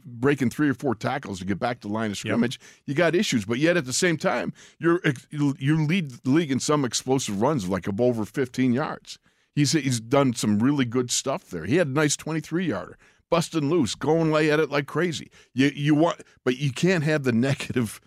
breaking 0.05 0.49
three 0.49 0.69
or 0.69 0.73
four 0.73 0.95
tackles 0.95 1.39
to 1.39 1.45
get 1.45 1.59
back 1.59 1.79
to 1.81 1.87
line 1.87 2.11
of 2.11 2.17
scrimmage, 2.17 2.59
yep. 2.59 2.69
you 2.85 2.93
got 2.93 3.15
issues. 3.15 3.45
But 3.45 3.59
yet 3.59 3.77
at 3.77 3.85
the 3.85 3.93
same 3.93 4.17
time, 4.17 4.53
you're 4.79 5.01
you 5.31 5.85
lead 5.85 6.11
the 6.11 6.29
league 6.29 6.51
in 6.51 6.59
some 6.59 6.85
explosive 6.85 7.41
runs, 7.41 7.67
like 7.67 7.87
of 7.87 7.99
over 8.01 8.25
15 8.25 8.73
yards. 8.73 9.19
He's 9.55 9.71
he's 9.71 9.99
done 9.99 10.33
some 10.33 10.59
really 10.59 10.85
good 10.85 11.11
stuff 11.11 11.49
there. 11.49 11.65
He 11.65 11.77
had 11.77 11.87
a 11.87 11.91
nice 11.91 12.15
23 12.15 12.67
yarder, 12.67 12.97
busting 13.29 13.69
loose, 13.69 13.95
going 13.95 14.31
lay 14.31 14.51
at 14.51 14.59
it 14.59 14.69
like 14.69 14.87
crazy. 14.87 15.31
You 15.53 15.71
you 15.73 15.95
want, 15.95 16.21
but 16.43 16.57
you 16.57 16.71
can't 16.71 17.03
have 17.03 17.23
the 17.23 17.31
negative 17.33 18.01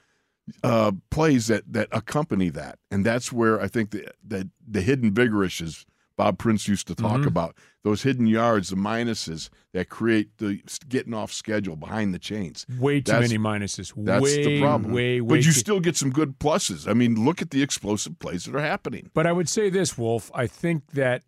uh, 0.62 0.92
plays 1.10 1.46
that 1.46 1.64
that 1.72 1.88
accompany 1.92 2.50
that, 2.50 2.78
and 2.90 3.04
that's 3.04 3.32
where 3.32 3.60
I 3.60 3.68
think 3.68 3.90
the 3.90 4.08
the, 4.26 4.48
the 4.66 4.80
hidden 4.80 5.12
vigorish 5.12 5.62
is. 5.62 5.84
Bob 6.14 6.36
Prince 6.36 6.68
used 6.68 6.86
to 6.88 6.94
talk 6.94 7.20
mm-hmm. 7.20 7.28
about 7.28 7.56
those 7.84 8.02
hidden 8.02 8.26
yards, 8.26 8.68
the 8.68 8.76
minuses 8.76 9.48
that 9.72 9.88
create 9.88 10.36
the 10.36 10.60
getting 10.86 11.14
off 11.14 11.32
schedule 11.32 11.74
behind 11.74 12.12
the 12.12 12.18
chains. 12.18 12.66
Way 12.78 13.00
too 13.00 13.12
that's, 13.12 13.30
many 13.30 13.42
minuses. 13.42 13.92
That's 13.96 14.22
way, 14.22 14.44
the 14.44 14.60
problem. 14.60 14.92
Way, 14.92 15.22
way 15.22 15.28
but 15.28 15.36
you 15.36 15.52
too- 15.52 15.52
still 15.52 15.80
get 15.80 15.96
some 15.96 16.10
good 16.10 16.38
pluses. 16.38 16.86
I 16.86 16.92
mean, 16.92 17.24
look 17.24 17.40
at 17.40 17.50
the 17.50 17.62
explosive 17.62 18.18
plays 18.18 18.44
that 18.44 18.54
are 18.54 18.60
happening. 18.60 19.10
But 19.14 19.26
I 19.26 19.32
would 19.32 19.48
say 19.48 19.70
this, 19.70 19.96
Wolf. 19.96 20.30
I 20.34 20.46
think 20.46 20.90
that 20.92 21.22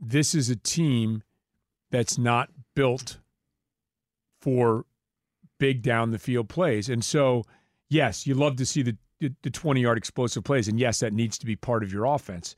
this 0.00 0.34
is 0.34 0.48
a 0.48 0.56
team 0.56 1.22
that's 1.90 2.16
not 2.16 2.48
built 2.74 3.18
for 4.40 4.86
big 5.58 5.82
down 5.82 6.12
the 6.12 6.18
field 6.18 6.48
plays, 6.48 6.88
and 6.88 7.04
so 7.04 7.44
yes, 7.90 8.26
you 8.26 8.34
love 8.34 8.56
to 8.56 8.64
see 8.64 8.82
the 8.82 8.96
the 9.42 9.50
20 9.50 9.82
yard 9.82 9.98
explosive 9.98 10.44
plays, 10.44 10.66
and 10.66 10.80
yes, 10.80 11.00
that 11.00 11.12
needs 11.12 11.36
to 11.38 11.44
be 11.44 11.54
part 11.54 11.82
of 11.82 11.92
your 11.92 12.06
offense. 12.06 12.56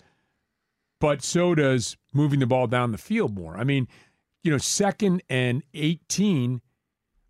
But 1.00 1.22
so 1.22 1.56
does 1.56 1.96
moving 2.12 2.38
the 2.38 2.46
ball 2.46 2.68
down 2.68 2.92
the 2.92 2.98
field 2.98 3.34
more. 3.34 3.56
I 3.56 3.64
mean, 3.64 3.88
you 4.44 4.52
know, 4.52 4.58
second 4.58 5.22
and 5.28 5.64
18 5.74 6.60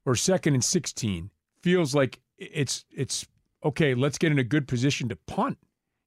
or 0.04 0.14
second 0.14 0.52
and 0.52 0.62
16 0.62 1.30
feels 1.62 1.94
like 1.94 2.20
it's 2.36 2.84
it's 2.94 3.26
okay. 3.64 3.94
Let's 3.94 4.18
get 4.18 4.32
in 4.32 4.38
a 4.38 4.44
good 4.44 4.68
position 4.68 5.08
to 5.08 5.16
punt. 5.16 5.56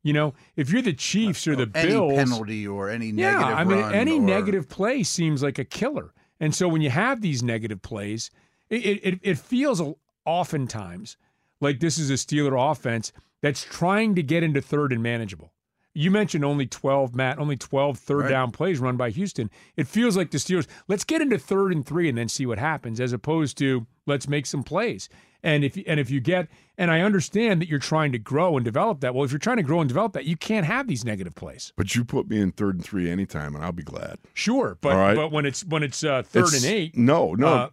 You 0.03 0.13
know, 0.13 0.35
if 0.55 0.69
you're 0.69 0.83
the 0.83 0.93
Chiefs 0.93 1.47
or 1.47 1.55
the 1.55 1.71
any 1.73 1.89
Bills, 1.89 2.13
penalty 2.13 2.67
or 2.67 2.91
any 2.91 3.07
yeah, 3.07 3.39
negative 3.39 3.57
I 3.57 3.63
mean, 3.63 3.95
any 3.95 4.19
or... 4.19 4.21
negative 4.21 4.69
play 4.69 5.01
seems 5.01 5.41
like 5.41 5.57
a 5.57 5.65
killer. 5.65 6.13
And 6.39 6.53
so 6.53 6.67
when 6.67 6.81
you 6.81 6.91
have 6.91 7.21
these 7.21 7.41
negative 7.41 7.81
plays, 7.81 8.29
it 8.69 8.75
it, 8.75 9.19
it 9.23 9.37
feels 9.39 9.81
oftentimes 10.25 11.17
like 11.65 11.79
this 11.79 11.97
is 11.97 12.09
a 12.09 12.13
Steeler 12.13 12.71
offense 12.71 13.11
that's 13.41 13.63
trying 13.63 14.15
to 14.15 14.23
get 14.23 14.43
into 14.43 14.61
third 14.61 14.93
and 14.93 15.03
manageable. 15.03 15.51
You 15.93 16.11
mentioned 16.11 16.43
only 16.43 16.65
12, 16.65 17.15
Matt, 17.15 17.39
only 17.39 17.55
12 17.55 17.97
third 17.97 18.21
right. 18.23 18.29
down 18.29 18.51
plays 18.51 18.79
run 18.79 18.97
by 18.97 19.11
Houston. 19.11 19.49
It 19.77 19.87
feels 19.87 20.17
like 20.17 20.31
the 20.31 20.37
Steelers, 20.37 20.67
let's 20.89 21.05
get 21.05 21.21
into 21.21 21.37
third 21.37 21.71
and 21.71 21.85
three 21.85 22.09
and 22.09 22.17
then 22.17 22.27
see 22.27 22.45
what 22.45 22.57
happens, 22.57 22.99
as 22.99 23.13
opposed 23.13 23.57
to 23.59 23.87
let's 24.05 24.27
make 24.27 24.45
some 24.45 24.63
plays. 24.63 25.07
And 25.41 25.63
if 25.63 25.77
and 25.85 25.99
if 25.99 26.09
you 26.09 26.19
get 26.19 26.49
and 26.77 26.89
I 26.89 27.01
understand 27.01 27.61
that 27.61 27.69
you're 27.69 27.79
trying 27.79 28.11
to 28.13 28.17
grow 28.17 28.57
and 28.57 28.65
develop 28.65 29.01
that. 29.01 29.13
Well, 29.13 29.23
if 29.23 29.31
you're 29.31 29.39
trying 29.39 29.57
to 29.57 29.63
grow 29.63 29.79
and 29.79 29.87
develop 29.87 30.13
that, 30.13 30.25
you 30.25 30.35
can't 30.35 30.65
have 30.65 30.87
these 30.87 31.05
negative 31.05 31.35
plays. 31.35 31.71
But 31.77 31.95
you 31.95 32.03
put 32.03 32.27
me 32.27 32.41
in 32.41 32.51
third 32.51 32.75
and 32.75 32.83
three 32.83 33.09
anytime, 33.09 33.55
and 33.55 33.63
I'll 33.63 33.71
be 33.71 33.83
glad. 33.83 34.17
Sure, 34.33 34.77
but 34.81 34.95
right. 34.95 35.15
but 35.15 35.31
when 35.31 35.45
it's 35.45 35.63
when 35.63 35.83
it's 35.83 36.03
uh, 36.03 36.23
third 36.23 36.45
it's, 36.45 36.63
and 36.63 36.73
eight, 36.73 36.97
no, 36.97 37.35
no, 37.35 37.47
uh, 37.47 37.69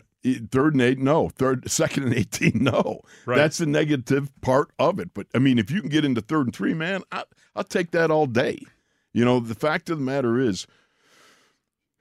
third 0.50 0.74
and 0.74 0.82
eight, 0.82 0.98
no. 0.98 1.28
Third, 1.30 1.70
second 1.70 2.04
and 2.04 2.14
eighteen, 2.14 2.58
no. 2.62 3.00
Right. 3.26 3.37
That's 3.37 3.58
the 3.58 3.66
negative 3.66 4.30
part 4.40 4.70
of 4.78 4.98
it. 4.98 5.11
But 5.14 5.26
I 5.35 5.38
mean, 5.38 5.58
if 5.58 5.70
you 5.70 5.80
can 5.80 5.90
get 5.90 6.04
into 6.04 6.20
third 6.20 6.46
and 6.46 6.54
three, 6.54 6.74
man, 6.74 7.02
I, 7.11 7.24
I'll 7.54 7.64
take 7.64 7.90
that 7.92 8.11
all 8.11 8.26
day. 8.26 8.61
You 9.12 9.24
know, 9.24 9.40
the 9.40 9.54
fact 9.54 9.90
of 9.90 9.98
the 9.98 10.04
matter 10.04 10.38
is, 10.38 10.66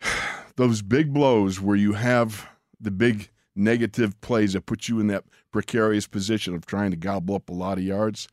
those 0.56 0.82
big 0.82 1.14
blows 1.14 1.60
where 1.60 1.76
you 1.76 1.94
have 1.94 2.48
the 2.80 2.92
big 2.92 3.30
negative 3.56 4.20
plays 4.22 4.54
that 4.54 4.66
put 4.66 4.88
you 4.88 5.00
in 5.00 5.08
that 5.08 5.26
precarious 5.52 6.08
position 6.08 6.56
of 6.56 6.66
trying 6.66 6.92
to 6.92 6.98
gobble 6.98 7.36
up 7.36 7.50
a 7.50 7.54
lot 7.54 7.78
of 7.78 7.84
yards, 7.84 8.28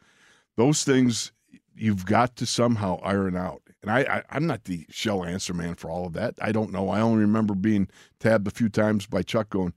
those 0.57 0.85
things 0.85 1.33
you've 1.75 2.07
got 2.07 2.37
to 2.37 2.47
somehow 2.47 3.01
iron 3.03 3.37
out. 3.37 3.63
And 3.89 3.97
I, 3.97 4.23
I, 4.31 4.37
am 4.37 4.47
not 4.47 4.65
the 4.65 4.85
shell 4.91 5.25
answer 5.25 5.55
man 5.55 5.75
for 5.75 5.89
all 5.89 6.05
of 6.05 6.13
that. 6.13 6.35
I 6.43 6.53
don't 6.53 6.73
know. 6.73 6.91
I 6.91 7.01
only 7.01 7.21
remember 7.21 7.55
being 7.55 7.89
tabbed 8.21 8.47
a 8.47 8.51
few 8.51 8.69
times 8.69 9.07
by 9.07 9.23
Chuck 9.23 9.49
going, 9.49 9.73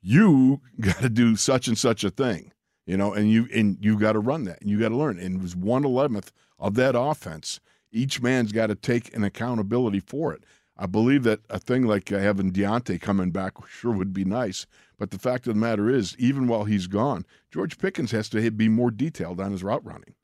You 0.00 0.60
got 0.80 0.98
to 1.00 1.08
do 1.08 1.34
such 1.34 1.66
and 1.66 1.76
such 1.76 2.04
a 2.04 2.10
thing. 2.10 2.52
You 2.86 2.96
know, 2.96 3.12
and 3.12 3.28
you 3.28 3.48
and 3.52 3.76
you 3.80 3.98
got 3.98 4.12
to 4.12 4.20
run 4.20 4.44
that, 4.44 4.60
and 4.60 4.70
you 4.70 4.78
got 4.78 4.90
to 4.90 4.96
learn. 4.96 5.18
And 5.18 5.40
it 5.40 5.42
was 5.42 5.56
one 5.56 5.84
eleventh 5.84 6.30
of 6.60 6.74
that 6.74 6.96
offense. 6.96 7.58
Each 7.90 8.22
man's 8.22 8.52
got 8.52 8.68
to 8.68 8.76
take 8.76 9.12
an 9.16 9.24
accountability 9.24 9.98
for 9.98 10.32
it. 10.32 10.44
I 10.76 10.86
believe 10.86 11.24
that 11.24 11.40
a 11.50 11.58
thing 11.58 11.82
like 11.86 12.10
having 12.10 12.52
Diontae 12.52 13.00
coming 13.00 13.32
back 13.32 13.54
sure 13.66 13.90
would 13.90 14.12
be 14.12 14.24
nice. 14.24 14.66
But 14.96 15.10
the 15.10 15.18
fact 15.18 15.48
of 15.48 15.54
the 15.54 15.60
matter 15.60 15.90
is, 15.90 16.14
even 16.18 16.46
while 16.46 16.64
he's 16.64 16.86
gone, 16.86 17.26
George 17.50 17.78
Pickens 17.78 18.12
has 18.12 18.28
to 18.28 18.50
be 18.52 18.68
more 18.68 18.92
detailed 18.92 19.40
on 19.40 19.50
his 19.50 19.64
route 19.64 19.84
running. 19.84 20.14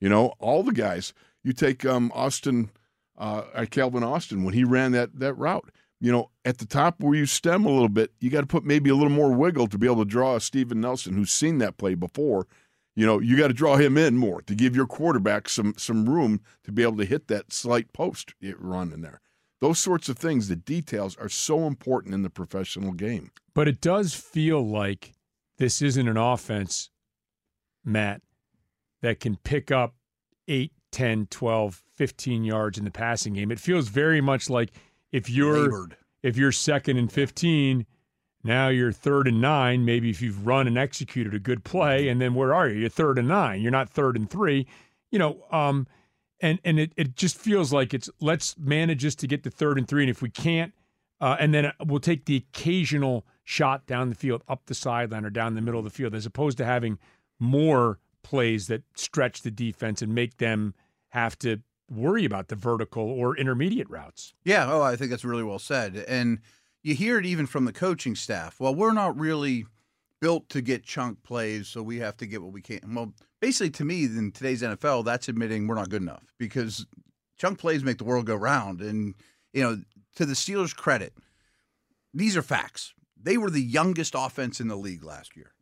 You 0.00 0.08
know, 0.08 0.32
all 0.40 0.64
the 0.64 0.72
guys. 0.72 1.12
You 1.44 1.52
take 1.52 1.84
um, 1.84 2.10
Austin, 2.14 2.70
uh, 3.18 3.66
Calvin 3.70 4.02
Austin 4.02 4.44
when 4.44 4.54
he 4.54 4.64
ran 4.64 4.92
that 4.92 5.18
that 5.18 5.34
route. 5.34 5.70
You 6.00 6.12
know, 6.12 6.30
at 6.44 6.58
the 6.58 6.66
top 6.66 7.00
where 7.00 7.16
you 7.16 7.26
stem 7.26 7.64
a 7.64 7.70
little 7.70 7.88
bit, 7.88 8.12
you 8.20 8.30
got 8.30 8.42
to 8.42 8.46
put 8.46 8.64
maybe 8.64 8.88
a 8.88 8.94
little 8.94 9.10
more 9.10 9.32
wiggle 9.32 9.66
to 9.66 9.78
be 9.78 9.86
able 9.86 10.04
to 10.04 10.10
draw 10.10 10.36
a 10.36 10.40
Steven 10.40 10.80
Nelson 10.80 11.14
who's 11.14 11.32
seen 11.32 11.58
that 11.58 11.76
play 11.76 11.94
before. 11.94 12.46
You 12.94 13.04
know, 13.04 13.18
you 13.18 13.36
got 13.36 13.48
to 13.48 13.54
draw 13.54 13.76
him 13.76 13.98
in 13.98 14.16
more 14.16 14.40
to 14.42 14.54
give 14.54 14.76
your 14.76 14.86
quarterback 14.86 15.48
some 15.48 15.74
some 15.76 16.08
room 16.08 16.40
to 16.64 16.72
be 16.72 16.82
able 16.82 16.96
to 16.98 17.04
hit 17.04 17.26
that 17.28 17.52
slight 17.52 17.92
post 17.92 18.34
run 18.58 18.92
in 18.92 19.02
there. 19.02 19.20
Those 19.60 19.78
sorts 19.80 20.08
of 20.08 20.18
things, 20.18 20.46
the 20.46 20.56
details 20.56 21.16
are 21.16 21.28
so 21.28 21.66
important 21.66 22.14
in 22.14 22.22
the 22.22 22.30
professional 22.30 22.92
game. 22.92 23.32
But 23.54 23.66
it 23.66 23.80
does 23.80 24.14
feel 24.14 24.64
like 24.64 25.14
this 25.58 25.82
isn't 25.82 26.08
an 26.08 26.16
offense, 26.16 26.90
Matt, 27.84 28.22
that 29.02 29.18
can 29.18 29.36
pick 29.36 29.72
up 29.72 29.94
8, 30.46 30.72
10, 30.92 31.26
12, 31.30 31.82
15 31.94 32.44
yards 32.44 32.78
in 32.78 32.84
the 32.84 32.90
passing 32.90 33.34
game. 33.34 33.50
It 33.50 33.60
feels 33.60 33.88
very 33.88 34.20
much 34.20 34.48
like 34.48 34.72
if 35.12 35.28
you're 35.28 35.68
Labored. 35.68 35.96
if 36.22 36.36
you're 36.36 36.52
second 36.52 36.96
and 36.96 37.10
15, 37.10 37.86
now 38.44 38.68
you're 38.68 38.92
third 38.92 39.26
and 39.28 39.40
9, 39.40 39.84
maybe 39.84 40.10
if 40.10 40.22
you've 40.22 40.46
run 40.46 40.66
and 40.66 40.78
executed 40.78 41.34
a 41.34 41.38
good 41.38 41.64
play 41.64 42.08
and 42.08 42.20
then 42.20 42.34
where 42.34 42.54
are 42.54 42.68
you? 42.68 42.80
You're 42.80 42.88
third 42.88 43.18
and 43.18 43.28
9. 43.28 43.60
You're 43.60 43.72
not 43.72 43.90
third 43.90 44.16
and 44.16 44.30
3. 44.30 44.66
You 45.10 45.18
know, 45.18 45.44
um 45.50 45.86
and 46.40 46.60
and 46.64 46.78
it, 46.78 46.92
it 46.96 47.16
just 47.16 47.36
feels 47.36 47.72
like 47.72 47.92
it's 47.92 48.08
let's 48.20 48.56
manage 48.58 49.00
just 49.00 49.18
to 49.20 49.26
get 49.26 49.42
to 49.42 49.50
third 49.50 49.76
and 49.76 49.88
3 49.88 50.04
and 50.04 50.10
if 50.10 50.22
we 50.22 50.30
can't 50.30 50.72
uh, 51.20 51.36
and 51.40 51.52
then 51.52 51.72
we'll 51.84 52.00
take 52.00 52.26
the 52.26 52.36
occasional 52.36 53.26
shot 53.44 53.86
down 53.86 54.08
the 54.08 54.14
field, 54.14 54.42
up 54.48 54.66
the 54.66 54.74
sideline 54.74 55.24
or 55.24 55.30
down 55.30 55.54
the 55.54 55.60
middle 55.60 55.80
of 55.80 55.84
the 55.84 55.90
field, 55.90 56.14
as 56.14 56.26
opposed 56.26 56.58
to 56.58 56.64
having 56.64 56.98
more 57.40 57.98
plays 58.28 58.66
that 58.66 58.82
stretch 58.94 59.40
the 59.40 59.50
defense 59.50 60.02
and 60.02 60.14
make 60.14 60.36
them 60.36 60.74
have 61.08 61.38
to 61.38 61.62
worry 61.90 62.26
about 62.26 62.48
the 62.48 62.54
vertical 62.54 63.02
or 63.02 63.34
intermediate 63.34 63.88
routes. 63.88 64.34
Yeah, 64.44 64.70
oh, 64.70 64.82
I 64.82 64.96
think 64.96 65.10
that's 65.10 65.24
really 65.24 65.42
well 65.42 65.58
said. 65.58 66.04
And 66.06 66.40
you 66.82 66.94
hear 66.94 67.18
it 67.18 67.24
even 67.24 67.46
from 67.46 67.64
the 67.64 67.72
coaching 67.72 68.14
staff. 68.14 68.60
Well, 68.60 68.74
we're 68.74 68.92
not 68.92 69.18
really 69.18 69.64
built 70.20 70.50
to 70.50 70.60
get 70.60 70.84
chunk 70.84 71.22
plays, 71.22 71.68
so 71.68 71.82
we 71.82 72.00
have 72.00 72.18
to 72.18 72.26
get 72.26 72.42
what 72.42 72.52
we 72.52 72.60
can. 72.60 72.80
Well, 72.94 73.14
basically, 73.40 73.70
to 73.70 73.84
me, 73.86 74.04
in 74.04 74.30
today's 74.32 74.60
NFL, 74.60 75.06
that's 75.06 75.30
admitting 75.30 75.66
we're 75.66 75.76
not 75.76 75.88
good 75.88 76.02
enough 76.02 76.34
because 76.38 76.84
chunk 77.38 77.58
plays 77.58 77.82
make 77.82 77.96
the 77.96 78.04
world 78.04 78.26
go 78.26 78.36
round. 78.36 78.82
And, 78.82 79.14
you 79.54 79.62
know, 79.62 79.80
to 80.16 80.26
the 80.26 80.34
Steelers' 80.34 80.76
credit, 80.76 81.14
these 82.12 82.36
are 82.36 82.42
facts. 82.42 82.92
They 83.18 83.38
were 83.38 83.48
the 83.48 83.62
youngest 83.62 84.14
offense 84.14 84.60
in 84.60 84.68
the 84.68 84.76
league 84.76 85.02
last 85.02 85.34
year. 85.34 85.52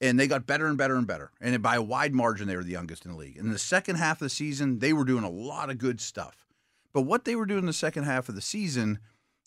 And 0.00 0.18
they 0.18 0.28
got 0.28 0.46
better 0.46 0.66
and 0.66 0.78
better 0.78 0.96
and 0.96 1.06
better. 1.06 1.32
And 1.40 1.60
by 1.62 1.74
a 1.76 1.82
wide 1.82 2.14
margin, 2.14 2.46
they 2.46 2.54
were 2.56 2.62
the 2.62 2.70
youngest 2.70 3.04
in 3.04 3.10
the 3.12 3.16
league. 3.16 3.36
In 3.36 3.50
the 3.50 3.58
second 3.58 3.96
half 3.96 4.18
of 4.18 4.26
the 4.26 4.30
season, 4.30 4.78
they 4.78 4.92
were 4.92 5.04
doing 5.04 5.24
a 5.24 5.30
lot 5.30 5.70
of 5.70 5.78
good 5.78 6.00
stuff. 6.00 6.46
But 6.92 7.02
what 7.02 7.24
they 7.24 7.34
were 7.34 7.46
doing 7.46 7.60
in 7.60 7.66
the 7.66 7.72
second 7.72 8.04
half 8.04 8.28
of 8.28 8.34
the 8.36 8.40
season 8.40 9.00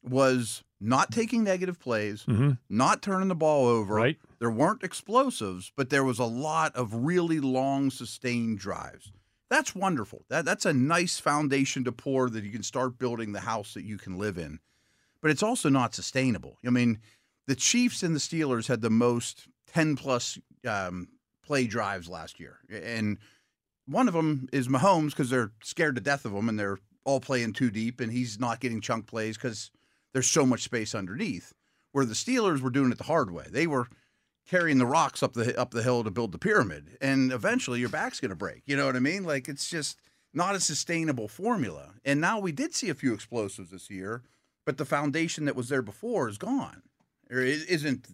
was 0.03 0.63
not 0.79 1.11
taking 1.11 1.43
negative 1.43 1.79
plays, 1.79 2.23
Mhm. 2.27 2.57
not 2.69 3.01
turning 3.01 3.27
the 3.27 3.35
ball 3.35 3.67
over. 3.67 3.93
Right. 3.95 4.19
There 4.39 4.49
weren't 4.49 4.83
explosives, 4.83 5.71
but 5.75 5.89
there 5.89 6.03
was 6.03 6.19
a 6.19 6.25
lot 6.25 6.75
of 6.75 6.93
really 6.93 7.39
long, 7.39 7.89
sustained 7.91 8.59
drives. 8.59 9.11
That's 9.49 9.75
wonderful. 9.75 10.25
That 10.29 10.43
that's 10.45 10.65
a 10.65 10.73
nice 10.73 11.19
foundation 11.19 11.83
to 11.83 11.91
pour 11.91 12.29
that 12.29 12.43
you 12.43 12.51
can 12.51 12.63
start 12.63 12.97
building 12.97 13.31
the 13.31 13.41
house 13.41 13.73
that 13.75 13.83
you 13.83 13.97
can 13.97 14.17
live 14.17 14.37
in. 14.37 14.59
But 15.21 15.29
it's 15.31 15.43
also 15.43 15.69
not 15.69 15.93
sustainable. 15.93 16.57
I 16.65 16.71
mean, 16.71 16.99
the 17.47 17.55
Chiefs 17.55 18.01
and 18.01 18.15
the 18.15 18.19
Steelers 18.19 18.67
had 18.67 18.81
the 18.81 18.89
most 18.89 19.47
10 19.73 19.95
plus 19.95 20.37
um, 20.67 21.07
play 21.43 21.65
drives 21.65 22.07
last 22.09 22.39
year. 22.39 22.57
And 22.71 23.17
one 23.85 24.07
of 24.07 24.13
them 24.13 24.47
is 24.51 24.67
Mahomes 24.67 25.09
because 25.09 25.29
they're 25.29 25.51
scared 25.63 25.95
to 25.95 26.01
death 26.01 26.25
of 26.25 26.33
him 26.33 26.49
and 26.49 26.59
they're 26.59 26.79
all 27.03 27.19
playing 27.19 27.53
too 27.53 27.71
deep 27.71 27.99
and 27.99 28.11
he's 28.11 28.39
not 28.39 28.59
getting 28.59 28.81
chunk 28.81 29.07
plays 29.07 29.37
because 29.37 29.71
there's 30.13 30.27
so 30.27 30.45
much 30.45 30.63
space 30.63 30.93
underneath. 30.93 31.53
Where 31.93 32.05
the 32.05 32.13
Steelers 32.13 32.61
were 32.61 32.69
doing 32.69 32.91
it 32.91 32.97
the 32.97 33.03
hard 33.03 33.31
way. 33.31 33.47
They 33.49 33.67
were 33.67 33.87
carrying 34.47 34.77
the 34.77 34.85
rocks 34.85 35.21
up 35.21 35.33
the 35.33 35.59
up 35.59 35.71
the 35.71 35.83
hill 35.83 36.05
to 36.05 36.11
build 36.11 36.31
the 36.31 36.37
pyramid, 36.37 36.97
and 37.01 37.33
eventually 37.33 37.81
your 37.81 37.89
back's 37.89 38.21
going 38.21 38.29
to 38.29 38.35
break. 38.35 38.61
You 38.65 38.77
know 38.77 38.85
what 38.85 38.95
I 38.95 38.99
mean? 38.99 39.25
Like 39.25 39.49
it's 39.49 39.69
just 39.69 39.97
not 40.33 40.55
a 40.55 40.61
sustainable 40.61 41.27
formula. 41.27 41.95
And 42.05 42.21
now 42.21 42.39
we 42.39 42.53
did 42.53 42.73
see 42.73 42.89
a 42.89 42.95
few 42.95 43.13
explosives 43.13 43.71
this 43.71 43.89
year, 43.89 44.23
but 44.65 44.77
the 44.77 44.85
foundation 44.85 45.43
that 45.45 45.55
was 45.55 45.67
there 45.67 45.81
before 45.81 46.29
is 46.29 46.37
gone, 46.37 46.81
or 47.29 47.39
is 47.39 47.65
isn't 47.65 48.07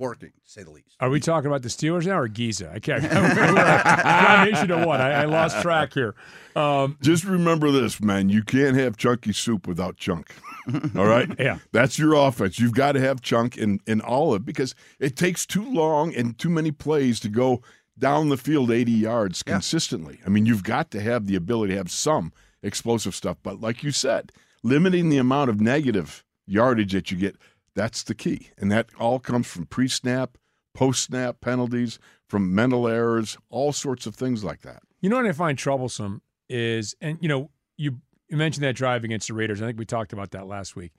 working, 0.00 0.30
to 0.30 0.50
say 0.50 0.62
the 0.64 0.70
least. 0.70 0.96
Are 0.98 1.08
we 1.10 1.20
talking 1.20 1.46
about 1.46 1.62
the 1.62 1.68
Steelers 1.68 2.06
now 2.06 2.18
or 2.18 2.26
Giza? 2.26 2.72
I 2.74 2.80
can't. 2.80 3.02
Combination 3.08 4.70
of 4.72 4.84
what? 4.86 5.00
I, 5.00 5.22
I 5.22 5.24
lost 5.26 5.60
track 5.62 5.92
here. 5.94 6.14
Um, 6.56 6.96
Just 7.02 7.24
remember 7.24 7.70
this, 7.70 8.00
man. 8.00 8.28
You 8.28 8.42
can't 8.42 8.76
have 8.76 8.96
chunky 8.96 9.32
soup 9.32 9.66
without 9.68 9.96
chunk. 9.96 10.34
All 10.96 11.06
right? 11.06 11.28
Yeah. 11.38 11.58
That's 11.72 11.98
your 11.98 12.14
offense. 12.14 12.58
You've 12.58 12.74
got 12.74 12.92
to 12.92 13.00
have 13.00 13.20
chunk 13.20 13.56
in, 13.56 13.80
in 13.86 14.00
all 14.00 14.34
of 14.34 14.42
it 14.42 14.46
because 14.46 14.74
it 14.98 15.16
takes 15.16 15.46
too 15.46 15.64
long 15.70 16.14
and 16.14 16.36
too 16.38 16.50
many 16.50 16.70
plays 16.72 17.20
to 17.20 17.28
go 17.28 17.62
down 17.98 18.28
the 18.28 18.36
field 18.36 18.70
80 18.70 18.90
yards 18.92 19.42
Yeah. 19.46 19.54
consistently. 19.54 20.20
I 20.26 20.28
mean, 20.30 20.46
you've 20.46 20.64
got 20.64 20.90
to 20.92 21.00
have 21.00 21.26
the 21.26 21.36
ability 21.36 21.72
to 21.72 21.78
have 21.78 21.90
some 21.90 22.32
explosive 22.62 23.14
stuff. 23.14 23.36
But 23.42 23.60
like 23.60 23.82
you 23.82 23.90
said, 23.90 24.32
limiting 24.62 25.08
the 25.08 25.18
amount 25.18 25.50
of 25.50 25.60
negative 25.60 26.24
yardage 26.46 26.92
that 26.92 27.10
you 27.10 27.16
get, 27.16 27.36
that's 27.80 28.02
the 28.02 28.14
key. 28.14 28.50
And 28.58 28.70
that 28.70 28.88
all 28.98 29.18
comes 29.18 29.46
from 29.46 29.64
pre 29.64 29.88
snap, 29.88 30.36
post 30.74 31.04
snap 31.04 31.40
penalties, 31.40 31.98
from 32.28 32.54
mental 32.54 32.86
errors, 32.86 33.38
all 33.48 33.72
sorts 33.72 34.04
of 34.04 34.14
things 34.14 34.44
like 34.44 34.60
that. 34.60 34.82
You 35.00 35.08
know 35.08 35.16
what 35.16 35.24
I 35.24 35.32
find 35.32 35.56
troublesome 35.56 36.20
is, 36.50 36.94
and 37.00 37.16
you 37.22 37.28
know, 37.28 37.50
you, 37.78 37.96
you 38.28 38.36
mentioned 38.36 38.64
that 38.64 38.76
drive 38.76 39.02
against 39.02 39.28
the 39.28 39.34
Raiders. 39.34 39.62
I 39.62 39.66
think 39.66 39.78
we 39.78 39.86
talked 39.86 40.12
about 40.12 40.32
that 40.32 40.46
last 40.46 40.76
week. 40.76 40.92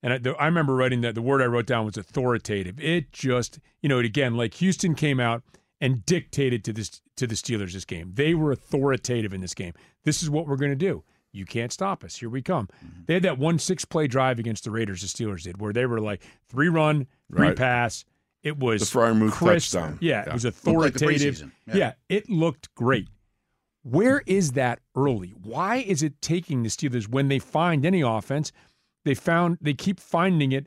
And 0.00 0.12
I, 0.12 0.18
the, 0.18 0.36
I 0.36 0.46
remember 0.46 0.76
writing 0.76 1.00
that 1.00 1.16
the 1.16 1.22
word 1.22 1.42
I 1.42 1.46
wrote 1.46 1.66
down 1.66 1.84
was 1.84 1.96
authoritative. 1.96 2.78
It 2.78 3.10
just, 3.10 3.58
you 3.82 3.88
know, 3.88 3.98
again, 3.98 4.36
like 4.36 4.54
Houston 4.54 4.94
came 4.94 5.18
out 5.18 5.42
and 5.80 6.06
dictated 6.06 6.62
to 6.64 6.72
this 6.72 7.02
to 7.16 7.26
the 7.26 7.34
Steelers 7.34 7.72
this 7.72 7.84
game. 7.84 8.12
They 8.14 8.32
were 8.34 8.52
authoritative 8.52 9.34
in 9.34 9.40
this 9.40 9.54
game. 9.54 9.72
This 10.04 10.22
is 10.22 10.30
what 10.30 10.46
we're 10.46 10.56
going 10.56 10.70
to 10.70 10.76
do. 10.76 11.02
You 11.32 11.44
can't 11.44 11.72
stop 11.72 12.04
us. 12.04 12.16
Here 12.16 12.30
we 12.30 12.42
come. 12.42 12.68
They 13.06 13.14
had 13.14 13.22
that 13.24 13.38
one 13.38 13.58
six 13.58 13.84
play 13.84 14.06
drive 14.06 14.38
against 14.38 14.64
the 14.64 14.70
Raiders. 14.70 15.02
The 15.02 15.06
Steelers 15.08 15.42
did, 15.42 15.60
where 15.60 15.72
they 15.72 15.86
were 15.86 16.00
like 16.00 16.22
three 16.48 16.68
run, 16.68 17.06
three 17.30 17.48
Right. 17.48 17.56
pass. 17.56 18.04
It 18.42 18.56
was 18.58 18.80
The 18.90 18.98
Freiermuth 18.98 19.32
crisp. 19.32 19.72
touchdown. 19.74 19.98
Yeah, 20.00 20.22
Yeah. 20.24 20.30
it 20.30 20.32
was 20.32 20.44
Looked 20.44 20.64
like 20.66 20.94
authoritative. 20.96 21.52
yeah. 21.66 21.76
Yeah. 21.76 21.92
it 22.08 22.30
looked 22.30 22.74
great. 22.74 23.08
Where 23.82 24.22
is 24.26 24.52
that 24.52 24.80
early? 24.96 25.30
Why 25.30 25.76
is 25.76 26.02
it 26.02 26.20
taking 26.20 26.62
the 26.62 26.68
Steelers 26.68 27.08
when 27.08 27.28
they 27.28 27.38
find 27.38 27.84
any 27.86 28.00
offense? 28.00 28.52
They 29.04 29.14
found 29.14 29.58
they 29.60 29.74
keep 29.74 29.98
finding 30.00 30.52
it 30.52 30.66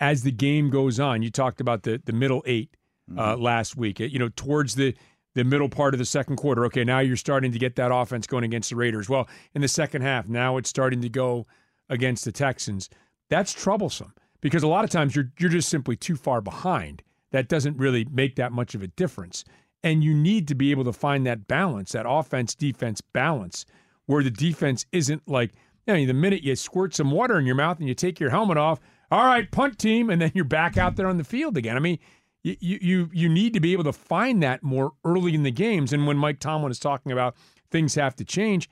as 0.00 0.22
the 0.22 0.32
game 0.32 0.70
goes 0.70 0.98
on. 0.98 1.22
You 1.22 1.30
talked 1.30 1.60
about 1.60 1.82
the 1.82 2.00
the 2.04 2.12
middle 2.12 2.42
8 2.46 2.74
uh, 3.16 3.36
last 3.36 3.76
week. 3.76 4.00
You 4.00 4.18
know, 4.18 4.30
towards 4.30 4.74
the 4.76 4.94
the 5.34 5.44
middle 5.44 5.68
part 5.68 5.94
of 5.94 5.98
the 5.98 6.04
second 6.04 6.36
quarter. 6.36 6.64
Okay, 6.66 6.84
now 6.84 6.98
you're 6.98 7.16
starting 7.16 7.52
to 7.52 7.58
get 7.58 7.76
that 7.76 7.92
offense 7.92 8.26
going 8.26 8.44
against 8.44 8.70
the 8.70 8.76
Raiders. 8.76 9.08
Well, 9.08 9.28
in 9.54 9.62
the 9.62 9.68
second 9.68 10.02
half, 10.02 10.28
now 10.28 10.56
it's 10.56 10.68
starting 10.68 11.00
to 11.02 11.08
go 11.08 11.46
against 11.88 12.24
the 12.24 12.32
Texans. 12.32 12.88
That's 13.28 13.52
troublesome 13.52 14.14
because 14.40 14.62
a 14.62 14.68
lot 14.68 14.84
of 14.84 14.90
times 14.90 15.16
you're 15.16 15.32
you're 15.38 15.50
just 15.50 15.68
simply 15.68 15.96
too 15.96 16.16
far 16.16 16.40
behind. 16.40 17.02
That 17.30 17.48
doesn't 17.48 17.78
really 17.78 18.06
make 18.10 18.36
that 18.36 18.52
much 18.52 18.74
of 18.74 18.82
a 18.82 18.88
difference. 18.88 19.44
And 19.82 20.04
you 20.04 20.14
need 20.14 20.46
to 20.48 20.54
be 20.54 20.70
able 20.70 20.84
to 20.84 20.92
find 20.92 21.26
that 21.26 21.48
balance, 21.48 21.92
that 21.92 22.06
offense 22.08 22.54
defense 22.54 23.00
balance, 23.00 23.64
where 24.06 24.22
the 24.22 24.30
defense 24.30 24.86
isn't 24.92 25.26
like, 25.26 25.52
you 25.86 25.94
know, 25.94 26.06
the 26.06 26.14
minute 26.14 26.42
you 26.42 26.54
squirt 26.54 26.94
some 26.94 27.10
water 27.10 27.38
in 27.38 27.46
your 27.46 27.56
mouth 27.56 27.78
and 27.80 27.88
you 27.88 27.94
take 27.94 28.20
your 28.20 28.30
helmet 28.30 28.58
off, 28.58 28.80
all 29.10 29.24
right, 29.24 29.50
punt 29.50 29.78
team, 29.78 30.08
and 30.08 30.22
then 30.22 30.30
you're 30.34 30.44
back 30.44 30.76
out 30.76 30.96
there 30.96 31.08
on 31.08 31.16
the 31.16 31.24
field 31.24 31.56
again. 31.56 31.76
I 31.76 31.80
mean, 31.80 31.98
you 32.42 32.78
you 32.80 33.10
you 33.12 33.28
need 33.28 33.54
to 33.54 33.60
be 33.60 33.72
able 33.72 33.84
to 33.84 33.92
find 33.92 34.42
that 34.42 34.62
more 34.62 34.92
early 35.04 35.34
in 35.34 35.42
the 35.42 35.50
games. 35.50 35.92
And 35.92 36.06
when 36.06 36.16
Mike 36.16 36.40
Tomlin 36.40 36.70
is 36.70 36.78
talking 36.78 37.12
about 37.12 37.36
things 37.70 37.94
have 37.94 38.16
to 38.16 38.24
change, 38.24 38.68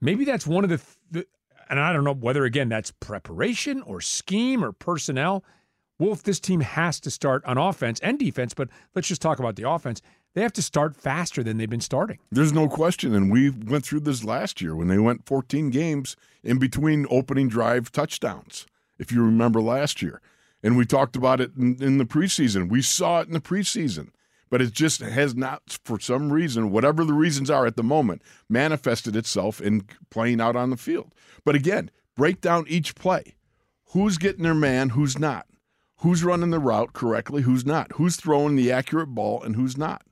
maybe 0.00 0.24
that's 0.24 0.46
one 0.46 0.64
of 0.64 0.70
the, 1.10 1.26
and 1.68 1.78
I 1.78 1.92
don't 1.92 2.04
know 2.04 2.14
whether 2.14 2.44
again 2.44 2.68
that's 2.68 2.90
preparation 2.90 3.82
or 3.82 4.00
scheme 4.00 4.64
or 4.64 4.72
personnel. 4.72 5.44
Wolf, 5.98 6.22
this 6.22 6.40
team 6.40 6.60
has 6.60 6.98
to 7.00 7.10
start 7.10 7.44
on 7.44 7.58
offense 7.58 8.00
and 8.00 8.18
defense, 8.18 8.54
but 8.54 8.68
let's 8.94 9.06
just 9.06 9.22
talk 9.22 9.38
about 9.38 9.56
the 9.56 9.68
offense. 9.68 10.02
They 10.34 10.42
have 10.42 10.52
to 10.54 10.62
start 10.62 10.96
faster 10.96 11.42
than 11.42 11.58
they've 11.58 11.70
been 11.70 11.82
starting. 11.82 12.18
There's 12.30 12.54
no 12.54 12.66
question, 12.66 13.14
and 13.14 13.30
we 13.30 13.50
went 13.50 13.84
through 13.84 14.00
this 14.00 14.24
last 14.24 14.60
year 14.62 14.74
when 14.74 14.88
they 14.88 14.98
went 14.98 15.26
14 15.26 15.70
games 15.70 16.16
in 16.42 16.58
between 16.58 17.06
opening 17.10 17.48
drive 17.48 17.92
touchdowns. 17.92 18.66
If 18.98 19.12
you 19.12 19.22
remember 19.22 19.60
last 19.60 20.00
year, 20.00 20.20
and 20.62 20.76
we 20.76 20.84
talked 20.84 21.16
about 21.16 21.40
it 21.40 21.52
in, 21.56 21.82
in 21.82 21.98
the 21.98 22.04
preseason, 22.04 22.68
we 22.68 22.82
saw 22.82 23.20
it 23.20 23.26
in 23.28 23.34
the 23.34 23.40
preseason. 23.40 24.10
but 24.50 24.60
it 24.60 24.70
just 24.72 25.00
has 25.00 25.34
not, 25.34 25.78
for 25.82 25.98
some 25.98 26.30
reason, 26.30 26.70
whatever 26.70 27.04
the 27.06 27.14
reasons 27.14 27.48
are 27.48 27.64
at 27.64 27.74
the 27.74 27.82
moment, 27.82 28.20
manifested 28.50 29.16
itself 29.16 29.62
in 29.62 29.86
playing 30.10 30.42
out 30.42 30.56
on 30.56 30.68
the 30.68 30.76
field. 30.76 31.14
But 31.42 31.54
again, 31.54 31.90
break 32.14 32.42
down 32.42 32.66
each 32.68 32.94
play. 32.94 33.34
Who's 33.92 34.18
getting 34.18 34.42
their 34.42 34.54
man, 34.54 34.90
who's 34.90 35.18
not? 35.18 35.46
Who's 36.00 36.22
running 36.22 36.50
the 36.50 36.58
route 36.58 36.92
correctly, 36.92 37.42
who's 37.42 37.64
not? 37.64 37.92
Who's 37.92 38.16
throwing 38.16 38.56
the 38.56 38.70
accurate 38.70 39.14
ball, 39.14 39.42
and 39.42 39.56
who's 39.56 39.78
not? 39.78 40.02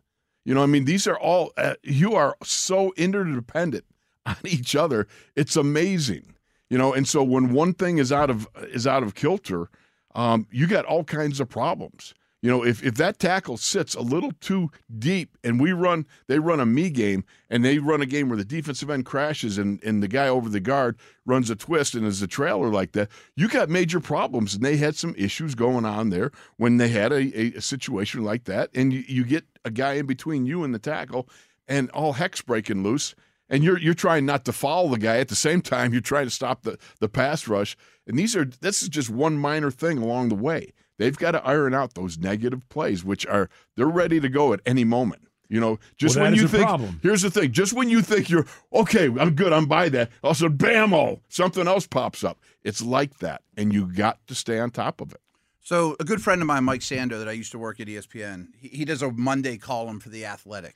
You 0.47 0.55
know, 0.55 0.63
I 0.63 0.67
mean, 0.67 0.87
these 0.87 1.07
are 1.07 1.19
all, 1.19 1.53
uh, 1.59 1.75
you 1.83 2.15
are 2.15 2.35
so 2.43 2.95
interdependent 2.97 3.85
on 4.27 4.37
each 4.45 4.75
other. 4.75 5.07
It's 5.37 5.55
amazing. 5.55 6.35
You 6.71 6.79
know, 6.79 6.95
and 6.95 7.07
so 7.07 7.23
when 7.23 7.53
one 7.53 7.75
thing 7.75 7.99
is 7.99 8.11
out 8.11 8.31
of 8.31 8.49
is 8.73 8.87
out 8.87 9.03
of 9.03 9.15
kilter, 9.15 9.69
um, 10.15 10.47
you 10.51 10.67
got 10.67 10.85
all 10.85 11.05
kinds 11.05 11.41
of 11.41 11.49
problems. 11.49 12.15
You 12.43 12.51
know, 12.51 12.65
if, 12.65 12.83
if 12.83 12.95
that 12.95 13.19
tackle 13.19 13.59
sits 13.59 13.95
a 13.95 14.01
little 14.01 14.33
too 14.41 14.71
deep 14.99 15.37
and 15.45 15.61
we 15.61 15.73
run, 15.73 16.07
they 16.27 16.39
run 16.39 16.59
a 16.59 16.65
me 16.65 16.89
game 16.89 17.25
and 17.51 17.63
they 17.63 17.79
run 17.79 18.01
a 18.01 18.07
game 18.07 18.31
where 18.31 18.39
the 18.39 18.47
defensive 18.47 18.89
end 18.89 19.05
crashes 19.05 19.59
and, 19.59 19.83
and 19.85 20.03
the 20.03 20.09
guy 20.09 20.27
over 20.27 20.49
the 20.49 20.61
guard 20.61 20.97
runs 21.27 21.51
a 21.51 21.57
twist 21.57 21.95
and 21.95 22.07
is 22.07 22.23
a 22.23 22.27
trailer 22.27 22.69
like 22.69 22.93
that, 22.93 23.11
you 23.37 23.47
got 23.47 23.69
major 23.69 24.01
problems. 24.01 24.55
And 24.55 24.65
they 24.65 24.79
had 24.79 24.97
some 24.97 25.15
issues 25.19 25.55
going 25.55 25.85
on 25.85 26.09
there 26.09 26.31
when 26.57 26.79
they 26.79 26.89
had 26.89 27.13
a, 27.13 27.57
a, 27.57 27.61
situation 27.61 28.25
like 28.25 28.45
that. 28.45 28.71
And 28.75 28.91
you, 28.91 29.05
you 29.07 29.25
get 29.25 29.45
a 29.67 29.71
guy 29.71 29.95
in 29.95 30.07
between 30.07 30.47
you 30.47 30.65
and 30.65 30.75
the 30.75 30.79
tackle 30.79 31.29
and 31.69 31.91
all 31.91 32.15
heck's 32.15 32.41
breaking 32.41 32.83
loose. 32.83 33.15
And 33.51 33.65
you're 33.65 33.79
you're 33.79 33.95
trying 33.95 34.27
not 34.27 34.45
to 34.45 34.53
foul 34.53 34.89
the 34.89 34.99
guy 34.99 35.19
at 35.19 35.27
the 35.27 35.35
same 35.35 35.61
time 35.61 35.93
you're 35.93 36.01
trying 36.01 36.27
to 36.27 36.31
stop 36.31 36.63
the, 36.63 36.79
the 37.01 37.09
pass 37.09 37.49
rush. 37.49 37.77
And 38.11 38.19
these 38.19 38.35
are 38.35 38.45
this 38.45 38.83
is 38.83 38.89
just 38.89 39.09
one 39.09 39.39
minor 39.39 39.71
thing 39.71 39.99
along 39.99 40.31
the 40.31 40.35
way. 40.35 40.73
They've 40.99 41.17
got 41.17 41.31
to 41.31 41.47
iron 41.47 41.75
out 41.75 41.95
those 41.95 42.19
negative 42.19 42.69
plays, 42.69 43.05
which 43.05 43.25
are 43.25 43.49
they're 43.77 43.87
ready 43.87 44.19
to 44.19 44.29
go 44.29 44.53
at 44.53 44.59
any 44.67 44.83
moment. 44.83 45.23
You 45.49 45.61
know, 45.61 45.79
just 45.97 46.17
Well, 46.17 46.25
that 46.25 46.31
when 46.31 46.35
is 46.35 46.41
you 46.41 46.47
a 46.47 46.49
think 46.49 46.65
problem. 46.65 46.99
here's 47.05 47.23
the 47.23 47.31
thing, 47.31 47.53
just 47.53 47.73
when 47.73 47.89
you 47.89 48.03
think 48.03 48.29
you're 48.29 48.47
okay, 48.73 49.05
I'm 49.07 49.37
good, 49.37 49.53
I'm 49.53 49.67
by 49.67 49.89
that. 49.91 50.11
Also, 50.25 50.49
bammo, 50.49 50.93
oh, 50.95 51.21
something 51.29 51.69
else 51.69 51.87
pops 51.87 52.25
up. 52.25 52.41
It's 52.65 52.83
like 52.83 53.19
that, 53.19 53.43
and 53.57 53.73
you 53.73 53.87
got 53.87 54.19
to 54.27 54.35
stay 54.35 54.59
on 54.59 54.73
top 54.73 55.01
of 55.01 55.13
it. 55.13 55.21
So 55.61 55.95
a 56.01 56.05
good 56.05 56.21
friend 56.21 56.41
of 56.43 56.49
mine, 56.49 56.65
Mike 56.65 56.81
Sando, 56.81 57.17
that 57.19 57.29
I 57.29 57.33
used 57.33 57.53
to 57.53 57.61
work 57.61 57.79
at 57.79 57.87
ESPN, 57.87 58.49
he, 58.59 58.69
he 58.69 58.85
does 58.85 59.03
a 59.03 59.13
Monday 59.13 59.57
column 59.57 60.01
for 60.01 60.09
the 60.09 60.25
Athletic, 60.25 60.75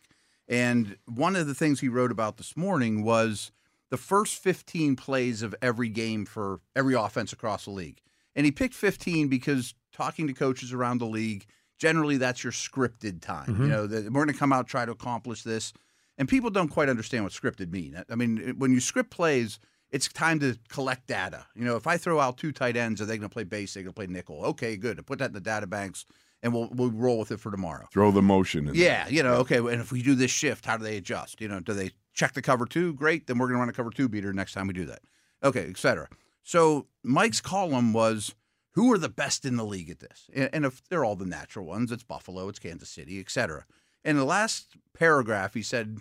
and 0.48 0.98
one 1.04 1.34
of 1.34 1.48
the 1.48 1.54
things 1.54 1.80
he 1.80 1.88
wrote 1.88 2.12
about 2.12 2.36
this 2.36 2.56
morning 2.56 3.02
was 3.02 3.50
the 3.90 3.96
first 3.96 4.36
15 4.36 4.96
plays 4.96 5.42
of 5.42 5.54
every 5.62 5.88
game 5.88 6.24
for 6.24 6.60
every 6.74 6.94
offense 6.94 7.32
across 7.32 7.64
the 7.64 7.70
league, 7.70 8.00
and 8.34 8.44
he 8.44 8.52
picked 8.52 8.74
15 8.74 9.28
because 9.28 9.74
talking 9.92 10.26
to 10.26 10.32
coaches 10.32 10.72
around 10.72 10.98
the 10.98 11.06
league, 11.06 11.46
generally 11.78 12.16
that's 12.16 12.42
your 12.42 12.52
scripted 12.52 13.20
time. 13.20 13.48
You 13.48 13.54
mm-hmm. 13.54 13.68
know, 13.68 13.86
that 13.86 14.04
we're 14.04 14.24
going 14.24 14.28
to 14.28 14.38
come 14.38 14.52
out 14.52 14.66
try 14.66 14.84
to 14.84 14.92
accomplish 14.92 15.42
this, 15.42 15.72
and 16.18 16.28
people 16.28 16.50
don't 16.50 16.68
quite 16.68 16.88
understand 16.88 17.24
what 17.24 17.32
scripted 17.32 17.70
mean. 17.70 18.02
I 18.08 18.14
mean, 18.14 18.54
when 18.58 18.72
you 18.72 18.80
script 18.80 19.10
plays 19.10 19.58
it's 19.94 20.08
time 20.08 20.40
to 20.40 20.58
collect 20.68 21.06
data. 21.06 21.46
You 21.54 21.64
know, 21.64 21.76
if 21.76 21.86
I 21.86 21.96
throw 21.96 22.18
out 22.18 22.36
two 22.36 22.50
tight 22.50 22.76
ends, 22.76 23.00
are 23.00 23.06
they 23.06 23.16
going 23.16 23.28
to 23.28 23.32
play 23.32 23.44
base? 23.44 23.74
They're 23.74 23.84
going 23.84 23.92
to 23.92 23.96
play 23.96 24.08
nickel. 24.08 24.44
Okay, 24.44 24.76
good. 24.76 24.98
I 24.98 25.02
Put 25.02 25.20
that 25.20 25.26
in 25.26 25.34
the 25.34 25.40
data 25.40 25.68
banks, 25.68 26.04
and 26.42 26.52
we'll 26.52 26.68
we'll 26.72 26.90
roll 26.90 27.20
with 27.20 27.30
it 27.30 27.38
for 27.38 27.52
tomorrow. 27.52 27.86
Throw 27.92 28.10
the 28.10 28.20
motion 28.20 28.66
in. 28.66 28.74
Yeah, 28.74 29.06
you 29.06 29.22
know, 29.22 29.34
okay. 29.34 29.58
And 29.58 29.80
if 29.80 29.92
we 29.92 30.02
do 30.02 30.16
this 30.16 30.32
shift, 30.32 30.66
how 30.66 30.76
do 30.76 30.82
they 30.82 30.96
adjust? 30.96 31.40
You 31.40 31.46
know, 31.46 31.60
do 31.60 31.74
they 31.74 31.92
check 32.14 32.32
the 32.32 32.42
cover 32.42 32.64
two? 32.64 32.94
Great. 32.94 33.26
Then 33.26 33.38
we're 33.38 33.46
going 33.46 33.56
to 33.56 33.60
run 33.60 33.68
a 33.68 33.72
cover 33.72 33.90
two 33.90 34.08
beater 34.08 34.32
next 34.32 34.54
time 34.54 34.66
we 34.66 34.72
do 34.72 34.86
that. 34.86 35.00
Okay, 35.42 35.66
et 35.68 35.76
cetera. 35.76 36.08
So 36.42 36.86
Mike's 37.02 37.40
column 37.40 37.92
was 37.92 38.34
who 38.72 38.92
are 38.92 38.98
the 38.98 39.08
best 39.08 39.44
in 39.44 39.56
the 39.56 39.64
league 39.64 39.90
at 39.90 40.00
this? 40.00 40.28
And, 40.34 40.64
if 40.64 40.82
they're 40.88 41.04
all 41.04 41.16
the 41.16 41.26
natural 41.26 41.64
ones, 41.64 41.92
it's 41.92 42.02
Buffalo, 42.02 42.48
it's 42.48 42.58
Kansas 42.58 42.88
City, 42.88 43.20
et 43.20 43.30
cetera. 43.30 43.66
In 44.04 44.16
the 44.16 44.24
last 44.24 44.76
paragraph, 44.94 45.54
he 45.54 45.62
said, 45.62 45.98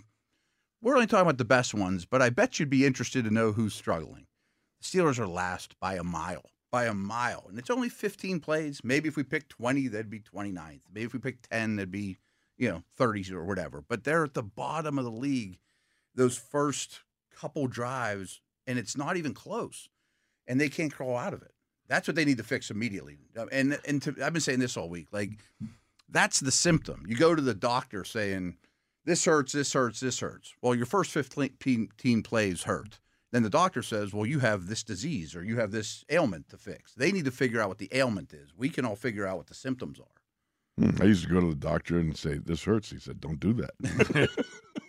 we're 0.82 0.94
only 0.94 1.06
talking 1.06 1.22
about 1.22 1.38
the 1.38 1.44
best 1.44 1.72
ones, 1.72 2.04
but 2.04 2.20
I 2.20 2.30
bet 2.30 2.58
you'd 2.58 2.68
be 2.68 2.84
interested 2.84 3.24
to 3.24 3.30
know 3.30 3.52
who's 3.52 3.74
struggling. 3.74 4.26
The 4.80 4.86
Steelers 4.86 5.18
are 5.18 5.26
last 5.26 5.78
by 5.80 5.94
a 5.94 6.04
mile, 6.04 6.50
by 6.70 6.84
a 6.84 6.94
mile. 6.94 7.46
And 7.48 7.58
it's 7.58 7.70
only 7.70 7.88
15 7.88 8.40
plays. 8.40 8.80
Maybe 8.84 9.08
if 9.08 9.16
we 9.16 9.22
picked 9.22 9.50
20, 9.50 9.88
they'd 9.88 10.10
be 10.10 10.20
29th. 10.20 10.80
Maybe 10.92 11.06
if 11.06 11.12
we 11.14 11.20
picked 11.20 11.50
10, 11.50 11.76
they'd 11.76 11.90
be, 11.90 12.18
you 12.58 12.68
know, 12.68 12.82
30s 12.98 13.32
or 13.32 13.44
whatever. 13.44 13.82
But 13.86 14.04
they're 14.04 14.24
at 14.24 14.34
the 14.34 14.42
bottom 14.42 14.98
of 14.98 15.04
the 15.04 15.10
league 15.10 15.58
those 16.14 16.36
first 16.36 17.00
couple 17.34 17.66
drives, 17.66 18.40
and 18.66 18.78
it's 18.78 18.96
not 18.96 19.16
even 19.16 19.34
close. 19.34 19.88
And 20.46 20.60
they 20.60 20.68
can't 20.68 20.92
crawl 20.92 21.16
out 21.16 21.32
of 21.32 21.42
it. 21.42 21.54
That's 21.88 22.06
what 22.06 22.16
they 22.16 22.24
need 22.24 22.36
to 22.38 22.44
fix 22.44 22.70
immediately. 22.70 23.18
And 23.50 23.78
and 23.86 24.02
to, 24.02 24.14
I've 24.22 24.32
been 24.32 24.40
saying 24.40 24.60
this 24.60 24.76
all 24.76 24.88
week. 24.88 25.08
Like, 25.10 25.30
that's 26.08 26.40
the 26.40 26.50
symptom. 26.50 27.04
You 27.06 27.16
go 27.16 27.34
to 27.34 27.42
the 27.42 27.54
doctor 27.54 28.04
saying, 28.04 28.56
this 29.04 29.24
hurts, 29.24 29.52
this 29.52 29.72
hurts, 29.72 30.00
this 30.00 30.20
hurts. 30.20 30.54
Well, 30.62 30.74
your 30.74 30.86
first 30.86 31.10
15 31.10 31.88
team 31.98 32.22
plays 32.22 32.62
hurt. 32.62 33.00
Then 33.32 33.42
the 33.42 33.50
doctor 33.50 33.82
says, 33.82 34.14
well, 34.14 34.26
you 34.26 34.38
have 34.38 34.68
this 34.68 34.82
disease 34.82 35.34
or 35.34 35.42
you 35.42 35.58
have 35.58 35.72
this 35.72 36.04
ailment 36.08 36.48
to 36.50 36.56
fix. 36.56 36.94
They 36.94 37.10
need 37.10 37.24
to 37.24 37.30
figure 37.30 37.60
out 37.60 37.68
what 37.68 37.78
the 37.78 37.90
ailment 37.92 38.32
is. 38.32 38.50
We 38.56 38.68
can 38.68 38.84
all 38.84 38.96
figure 38.96 39.26
out 39.26 39.38
what 39.38 39.48
the 39.48 39.54
symptoms 39.54 39.98
are. 39.98 40.86
Hmm, 40.90 41.02
I 41.02 41.06
used 41.06 41.24
to 41.24 41.28
go 41.28 41.40
to 41.40 41.48
the 41.48 41.54
doctor 41.54 41.98
and 41.98 42.16
say, 42.16 42.38
"This 42.38 42.64
hurts." 42.64 42.90
He 42.90 42.98
said, 42.98 43.20
"Don't 43.20 43.38
do 43.38 43.52
that." 43.54 43.70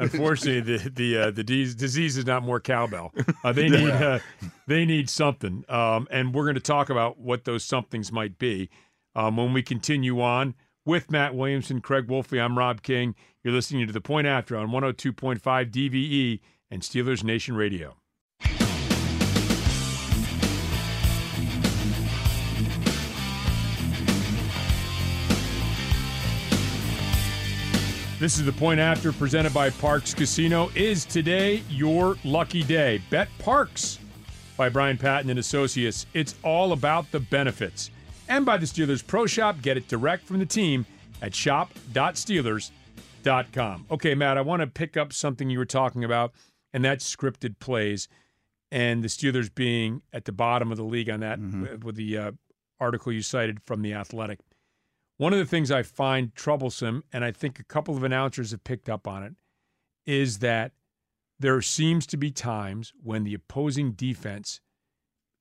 Unfortunately, 0.00 0.60
the 0.60 0.90
the 0.90 1.16
uh, 1.16 1.30
the 1.30 1.44
dis- 1.44 1.74
disease 1.74 2.16
is 2.16 2.26
not 2.26 2.42
more 2.42 2.60
cowbell. 2.60 3.12
Uh, 3.44 3.52
they 3.52 3.68
need 3.68 3.90
uh, 3.90 4.18
they 4.66 4.84
need 4.84 5.08
something, 5.08 5.64
um, 5.68 6.08
and 6.10 6.34
we're 6.34 6.44
going 6.44 6.54
to 6.54 6.60
talk 6.60 6.90
about 6.90 7.18
what 7.18 7.44
those 7.44 7.64
somethings 7.64 8.10
might 8.10 8.38
be 8.38 8.70
um, 9.14 9.36
when 9.36 9.52
we 9.52 9.62
continue 9.62 10.20
on 10.20 10.54
with 10.84 11.10
Matt 11.10 11.34
Williamson, 11.34 11.80
Craig 11.80 12.06
Wolfley. 12.08 12.42
I'm 12.42 12.58
Rob 12.58 12.82
King. 12.82 13.14
You're 13.42 13.54
listening 13.54 13.86
to 13.86 13.92
the 13.92 14.00
Point 14.00 14.26
After 14.26 14.56
on 14.56 14.68
102.5 14.68 15.40
DVE 15.40 16.40
and 16.70 16.82
Steelers 16.82 17.24
Nation 17.24 17.56
Radio. 17.56 17.96
This 28.20 28.38
is 28.38 28.44
the 28.44 28.52
point 28.52 28.78
after 28.80 29.12
presented 29.12 29.54
by 29.54 29.70
Parx 29.70 30.14
Casino. 30.14 30.68
Is 30.74 31.06
today 31.06 31.62
your 31.70 32.18
lucky 32.22 32.62
day? 32.62 33.00
Bet 33.08 33.30
Parx 33.38 33.98
by 34.58 34.68
Brian 34.68 34.98
Patton 34.98 35.30
and 35.30 35.38
Associates. 35.38 36.04
It's 36.12 36.34
all 36.44 36.72
about 36.72 37.10
the 37.12 37.20
benefits. 37.20 37.90
And 38.28 38.44
by 38.44 38.58
the 38.58 38.66
Steelers 38.66 39.06
Pro 39.06 39.24
Shop. 39.24 39.62
Get 39.62 39.78
it 39.78 39.88
direct 39.88 40.26
from 40.26 40.38
the 40.38 40.44
team 40.44 40.84
at 41.22 41.34
shop.steelers.com. 41.34 43.86
Okay, 43.90 44.14
Matt, 44.14 44.36
I 44.36 44.42
want 44.42 44.60
to 44.60 44.66
pick 44.66 44.98
up 44.98 45.14
something 45.14 45.48
you 45.48 45.58
were 45.58 45.64
talking 45.64 46.04
about, 46.04 46.32
and 46.74 46.84
that's 46.84 47.16
scripted 47.16 47.58
plays 47.58 48.06
and 48.70 49.02
the 49.02 49.08
Steelers 49.08 49.48
being 49.54 50.02
at 50.12 50.26
the 50.26 50.32
bottom 50.32 50.70
of 50.70 50.76
the 50.76 50.84
league 50.84 51.08
on 51.08 51.20
that 51.20 51.38
with 51.82 51.96
the 51.96 52.18
uh, 52.18 52.32
article 52.78 53.12
you 53.12 53.22
cited 53.22 53.62
from 53.62 53.80
The 53.80 53.94
Athletic. 53.94 54.40
One 55.20 55.34
of 55.34 55.38
the 55.38 55.44
things 55.44 55.70
I 55.70 55.82
find 55.82 56.34
troublesome, 56.34 57.04
and 57.12 57.26
I 57.26 57.30
think 57.30 57.58
a 57.58 57.64
couple 57.64 57.94
of 57.94 58.04
announcers 58.04 58.52
have 58.52 58.64
picked 58.64 58.88
up 58.88 59.06
on 59.06 59.22
it, 59.22 59.34
is 60.06 60.38
that 60.38 60.72
there 61.38 61.60
seems 61.60 62.06
to 62.06 62.16
be 62.16 62.30
times 62.30 62.94
when 63.02 63.24
the 63.24 63.34
opposing 63.34 63.92
defense 63.92 64.62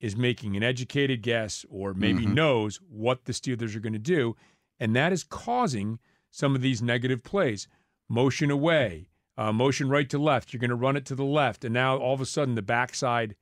is 0.02 0.18
making 0.18 0.58
an 0.58 0.64
educated 0.64 1.22
guess 1.22 1.66
or 1.70 1.94
maybe 1.94 2.26
knows 2.26 2.82
what 2.90 3.24
the 3.24 3.32
Steelers 3.32 3.74
are 3.74 3.80
going 3.80 3.94
to 3.94 4.00
do, 4.00 4.36
and 4.82 4.94
that 4.98 5.14
is 5.14 5.24
causing 5.24 6.00
some 6.30 6.56
of 6.56 6.62
these 6.62 6.82
negative 6.82 7.24
plays. 7.24 7.70
Motion 8.10 8.52
away, 8.52 9.08
uh, 9.38 9.54
motion 9.54 9.88
right 9.88 10.10
to 10.10 10.20
left, 10.20 10.52
you're 10.52 10.60
going 10.60 10.70
to 10.70 10.76
run 10.76 10.98
it 10.98 11.06
to 11.06 11.16
the 11.16 11.24
left, 11.24 11.64
and 11.64 11.74
now 11.74 11.96
all 11.96 12.14
of 12.14 12.20
a 12.20 12.26
sudden 12.26 12.56
the 12.56 12.62
backside 12.62 13.34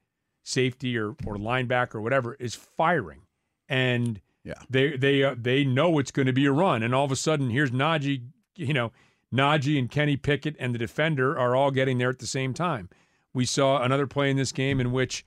safety 0.45 1.00
or, 1.00 1.15
or 1.26 1.38
linebacker 1.38 1.95
or 1.95 2.02
whatever 2.02 2.36
is 2.36 2.54
firing. 2.54 3.21
And 3.67 4.21
Yeah. 4.48 4.54
they 4.70 4.96
they 4.98 5.24
uh, 5.24 5.36
they 5.38 5.64
know 5.64 6.00
it's 6.00 6.12
going 6.12 6.26
to 6.28 6.34
be 6.34 6.46
a 6.46 6.52
run, 6.52 6.82
and 6.84 6.96
all 6.96 7.06
of 7.06 7.12
a 7.12 7.16
sudden 7.16 7.50
here's 7.50 7.72
Najee, 7.72 8.24
you 8.56 8.74
know, 8.74 8.92
Najee 9.34 9.78
and 9.78 9.92
Kenny 9.92 10.16
Pickett 10.18 10.56
and 10.60 10.74
the 10.74 10.80
defender 10.80 11.38
are 11.38 11.56
all 11.56 11.70
getting 11.72 11.98
there 11.98 12.10
at 12.10 12.20
the 12.20 12.28
same 12.28 12.54
time. 12.54 12.90
We 13.34 13.46
saw 13.46 13.82
another 13.84 14.08
play 14.08 14.30
in 14.32 14.38
this 14.38 14.52
game 14.54 14.80
in 14.80 14.92
which 14.94 15.26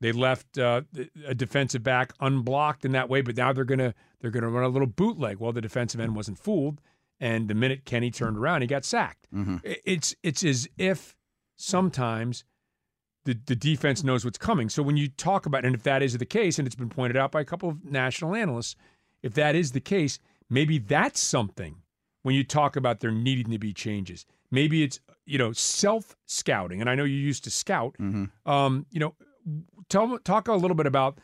they 0.00 0.10
left 0.10 0.58
uh, 0.58 0.82
a 1.26 1.34
defensive 1.34 1.82
back 1.82 2.12
unblocked 2.20 2.84
in 2.84 2.92
that 2.92 3.08
way, 3.08 3.20
but 3.20 3.36
now 3.36 3.52
they're 3.52 3.64
gonna 3.64 3.94
they're 4.20 4.30
gonna 4.32 4.48
run 4.48 4.64
a 4.64 4.68
little 4.68 4.88
bootleg. 4.88 5.38
Well, 5.38 5.52
the 5.52 5.60
defensive 5.60 6.00
end 6.00 6.16
wasn't 6.16 6.38
fooled, 6.38 6.80
and 7.20 7.48
the 7.48 7.54
minute 7.54 7.84
Kenny 7.84 8.10
turned 8.10 8.38
around, 8.38 8.62
he 8.62 8.66
got 8.66 8.84
sacked. 8.86 9.28
I- 9.36 9.76
It's 9.84 10.16
it's 10.22 10.42
as 10.42 10.66
if 10.78 11.14
sometimes 11.56 12.44
the, 13.24 13.38
the 13.46 13.56
defense 13.56 14.02
knows 14.02 14.24
what's 14.24 14.38
coming. 14.38 14.68
So 14.68 14.82
when 14.82 14.96
you 14.96 15.08
talk 15.08 15.46
about, 15.46 15.64
and 15.64 15.74
if 15.74 15.82
that 15.84 16.02
is 16.02 16.16
the 16.18 16.26
case, 16.26 16.58
and 16.58 16.66
it's 16.66 16.74
been 16.74 16.88
pointed 16.88 17.16
out 17.16 17.30
by 17.32 17.40
a 17.40 17.44
couple 17.44 17.68
of 17.68 17.84
national 17.84 18.34
analysts, 18.34 18.74
if 19.22 19.34
that 19.34 19.54
is 19.54 19.72
the 19.72 19.80
case, 19.80 20.18
maybe 20.50 20.78
that's 20.78 21.20
something 21.20 21.76
when 22.22 22.34
you 22.34 22.44
talk 22.44 22.76
about 22.76 23.00
there 23.00 23.10
needing 23.12 23.50
to 23.52 23.58
be 23.58 23.72
changes. 23.72 24.26
Maybe 24.50 24.82
it's 24.82 25.00
you 25.24 25.38
know 25.38 25.52
self 25.52 26.16
scouting, 26.26 26.80
and 26.80 26.90
I 26.90 26.94
know 26.94 27.04
you 27.04 27.16
used 27.16 27.44
to 27.44 27.50
scout. 27.50 27.96
Um, 28.44 28.86
you 28.90 29.00
know, 29.00 29.14
tell 29.88 30.18
talk 30.18 30.48
a 30.48 30.54
little 30.54 30.74
bit 30.76 30.86
about 30.86 31.18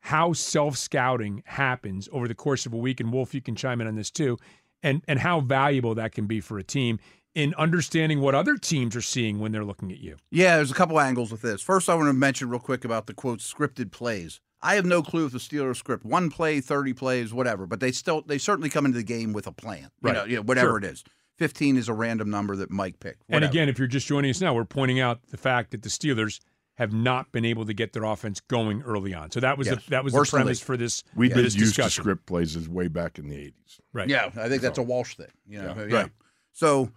how 0.00 0.32
self 0.32 0.76
scouting 0.76 1.42
happens 1.46 2.08
over 2.12 2.28
the 2.28 2.34
course 2.34 2.66
of 2.66 2.72
a 2.72 2.76
week. 2.76 3.00
And 3.00 3.12
Wolf, 3.12 3.32
you 3.34 3.40
can 3.40 3.54
chime 3.56 3.80
in 3.80 3.86
on 3.86 3.94
this 3.94 4.10
too. 4.10 4.38
and 4.82 5.02
and 5.08 5.18
how 5.20 5.40
valuable 5.40 5.94
that 5.94 6.12
can 6.12 6.26
be 6.26 6.40
for 6.40 6.58
a 6.58 6.62
team 6.64 6.98
in 7.34 7.52
understanding 7.54 8.20
what 8.20 8.34
other 8.34 8.56
teams 8.56 8.94
are 8.94 9.02
seeing 9.02 9.38
when 9.40 9.52
they're 9.52 9.64
looking 9.64 9.90
at 9.90 9.98
you. 9.98 10.16
Yeah, 10.30 10.56
there's 10.56 10.70
a 10.70 10.74
couple 10.74 11.00
angles 11.00 11.32
with 11.32 11.42
this. 11.42 11.60
First, 11.62 11.88
I 11.88 11.94
want 11.94 12.08
to 12.08 12.12
mention 12.12 12.48
real 12.48 12.60
quick 12.60 12.84
about 12.84 13.06
the 13.06 13.14
quote 13.14 13.40
scripted 13.40 13.90
plays. 13.90 14.40
I 14.62 14.76
have 14.76 14.86
no 14.86 15.02
clue 15.02 15.26
if 15.26 15.32
the 15.32 15.38
Steelers 15.38 15.76
script 15.76 16.04
one 16.04 16.30
play, 16.30 16.60
thirty 16.60 16.92
plays, 16.94 17.34
whatever, 17.34 17.66
but 17.66 17.80
they 17.80 17.92
still 17.92 18.22
they 18.22 18.38
certainly 18.38 18.70
come 18.70 18.86
into 18.86 18.96
the 18.98 19.04
game 19.04 19.32
with 19.32 19.46
a 19.46 19.52
plan. 19.52 19.82
You 19.82 19.88
Right. 20.02 20.14
know, 20.14 20.24
you 20.24 20.36
know, 20.36 20.42
whatever 20.42 20.68
Sure. 20.70 20.78
it 20.78 20.84
is. 20.84 21.04
Fifteen 21.36 21.76
is 21.76 21.88
a 21.88 21.92
random 21.92 22.30
number 22.30 22.54
that 22.56 22.70
Mike 22.70 23.00
picked. 23.00 23.24
And 23.28 23.44
again, 23.44 23.68
if 23.68 23.78
you're 23.78 23.88
just 23.88 24.06
joining 24.06 24.30
us 24.30 24.40
now, 24.40 24.54
we're 24.54 24.64
pointing 24.64 25.00
out 25.00 25.20
the 25.30 25.36
fact 25.36 25.72
that 25.72 25.82
the 25.82 25.88
Steelers 25.88 26.40
have 26.76 26.92
not 26.92 27.30
been 27.30 27.44
able 27.44 27.64
to 27.66 27.74
get 27.74 27.92
their 27.92 28.04
offense 28.04 28.40
going 28.40 28.82
early 28.82 29.12
on. 29.12 29.30
So 29.32 29.40
that 29.40 29.58
was 29.58 29.66
Yes. 29.66 29.84
the, 29.84 29.90
that 29.90 30.04
was 30.04 30.12
Worst 30.14 30.30
the 30.30 30.38
in 30.38 30.40
the 30.40 30.44
premise 30.46 30.60
for 30.60 30.76
this 30.76 31.04
We 31.14 31.28
for 31.28 31.36
did 31.36 31.44
this 31.46 31.54
used 31.56 31.74
to 31.76 31.90
script 31.90 32.26
plays 32.26 32.56
as 32.56 32.68
way 32.68 32.88
back 32.88 33.18
in 33.18 33.28
the 33.28 33.36
80s. 33.36 33.80
Right. 33.92 34.08
Yeah, 34.08 34.30
I 34.36 34.48
think 34.48 34.62
that's 34.62 34.78
a 34.78 34.82
Walsh 34.82 35.14
thing. 35.16 35.26
You 35.46 35.60
know, 35.62 35.74
Yeah. 35.76 35.86
yeah. 35.88 35.96
Right. 36.02 36.10
So 36.52 36.90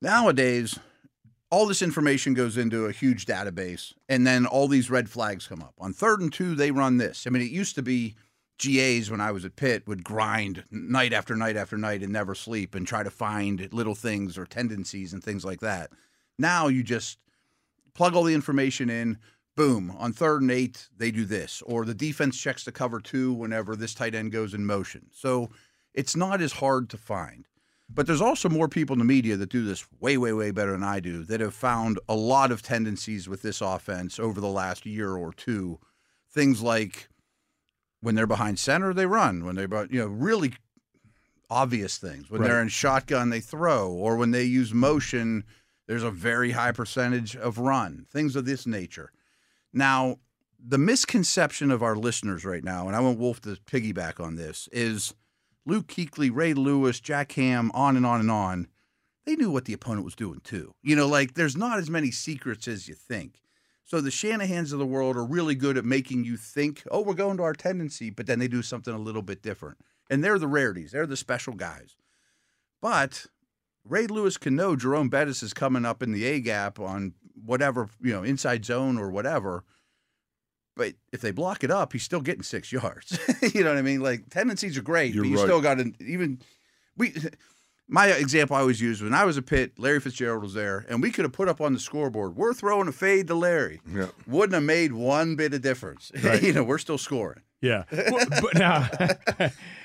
nowadays, 0.00 0.78
all 1.50 1.66
this 1.66 1.82
information 1.82 2.34
goes 2.34 2.56
into 2.56 2.86
a 2.86 2.92
huge 2.92 3.24
database, 3.26 3.92
and 4.08 4.26
then 4.26 4.46
all 4.46 4.68
these 4.68 4.90
red 4.90 5.08
flags 5.08 5.46
come 5.46 5.62
up. 5.62 5.74
On 5.78 5.92
third 5.92 6.20
and 6.20 6.32
two, 6.32 6.54
they 6.54 6.70
run 6.70 6.98
this. 6.98 7.26
I 7.26 7.30
mean, 7.30 7.42
it 7.42 7.50
used 7.50 7.74
to 7.76 7.82
be 7.82 8.14
GAs 8.58 9.10
when 9.10 9.20
I 9.20 9.30
was 9.30 9.44
at 9.44 9.56
Pitt 9.56 9.86
would 9.86 10.04
grind 10.04 10.64
night 10.70 11.12
after 11.12 11.36
night 11.36 11.56
after 11.56 11.78
night 11.78 12.02
and 12.02 12.12
never 12.12 12.34
sleep 12.34 12.74
and 12.74 12.86
try 12.86 13.02
to 13.02 13.10
find 13.10 13.72
little 13.72 13.94
things 13.94 14.36
or 14.36 14.44
tendencies 14.44 15.12
and 15.12 15.22
things 15.22 15.44
like 15.44 15.60
that. 15.60 15.90
Now 16.38 16.68
you 16.68 16.82
just 16.82 17.18
plug 17.94 18.14
all 18.14 18.24
the 18.24 18.34
information 18.34 18.90
in. 18.90 19.18
Boom. 19.56 19.92
On 19.98 20.12
third 20.12 20.42
and 20.42 20.50
eight, 20.50 20.88
they 20.96 21.10
do 21.10 21.24
this. 21.24 21.62
Or 21.66 21.84
the 21.84 21.94
defense 21.94 22.38
checks 22.38 22.64
to 22.64 22.72
cover 22.72 23.00
two 23.00 23.32
whenever 23.32 23.74
this 23.74 23.94
tight 23.94 24.14
end 24.14 24.32
goes 24.32 24.54
in 24.54 24.66
motion. 24.66 25.06
So 25.12 25.50
it's 25.94 26.14
not 26.14 26.40
as 26.40 26.52
hard 26.52 26.90
to 26.90 26.98
find. 26.98 27.46
But 27.90 28.06
there's 28.06 28.20
also 28.20 28.48
more 28.48 28.68
people 28.68 28.94
in 28.94 28.98
the 28.98 29.04
media 29.04 29.36
that 29.36 29.48
do 29.48 29.64
this 29.64 29.86
way, 29.98 30.18
way, 30.18 30.32
way 30.32 30.50
better 30.50 30.72
than 30.72 30.84
I 30.84 31.00
do 31.00 31.24
that 31.24 31.40
have 31.40 31.54
found 31.54 31.98
a 32.08 32.14
lot 32.14 32.52
of 32.52 32.62
tendencies 32.62 33.28
with 33.28 33.42
this 33.42 33.60
offense 33.60 34.18
over 34.18 34.40
the 34.40 34.48
last 34.48 34.84
year 34.84 35.16
or 35.16 35.32
two. 35.32 35.80
Things 36.30 36.60
like 36.62 37.08
when 38.00 38.14
they're 38.14 38.26
behind 38.26 38.58
center, 38.58 38.92
they 38.92 39.06
run. 39.06 39.44
When 39.44 39.56
they're, 39.56 39.86
you 39.90 40.00
know, 40.00 40.06
really 40.06 40.54
obvious 41.50 41.96
things. 41.96 42.30
When 42.30 42.42
they're 42.42 42.60
in 42.60 42.68
shotgun, 42.68 43.30
they 43.30 43.40
throw. 43.40 43.90
Or 43.90 44.16
when 44.16 44.32
they 44.32 44.44
use 44.44 44.74
motion, 44.74 45.44
there's 45.86 46.02
a 46.02 46.10
very 46.10 46.50
high 46.50 46.72
percentage 46.72 47.34
of 47.36 47.58
run. 47.58 48.06
Things 48.10 48.36
of 48.36 48.44
this 48.44 48.66
nature. 48.66 49.10
Now, 49.72 50.16
the 50.58 50.78
misconception 50.78 51.70
of 51.70 51.82
our 51.82 51.96
listeners 51.96 52.44
right 52.44 52.64
now, 52.64 52.86
and 52.86 52.96
I 52.96 53.00
want 53.00 53.18
Wolf 53.18 53.40
to 53.42 53.56
piggyback 53.66 54.20
on 54.20 54.36
this, 54.36 54.68
is 54.72 55.14
Luke 55.68 55.86
Kuechly, 55.86 56.30
Ray 56.34 56.54
Lewis, 56.54 56.98
Jack 56.98 57.32
Ham, 57.32 57.70
on 57.74 57.94
and 57.94 58.06
on 58.06 58.20
and 58.20 58.30
on. 58.30 58.68
They 59.26 59.36
knew 59.36 59.50
what 59.50 59.66
the 59.66 59.74
opponent 59.74 60.06
was 60.06 60.16
doing 60.16 60.40
too. 60.42 60.72
You 60.82 60.96
know, 60.96 61.06
like 61.06 61.34
there's 61.34 61.58
not 61.58 61.78
as 61.78 61.90
many 61.90 62.10
secrets 62.10 62.66
as 62.66 62.88
you 62.88 62.94
think. 62.94 63.42
So 63.84 64.00
the 64.00 64.08
Shanahans 64.08 64.72
of 64.72 64.78
the 64.78 64.86
world 64.86 65.14
are 65.16 65.24
really 65.24 65.54
good 65.54 65.76
at 65.76 65.84
making 65.84 66.24
you 66.24 66.38
think, 66.38 66.82
oh, 66.90 67.02
we're 67.02 67.12
going 67.12 67.36
to 67.36 67.42
our 67.42 67.52
tendency, 67.52 68.08
but 68.08 68.26
then 68.26 68.38
they 68.38 68.48
do 68.48 68.62
something 68.62 68.94
a 68.94 68.98
little 68.98 69.20
bit 69.20 69.42
different. 69.42 69.76
And 70.08 70.24
they're 70.24 70.38
the 70.38 70.48
rarities, 70.48 70.92
they're 70.92 71.06
the 71.06 71.18
special 71.18 71.52
guys. 71.52 71.96
But 72.80 73.26
Ray 73.84 74.06
Lewis 74.06 74.38
can 74.38 74.56
know 74.56 74.74
Jerome 74.74 75.10
Bettis 75.10 75.42
is 75.42 75.52
coming 75.52 75.84
up 75.84 76.02
in 76.02 76.12
the 76.12 76.24
A 76.24 76.40
gap 76.40 76.80
on 76.80 77.12
whatever, 77.44 77.90
you 78.00 78.14
know, 78.14 78.22
inside 78.22 78.64
zone 78.64 78.96
or 78.96 79.10
whatever. 79.10 79.64
But 80.78 80.94
if 81.12 81.20
they 81.20 81.30
block 81.32 81.62
it 81.62 81.70
up, 81.70 81.92
he's 81.92 82.04
still 82.04 82.22
getting 82.22 82.42
six 82.42 82.72
yards. 82.78 83.18
you 83.54 83.62
know 83.64 83.70
what 83.70 83.78
I 83.78 83.82
mean? 83.82 84.00
Like 84.00 84.30
tendencies 84.30 84.78
are 84.78 84.82
great, 84.82 85.12
You're 85.12 85.24
but 85.24 85.28
you 85.30 85.36
right. 85.36 85.44
still 85.44 85.60
got 85.60 85.74
to 85.78 85.92
even 86.00 86.38
we. 86.96 87.12
My 87.90 88.08
example 88.08 88.54
I 88.54 88.60
always 88.60 88.82
use 88.82 89.02
when 89.02 89.14
I 89.14 89.24
was 89.24 89.38
a 89.38 89.42
pit, 89.42 89.72
Larry 89.78 89.98
Fitzgerald 89.98 90.42
was 90.42 90.52
there, 90.52 90.84
and 90.90 91.00
we 91.00 91.10
could 91.10 91.24
have 91.24 91.32
put 91.32 91.48
up 91.48 91.58
on 91.62 91.72
the 91.72 91.78
scoreboard, 91.80 92.36
"We're 92.36 92.52
throwing 92.52 92.86
a 92.86 92.92
fade 92.92 93.28
to 93.28 93.34
Larry." 93.34 93.80
Yeah. 93.90 94.08
Wouldn't 94.26 94.52
have 94.52 94.62
made 94.62 94.92
one 94.92 95.36
bit 95.36 95.54
of 95.54 95.62
difference. 95.62 96.12
Right. 96.22 96.42
you 96.42 96.52
know, 96.52 96.62
we're 96.62 96.76
still 96.76 96.98
scoring. 96.98 97.40
Yeah, 97.62 97.84
Well, 97.90 98.26
but 98.42 98.54
now, 98.56 98.88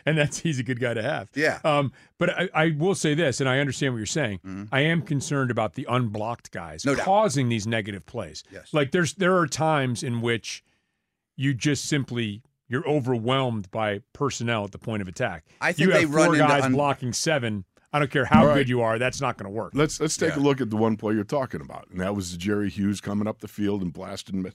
and 0.06 0.16
that's 0.18 0.38
he's 0.40 0.60
a 0.60 0.64
good 0.64 0.80
guy 0.80 0.94
to 0.94 1.02
have. 1.02 1.30
Yeah. 1.34 1.60
Um, 1.64 1.92
but 2.20 2.30
I, 2.30 2.50
I 2.54 2.76
will 2.78 2.94
say 2.94 3.16
this, 3.16 3.40
and 3.40 3.50
I 3.50 3.60
understand 3.60 3.94
what 3.94 3.98
you're 3.98 4.06
saying. 4.06 4.68
I 4.72 4.82
am 4.82 5.02
concerned 5.02 5.50
about 5.50 5.74
the 5.74 5.88
unblocked 5.90 6.52
guys 6.52 6.82
Mm-hmm. 6.82 6.90
No 6.92 6.96
doubt. 6.96 7.06
causing 7.06 7.50
these 7.50 7.66
negative 7.66 8.06
plays. 8.06 8.44
Yes. 8.52 8.74
Like 8.74 8.92
there's 8.92 9.14
there 9.16 9.38
are 9.38 9.48
times 9.48 10.04
in 10.04 10.22
which 10.22 10.64
you 11.36 11.54
just 11.54 11.86
simply 11.86 12.42
you're 12.68 12.88
overwhelmed 12.88 13.70
by 13.72 14.02
personnel 14.14 14.64
at 14.64 14.72
the 14.72 14.80
point 14.80 15.02
of 15.02 15.08
attack. 15.08 15.46
I 15.62 15.72
think 15.74 15.88
you 15.88 15.94
they 15.94 16.02
have 16.02 16.14
run 16.14 16.26
four 16.28 16.36
into 16.36 16.48
guys 16.48 16.64
un- 16.64 16.74
blocking 16.74 17.14
seven. 17.14 17.66
I 17.92 18.00
don't 18.00 18.10
care 18.10 18.26
how 18.26 18.42
All 18.42 18.48
right. 18.48 18.56
good 18.56 18.70
you 18.70 18.82
are. 18.82 18.98
That's 18.98 19.22
not 19.22 19.38
going 19.38 19.46
to 19.52 19.56
work. 19.56 19.74
Let's 19.76 20.00
let's 20.00 20.18
take 20.18 20.36
Yeah. 20.36 20.42
a 20.42 20.44
look 20.44 20.60
at 20.62 20.70
the 20.72 20.76
one 20.78 20.98
play 20.98 21.14
you're 21.14 21.24
talking 21.24 21.62
about, 21.62 21.88
and 21.92 22.00
that 22.02 22.16
was 22.16 22.36
Jerry 22.38 22.70
Hughes 22.70 23.00
coming 23.02 23.28
up 23.28 23.40
the 23.40 23.48
field 23.48 23.82
and 23.84 23.94
blasting 23.94 24.42
Ma- 24.42 24.50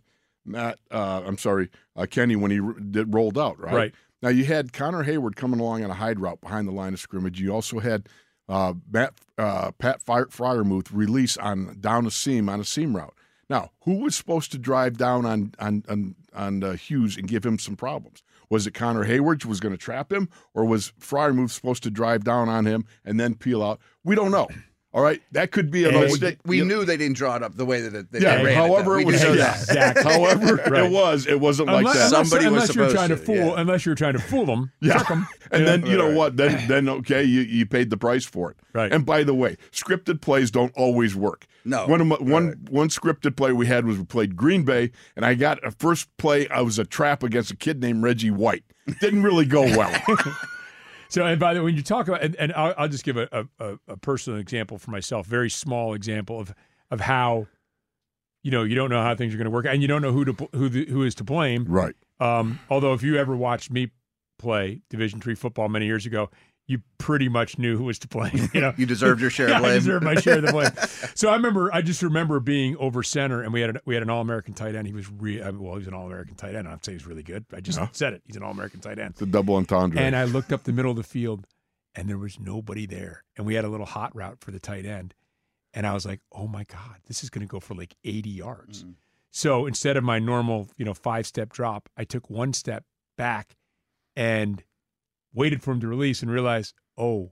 Matt. 0.45 0.79
Uh, 0.91 1.23
I'm 1.25 1.39
sorry, 1.39 1.71
uh, 1.95 2.07
Kenny 2.11 2.35
when 2.35 2.51
he 2.51 2.59
r- 2.61 2.73
did, 2.73 3.15
rolled 3.15 3.39
out. 3.39 3.61
Right? 3.61 3.75
Right. 3.75 3.95
now, 4.23 4.31
you 4.31 4.45
had 4.45 4.73
Connor 4.73 5.05
Heyward 5.05 5.37
coming 5.37 5.61
along 5.61 5.85
on 5.85 5.91
a 5.91 5.95
hide 5.95 6.19
route 6.19 6.41
behind 6.41 6.67
the 6.67 6.73
line 6.73 6.95
of 6.95 6.99
scrimmage. 7.01 7.41
You 7.41 7.53
also 7.55 7.79
had 7.79 8.09
uh, 8.49 8.75
Matt 8.91 9.13
uh, 9.37 9.71
Pat 9.73 10.03
Fry- 10.03 10.23
Freiermuth 10.25 10.89
release 10.93 11.37
on 11.37 11.77
down 11.81 12.07
a 12.07 12.11
seam 12.11 12.49
on 12.49 12.59
a 12.59 12.65
seam 12.65 12.97
route. 12.97 13.15
Now, 13.49 13.71
who 13.83 14.01
was 14.03 14.15
supposed 14.15 14.53
to 14.53 14.59
drive 14.59 14.99
down 14.99 15.25
on 15.25 15.55
on 15.59 15.85
on, 15.89 16.15
on 16.35 16.65
uh, 16.65 16.73
Hughes 16.75 17.17
and 17.17 17.29
give 17.29 17.45
him 17.45 17.59
some 17.59 17.77
problems? 17.77 18.23
Was 18.51 18.67
it 18.67 18.73
Connor 18.73 19.05
Heyward 19.05 19.43
who 19.43 19.49
was 19.49 19.61
going 19.61 19.75
to 19.75 19.79
trap 19.79 20.13
him, 20.13 20.29
or 20.55 20.65
was 20.65 20.93
Freiermuth 21.01 21.51
supposed 21.51 21.83
to 21.83 21.91
drive 21.91 22.25
down 22.25 22.49
on 22.49 22.67
him 22.67 22.85
and 23.05 23.21
then 23.21 23.35
peel 23.35 23.63
out? 23.63 23.81
We 24.05 24.15
don't 24.15 24.31
know. 24.31 24.49
All 24.95 25.03
right, 25.03 25.21
that 25.33 25.53
could 25.53 25.71
be 25.71 25.85
a 25.85 25.91
Hey, 25.93 26.01
mistake. 26.01 26.39
We 26.47 26.63
knew 26.63 26.85
they 26.87 26.97
didn't 26.97 27.17
draw 27.19 27.37
it 27.37 27.43
up 27.43 27.55
the 27.57 27.67
way 27.67 27.83
that 27.83 27.95
it, 27.95 28.11
that 28.11 28.23
Yeah, 28.23 28.39
they 28.39 28.45
ran 28.47 28.55
however 28.69 28.99
it. 28.99 29.03
it 29.03 29.07
was 29.07 29.21
did 29.21 29.37
yeah. 29.39 29.55
Exactly. 29.55 30.11
However, 30.13 30.55
Right. 30.57 30.85
it 30.85 30.91
was. 30.91 31.27
It 31.27 31.39
wasn't 31.39 31.69
like 31.69 31.81
unless, 31.81 31.97
that. 31.97 32.07
unless, 32.07 32.29
Somebody 32.31 32.45
was 32.47 32.71
unless 32.71 32.75
you're 32.75 32.91
trying 32.91 33.09
to 33.11 33.17
to, 33.17 33.23
fool, 33.23 33.35
yeah. 33.37 33.55
unless 33.61 33.85
you're 33.85 33.95
trying 33.95 34.15
to 34.15 34.19
fool 34.19 34.47
them, 34.47 34.73
Yeah. 34.81 34.95
trick 34.95 35.11
'em, 35.11 35.29
and 35.53 35.67
then 35.67 35.85
you 35.85 35.99
know 35.99 36.15
what? 36.15 36.39
Then 36.39 36.67
then 36.69 36.89
okay, 36.89 37.23
you, 37.23 37.43
you 37.43 37.67
paid 37.67 37.91
the 37.91 37.99
price 37.99 38.25
for 38.25 38.51
it. 38.51 38.57
Right. 38.73 38.91
And 38.91 39.05
by 39.05 39.25
the 39.25 39.35
way, 39.35 39.57
scripted 39.73 40.23
plays 40.23 40.51
don't 40.51 40.73
always 40.75 41.15
work. 41.15 41.47
No. 41.67 41.87
One 41.87 42.01
of 42.01 42.07
my, 42.07 42.17
one 42.17 42.47
Right. 42.49 42.71
one 42.71 42.89
scripted 42.89 43.37
play 43.37 43.53
we 43.53 43.67
had 43.67 43.85
was 43.85 43.99
we 43.99 44.05
played 44.07 44.37
Green 44.37 44.63
Bay, 44.65 44.91
and 45.17 45.25
I 45.27 45.35
got 45.35 45.63
a 45.67 45.71
first 45.71 46.09
play. 46.17 46.49
I 46.49 46.63
was 46.63 46.79
a 46.79 46.85
trap 46.87 47.23
against 47.23 47.51
a 47.51 47.57
kid 47.57 47.81
named 47.83 48.03
Reggie 48.03 48.31
White. 48.31 48.65
Didn't 49.03 49.23
really 49.23 49.45
go 49.45 49.63
well. 49.65 49.93
So, 51.09 51.25
and 51.25 51.41
by 51.41 51.55
the 51.55 51.61
way, 51.61 51.67
when 51.67 51.77
you 51.77 51.83
talk 51.83 52.09
about, 52.09 52.23
and, 52.23 52.37
and 52.37 52.53
I'll, 52.53 52.75
I'll 52.77 52.89
just 52.89 53.05
give 53.05 53.17
a, 53.17 53.49
a, 53.59 53.79
a 53.89 53.97
personal 53.97 54.39
example 54.39 54.79
for 54.79 54.91
myself, 54.91 55.27
very 55.27 55.51
small 55.51 55.95
example 55.95 56.39
of 56.41 56.55
of 56.91 57.01
how, 57.01 57.47
you 58.43 58.51
know, 58.51 58.63
you 58.63 58.75
don't 58.75 58.91
know 58.91 59.03
how 59.03 59.15
things 59.15 59.35
are 59.35 59.37
going 59.37 59.47
to 59.47 59.51
work, 59.51 59.67
and 59.67 59.83
you 59.83 59.89
don't 59.89 60.03
know 60.03 60.13
who 60.13 60.25
to 60.25 60.49
who 60.55 60.69
the, 60.69 60.87
who 60.87 61.03
is 61.03 61.15
to 61.17 61.25
blame. 61.25 61.65
right. 61.69 61.95
Um, 62.21 62.59
although, 62.69 62.93
if 62.95 63.03
you 63.03 63.17
ever 63.17 63.37
watched 63.37 63.71
me 63.71 63.91
play 64.39 64.81
Division 64.91 65.21
three 65.21 65.35
football 65.35 65.69
many 65.69 65.87
years 65.87 66.05
ago, 66.07 66.31
you 66.69 66.81
pretty 66.99 67.29
much 67.29 67.59
knew 67.59 67.77
who 67.77 67.85
was 67.85 67.99
to 67.99 68.07
blame. 68.09 68.49
You 68.53 68.61
know, 68.61 68.75
You 68.77 68.87
deserved 68.87 69.21
your 69.21 69.31
share 69.31 69.49
yeah, 69.51 69.57
of 69.57 69.63
blame. 69.63 69.73
I 69.73 69.75
deserved 69.77 70.05
my 70.05 70.15
share 70.17 70.37
of 70.37 70.43
the 70.47 70.53
blame. 70.53 70.71
so 71.15 71.31
I 71.31 71.35
remember, 71.37 71.75
I 71.75 71.81
just 71.83 72.03
remember 72.03 72.39
being 72.41 72.77
over 72.77 73.03
center, 73.03 73.43
and 73.43 73.53
we 73.53 73.63
had 73.63 73.77
a, 73.77 73.81
we 73.87 73.95
had 73.95 74.03
an 74.03 74.11
All 74.11 74.21
American 74.21 74.53
tight 74.55 74.75
end. 74.77 74.87
He 74.87 74.93
was 74.93 75.11
re- 75.11 75.41
well, 75.41 75.73
he 75.73 75.79
was 75.79 75.87
an 75.89 75.95
All 75.95 76.07
American 76.07 76.35
tight 76.37 76.55
end. 76.55 76.69
I'd 76.69 76.85
say 76.85 76.93
he's 76.93 77.07
really 77.07 77.23
good. 77.25 77.47
I 77.53 77.61
just 77.61 77.79
Yeah. 77.79 77.89
said 77.93 78.13
it. 78.13 78.23
He's 78.27 78.37
an 78.37 78.43
All 78.45 78.53
American 78.53 78.81
tight 78.81 78.99
end. 78.99 79.15
The 79.15 79.27
double 79.27 79.57
entendre. 79.57 79.99
And 80.01 80.15
I 80.15 80.25
looked 80.25 80.53
up 80.53 80.65
the 80.65 80.73
middle 80.73 80.91
of 80.91 80.97
the 80.99 81.03
field, 81.03 81.47
and 81.95 82.09
there 82.09 82.19
was 82.19 82.39
nobody 82.39 82.85
there. 82.87 83.25
And 83.37 83.47
we 83.47 83.55
had 83.55 83.65
a 83.65 83.69
little 83.69 83.87
hot 83.87 84.15
route 84.15 84.39
for 84.41 84.51
the 84.51 84.61
tight 84.61 84.85
end, 84.85 85.15
and 85.73 85.87
I 85.87 85.95
was 85.95 86.05
like, 86.05 86.21
"Oh 86.33 86.47
my 86.47 86.65
god, 86.65 86.97
this 87.07 87.25
is 87.25 87.31
going 87.31 87.47
to 87.47 87.51
go 87.51 87.61
for 87.61 87.75
like 87.75 87.97
80 88.05 88.29
yards." 88.29 88.85
Mm. 88.85 88.95
So 89.31 89.65
instead 89.67 89.97
of 89.97 90.05
my 90.05 90.19
normal, 90.19 90.69
you 90.77 90.85
know, 90.85 90.95
five 90.95 91.27
step 91.27 91.51
drop, 91.53 91.89
I 91.97 92.05
took 92.05 92.29
one 92.29 92.53
step 92.53 92.85
back 93.17 93.57
and 94.17 94.63
waited 95.33 95.63
for 95.63 95.73
him 95.73 95.81
to 95.81 95.89
release, 95.89 96.23
and 96.23 96.31
realized, 96.31 96.75
oh. 96.97 97.31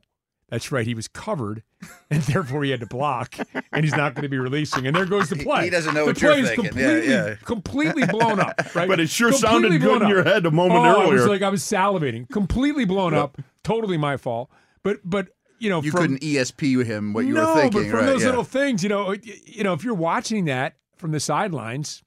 That's 0.48 0.70
right. 0.70 0.86
He 0.86 0.94
was 0.94 1.08
covered, 1.08 1.64
and 2.08 2.22
therefore 2.22 2.62
he 2.62 2.70
had 2.70 2.78
to 2.78 2.86
block, 2.86 3.34
and 3.72 3.84
he's 3.84 3.96
not 3.96 4.14
going 4.14 4.22
to 4.22 4.28
be 4.28 4.38
releasing. 4.38 4.86
And 4.86 4.94
there 4.94 5.04
goes 5.04 5.28
the 5.28 5.34
He- 5.34 5.42
play. 5.42 5.64
he 5.64 5.70
doesn't 5.70 5.92
know 5.92 6.04
the 6.04 6.10
what 6.12 6.22
you're 6.22 6.30
play 6.34 6.40
is 6.42 6.48
thinking. 6.50 6.64
Yeah, 6.66 6.70
Completely, 6.70 7.08
yeah. 7.12 7.34
completely 7.44 8.06
blown 8.06 8.38
up. 8.38 8.54
Right? 8.76 8.86
but 8.86 9.00
it 9.00 9.10
sure 9.10 9.32
Completely 9.32 9.50
sounded 9.70 9.80
good 9.80 10.02
in 10.02 10.08
your 10.08 10.22
head 10.22 10.46
a 10.46 10.52
moment 10.52 10.86
oh, 10.86 11.00
I 11.00 11.06
was 11.08 11.26
like 11.26 11.42
I 11.42 11.48
was 11.48 11.62
salivating, 11.64 12.30
completely 12.30 12.84
blown 12.84 13.12
up, 13.12 13.38
totally 13.64 13.96
my 13.96 14.16
fault. 14.16 14.48
But 14.84 14.98
but 15.04 15.30
you 15.58 15.68
know, 15.68 15.82
You 15.82 15.90
from, 15.90 16.00
couldn't 16.02 16.20
ESP 16.20 16.84
him 16.84 17.12
what 17.12 17.24
you 17.24 17.34
no, 17.34 17.52
were 17.52 17.60
thinking, 17.62 17.82
but 17.82 17.90
from 17.90 17.98
right? 18.00 18.06
those 18.06 18.20
yeah. 18.22 18.28
little 18.28 18.44
things, 18.44 18.84
you 18.84 18.88
know, 18.88 19.16
you 19.46 19.64
know, 19.64 19.72
if 19.72 19.82
you're 19.82 19.94
watching 19.94 20.44
that 20.44 20.76
from 20.96 21.10
the 21.10 21.18
sidelines, 21.18 22.04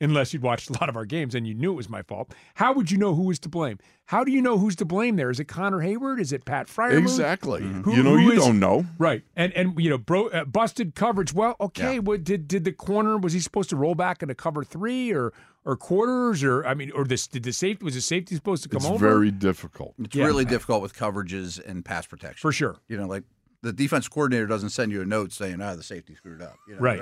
unless 0.00 0.32
you'd 0.32 0.42
watched 0.42 0.68
a 0.70 0.72
lot 0.74 0.88
of 0.88 0.96
our 0.96 1.04
games 1.04 1.34
and 1.34 1.46
you 1.46 1.54
knew 1.54 1.72
it 1.72 1.76
was 1.76 1.88
my 1.88 2.02
fault. 2.02 2.34
How 2.54 2.72
would 2.72 2.90
you 2.90 2.98
know 2.98 3.14
who 3.14 3.22
was 3.22 3.38
to 3.40 3.48
blame? 3.48 3.78
How 4.06 4.24
do 4.24 4.32
you 4.32 4.42
know 4.42 4.58
who's 4.58 4.76
to 4.76 4.84
blame 4.84 5.16
there? 5.16 5.30
Is 5.30 5.40
it 5.40 5.44
Connor 5.46 5.78
Heyward? 5.78 6.20
Is 6.20 6.32
it 6.32 6.44
Pat 6.44 6.68
Fryer? 6.68 6.98
Exactly. 6.98 7.62
Who- 7.62 7.94
you 7.94 8.02
know, 8.02 8.16
you 8.16 8.32
is- 8.32 8.44
don't 8.44 8.58
know. 8.58 8.84
Right, 8.98 9.22
and 9.36 9.52
and 9.54 9.78
you 9.80 9.88
know, 9.90 9.98
bro, 9.98 10.28
uh, 10.28 10.44
busted 10.44 10.94
coverage. 10.94 11.32
Well, 11.32 11.56
okay, 11.60 11.94
Yeah. 11.94 11.98
what 12.00 12.24
did 12.24 12.48
did 12.48 12.64
the 12.64 12.72
corner 12.72 13.16
was 13.16 13.32
he 13.32 13.40
supposed 13.40 13.70
to 13.70 13.76
roll 13.76 13.94
back 13.94 14.22
into 14.22 14.34
cover 14.34 14.64
three 14.64 15.12
or 15.12 15.32
or 15.64 15.76
quarters 15.76 16.42
or 16.44 16.66
I 16.66 16.74
mean, 16.74 16.90
or 16.90 17.04
this 17.04 17.26
did 17.26 17.44
the 17.44 17.52
safety 17.52 17.84
was 17.84 17.94
the 17.94 18.00
safety 18.02 18.34
supposed 18.34 18.62
to 18.64 18.68
come 18.68 18.78
It's 18.78 18.86
over 18.86 19.08
very 19.08 19.30
difficult. 19.30 19.94
It's 19.98 20.14
Yeah. 20.14 20.26
really 20.26 20.44
difficult 20.44 20.82
with 20.82 20.94
coverages 20.94 21.64
and 21.64 21.84
pass 21.84 22.06
protection. 22.06 22.36
for 22.42 22.52
sure? 22.52 22.76
You 22.88 22.98
know, 22.98 23.06
like 23.06 23.22
the 23.62 23.72
defense 23.72 24.06
coordinator 24.08 24.46
doesn't 24.46 24.70
send 24.70 24.92
you 24.92 25.00
a 25.00 25.06
note 25.06 25.32
saying, 25.32 25.62
"Ah, 25.62 25.74
the 25.74 25.82
safety 25.82 26.14
screwed 26.14 26.42
up." 26.42 26.56
You 26.68 26.74
know? 26.74 26.80
Right. 26.80 27.00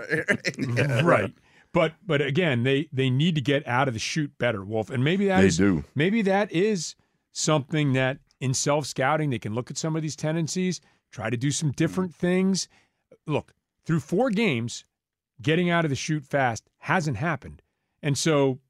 Yeah. 0.79 1.03
right. 1.05 1.35
But 1.73 1.95
but 2.07 2.21
again, 2.21 2.63
they 2.65 2.89
they 2.93 3.09
need 3.11 3.35
to 3.37 3.41
get 3.41 3.67
out 3.67 3.89
of 3.89 3.95
the 3.95 4.01
chute 4.01 4.33
better, 4.39 4.65
Wolf. 4.65 4.91
And 4.91 5.03
maybe 5.03 5.27
that 5.27 5.41
They 5.41 5.47
is- 5.47 5.57
do. 5.57 5.85
maybe 5.95 6.23
that 6.23 6.53
is 6.53 6.95
something 7.33 7.93
that 7.95 8.19
in 8.41 8.53
self 8.55 8.87
scouting 8.87 9.31
they 9.31 9.39
can 9.39 9.55
look 9.55 9.71
at 9.71 9.79
some 9.79 9.97
of 9.97 10.03
these 10.03 10.17
tendencies, 10.17 10.81
try 11.11 11.31
to 11.31 11.37
do 11.37 11.51
some 11.51 11.71
different 11.73 12.15
things. 12.15 12.69
Look, 13.27 13.55
through 13.87 14.01
four 14.01 14.31
games, 14.31 14.85
getting 15.41 15.71
out 15.71 15.85
of 15.85 15.89
the 15.91 15.97
chute 15.97 16.27
fast 16.27 16.69
hasn't 16.79 17.17
happened, 17.17 17.63
and 18.03 18.19
so 18.19 18.61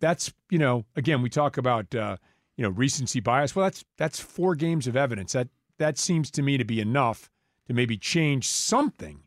that's 0.00 0.32
you 0.50 0.58
know 0.58 0.86
again 0.96 1.20
we 1.22 1.28
talk 1.28 1.58
about 1.58 1.94
uh, 1.94 2.16
you 2.56 2.62
know 2.62 2.70
recency 2.70 3.20
bias. 3.20 3.54
Well, 3.54 3.66
that's 3.66 3.84
that's 3.98 4.18
four 4.18 4.54
games 4.54 4.86
of 4.86 4.96
evidence 4.96 5.32
that 5.32 5.48
that 5.78 5.98
seems 5.98 6.30
to 6.30 6.42
me 6.42 6.56
to 6.56 6.64
be 6.64 6.80
enough 6.80 7.28
to 7.66 7.74
maybe 7.74 7.98
change 7.98 8.48
something 8.48 9.24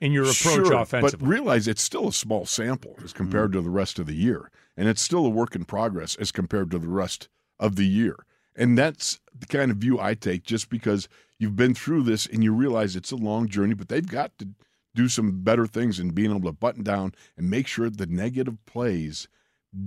in 0.00 0.12
your 0.12 0.24
approach 0.24 0.66
Sure, 0.66 0.72
offensively. 0.74 1.18
But 1.18 1.28
realize 1.28 1.68
it's 1.68 1.82
still 1.82 2.08
a 2.08 2.12
small 2.12 2.46
sample 2.46 2.96
as 3.04 3.12
compared 3.12 3.50
mm. 3.50 3.54
to 3.54 3.62
the 3.62 3.70
rest 3.70 3.98
of 3.98 4.06
the 4.06 4.14
year. 4.14 4.50
And 4.76 4.88
it's 4.88 5.02
still 5.02 5.26
a 5.26 5.30
work 5.30 5.54
in 5.54 5.64
progress 5.64 6.16
as 6.16 6.32
compared 6.32 6.70
to 6.70 6.78
the 6.78 6.88
rest 6.88 7.28
of 7.58 7.76
the 7.76 7.86
year. 7.86 8.24
And 8.56 8.76
that's 8.76 9.20
the 9.38 9.46
kind 9.46 9.70
of 9.70 9.76
view 9.78 10.00
I 10.00 10.14
take 10.14 10.44
just 10.44 10.68
because 10.70 11.08
you've 11.38 11.56
been 11.56 11.74
through 11.74 12.02
this 12.04 12.26
and 12.26 12.42
you 12.42 12.52
realize 12.52 12.96
it's 12.96 13.12
a 13.12 13.16
long 13.16 13.48
journey, 13.48 13.74
but 13.74 13.88
they've 13.88 14.06
got 14.06 14.36
to 14.38 14.48
do 14.94 15.08
some 15.08 15.42
better 15.42 15.66
things 15.66 16.00
in 16.00 16.10
being 16.10 16.30
able 16.30 16.50
to 16.50 16.52
button 16.52 16.82
down 16.82 17.14
and 17.36 17.48
make 17.48 17.66
sure 17.66 17.88
the 17.88 18.06
negative 18.06 18.64
plays 18.66 19.28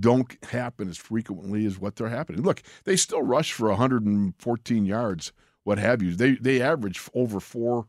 don't 0.00 0.42
happen 0.46 0.88
as 0.88 0.96
frequently 0.96 1.66
as 1.66 1.78
what 1.78 1.96
they're 1.96 2.08
happening. 2.08 2.42
Look, 2.42 2.62
they 2.84 2.96
still 2.96 3.22
rush 3.22 3.52
for 3.52 3.68
114 3.68 4.86
yards, 4.86 5.32
what 5.62 5.78
have 5.78 6.02
you. 6.02 6.14
They 6.14 6.32
they 6.32 6.60
average 6.60 7.00
over 7.14 7.38
four 7.38 7.86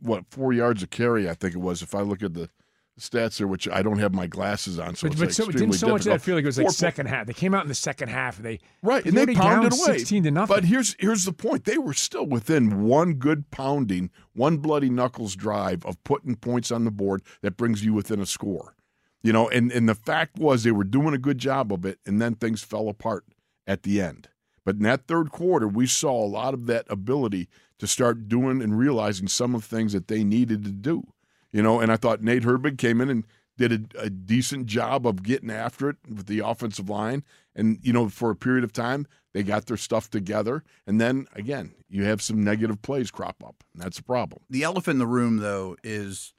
what 0.00 0.24
four 0.30 0.52
yards 0.52 0.82
of 0.82 0.90
carry, 0.90 1.28
I 1.28 1.34
think 1.34 1.54
it 1.54 1.58
was. 1.58 1.82
If 1.82 1.94
I 1.94 2.00
look 2.02 2.22
at 2.22 2.34
the 2.34 2.50
stats 2.98 3.38
there, 3.38 3.46
which 3.46 3.68
I 3.68 3.82
don't 3.82 3.98
have 3.98 4.14
my 4.14 4.26
glasses 4.26 4.78
on, 4.78 4.94
so 4.94 5.08
But, 5.08 5.18
but 5.18 5.32
so, 5.34 5.44
extremely 5.44 5.72
didn't 5.72 5.80
so 5.80 5.88
much 5.88 6.02
of 6.02 6.06
that 6.06 6.22
feel 6.22 6.34
like 6.34 6.44
it 6.44 6.46
was 6.46 6.58
like 6.58 6.66
Four- 6.66 6.72
second 6.72 7.06
half? 7.06 7.26
They 7.26 7.32
came 7.32 7.54
out 7.54 7.62
in 7.62 7.68
the 7.68 7.74
second 7.74 8.08
half. 8.08 8.36
And 8.36 8.44
they 8.44 8.60
right, 8.82 9.04
and 9.04 9.14
down 9.14 9.34
pounded 9.34 9.72
away, 9.72 9.98
16 9.98 10.24
to 10.24 10.30
nothing. 10.30 10.54
But 10.54 10.64
here's 10.64 10.96
here's 10.98 11.24
the 11.24 11.32
point: 11.32 11.64
they 11.64 11.78
were 11.78 11.94
still 11.94 12.26
within 12.26 12.82
one 12.82 13.14
good 13.14 13.50
pounding, 13.50 14.10
one 14.34 14.58
bloody 14.58 14.90
knuckles 14.90 15.34
drive 15.34 15.84
of 15.84 16.02
putting 16.04 16.36
points 16.36 16.70
on 16.70 16.84
the 16.84 16.90
board 16.90 17.22
that 17.42 17.56
brings 17.56 17.84
you 17.84 17.92
within 17.92 18.20
a 18.20 18.26
score. 18.26 18.74
You 19.22 19.32
know, 19.32 19.48
and 19.48 19.70
and 19.72 19.88
the 19.88 19.94
fact 19.94 20.38
was 20.38 20.62
they 20.62 20.72
were 20.72 20.84
doing 20.84 21.14
a 21.14 21.18
good 21.18 21.38
job 21.38 21.72
of 21.72 21.84
it, 21.84 21.98
and 22.06 22.20
then 22.20 22.34
things 22.34 22.62
fell 22.62 22.88
apart 22.88 23.24
at 23.66 23.82
the 23.82 24.00
end. 24.00 24.28
But 24.64 24.76
in 24.76 24.82
that 24.82 25.06
third 25.06 25.30
quarter, 25.30 25.66
we 25.66 25.86
saw 25.86 26.12
a 26.24 26.28
lot 26.28 26.54
of 26.54 26.66
that 26.66 26.86
ability 26.88 27.48
to 27.80 27.86
start 27.86 28.28
doing 28.28 28.62
and 28.62 28.78
realizing 28.78 29.26
some 29.26 29.54
of 29.54 29.62
the 29.62 29.76
things 29.76 29.92
that 29.94 30.06
they 30.06 30.22
needed 30.22 30.64
to 30.64 30.70
do. 30.70 31.02
You 31.50 31.62
know, 31.62 31.80
and 31.80 31.90
I 31.90 31.96
thought 31.96 32.22
Nate 32.22 32.44
Herbig 32.44 32.78
came 32.78 33.00
in 33.00 33.08
and 33.08 33.24
did 33.56 33.94
a, 33.96 34.02
a 34.02 34.10
decent 34.10 34.66
job 34.66 35.06
of 35.06 35.22
getting 35.22 35.50
after 35.50 35.90
it 35.90 35.96
with 36.08 36.26
the 36.26 36.40
offensive 36.40 36.88
line. 36.88 37.24
And, 37.56 37.78
you 37.82 37.92
know, 37.92 38.08
for 38.08 38.30
a 38.30 38.36
period 38.36 38.64
of 38.64 38.72
time, 38.72 39.06
they 39.32 39.42
got 39.42 39.66
their 39.66 39.76
stuff 39.76 40.10
together. 40.10 40.62
And 40.86 41.00
then 41.00 41.26
again, 41.34 41.72
you 41.88 42.04
have 42.04 42.22
some 42.22 42.44
negative 42.44 42.82
plays 42.82 43.10
crop 43.10 43.42
up. 43.44 43.64
And 43.72 43.82
that's 43.82 43.98
a 43.98 44.04
problem. 44.04 44.42
the 44.48 44.62
elephant 44.62 44.96
in 44.96 44.98
the 44.98 45.06
room, 45.06 45.38
though, 45.38 45.76
is 45.82 46.34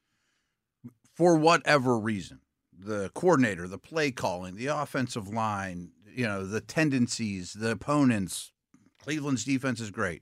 for 1.13 1.35
whatever 1.35 1.97
reason, 1.97 2.39
the 2.77 3.11
coordinator, 3.13 3.67
the 3.67 3.77
play 3.77 4.11
calling, 4.11 4.55
the 4.55 4.67
offensive 4.67 5.27
line, 5.27 5.91
you 6.13 6.25
know, 6.25 6.45
the 6.45 6.61
tendencies, 6.61 7.53
the 7.53 7.71
opponents. 7.71 8.51
Cleveland's 9.01 9.43
defense 9.43 9.79
is 9.79 9.91
great. 9.91 10.21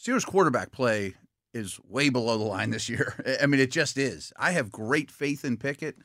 Steelers 0.00 0.24
quarterback 0.24 0.70
play 0.70 1.14
is 1.52 1.80
way 1.88 2.08
below 2.08 2.38
the 2.38 2.44
line 2.44 2.70
this 2.70 2.88
year. 2.88 3.14
I 3.42 3.46
mean, 3.46 3.60
it 3.60 3.70
just 3.70 3.98
is. 3.98 4.32
I 4.36 4.52
have 4.52 4.70
great 4.70 5.10
faith 5.10 5.44
in 5.44 5.56
Pickett. 5.56 5.96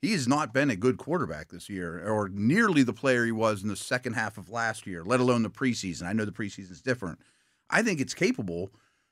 He 0.00 0.12
has 0.12 0.26
not 0.26 0.54
been 0.54 0.70
a 0.70 0.76
good 0.76 0.96
quarterback 0.96 1.48
this 1.48 1.68
year, 1.68 2.08
or 2.08 2.28
nearly 2.30 2.82
the 2.82 2.92
player 2.92 3.26
he 3.26 3.32
was 3.32 3.62
in 3.62 3.68
the 3.68 3.76
second 3.76 4.14
half 4.14 4.38
of 4.38 4.48
last 4.48 4.86
year, 4.86 5.04
let 5.04 5.20
alone 5.20 5.42
the 5.42 5.50
preseason. 5.50 6.04
I 6.04 6.14
know 6.14 6.24
the 6.24 6.32
preseason 6.32 6.70
is 6.70 6.80
different. 6.80 7.18
I 7.68 7.82
think 7.82 8.00
it's 8.00 8.14
capable, 8.14 8.70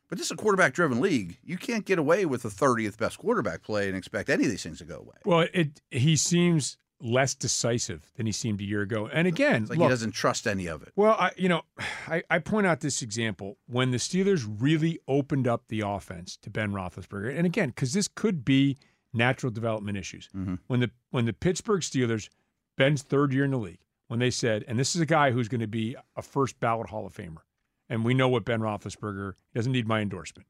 but 0.09 0.17
this 0.17 0.29
is 0.29 0.31
a 0.31 0.37
quarterback 0.37 0.73
driven 0.73 1.01
league. 1.01 1.37
You 1.45 1.59
can't 1.59 1.85
get 1.85 1.99
away 1.99 2.25
with 2.25 2.43
the 2.43 2.49
30th 2.49 2.97
best 2.97 3.19
quarterback 3.19 3.63
play 3.63 3.89
and 3.89 3.97
expect 3.97 4.31
any 4.31 4.45
of 4.45 4.51
these 4.51 4.63
things 4.63 4.79
to 4.79 4.85
go 4.85 4.97
away. 4.97 5.17
well, 5.27 5.47
it 5.53 5.83
he 5.91 6.17
seems 6.17 6.79
less 7.01 7.35
decisive 7.35 8.11
than 8.17 8.27
he 8.27 8.33
seemed 8.33 8.61
a 8.61 8.65
year 8.65 8.83
ago. 8.83 9.09
And 9.13 9.27
again, 9.29 9.63
It's 9.63 9.71
like 9.71 9.79
look, 9.79 9.87
he 9.87 9.91
doesn't 9.91 10.13
trust 10.13 10.47
any 10.47 10.67
of 10.67 10.83
it. 10.83 10.93
Well, 10.97 11.13
I, 11.19 11.31
you 11.37 11.49
know, 11.49 11.63
I, 12.09 12.23
I 12.31 12.39
point 12.39 12.67
out 12.67 12.81
this 12.81 13.03
example 13.03 13.59
when 13.67 13.91
the 13.91 13.99
Steelers 13.99 14.47
really 14.59 14.99
opened 15.07 15.47
up 15.47 15.65
the 15.69 15.81
offense 15.81 16.37
to 16.43 16.51
Ben 16.51 16.73
Roethlisberger, 16.73 17.37
and 17.37 17.47
again, 17.47 17.69
because 17.71 17.93
this 17.93 18.09
could 18.09 18.45
be 18.45 18.77
natural 19.13 19.51
development 19.51 19.97
issues. 19.97 20.29
Mm-hmm. 20.37 20.57
When 20.67 20.81
the 20.81 20.91
when 21.11 21.25
the 21.25 21.33
Pittsburgh 21.33 21.83
Steelers, 21.83 22.29
Ben's 22.77 23.03
third 23.03 23.33
year 23.33 23.45
in 23.45 23.51
the 23.53 23.59
league, 23.59 23.81
when 24.09 24.21
they 24.21 24.31
said, 24.31 24.65
and 24.67 24.79
this 24.79 24.95
is 24.95 25.01
a 25.01 25.07
guy 25.07 25.31
who's 25.31 25.49
going 25.49 25.61
to 25.61 25.67
be 25.67 25.97
a 26.17 26.23
first 26.23 26.59
ballot 26.61 26.91
Hall 26.91 27.07
of 27.07 27.15
Famer, 27.15 27.43
and 27.89 28.05
we 28.05 28.15
know 28.15 28.29
what 28.29 28.45
Ben 28.45 28.61
Roethlisberger 28.61 29.35
doesn't 29.55 29.73
need 29.73 29.87
my 29.87 30.01
endorsement. 30.01 30.49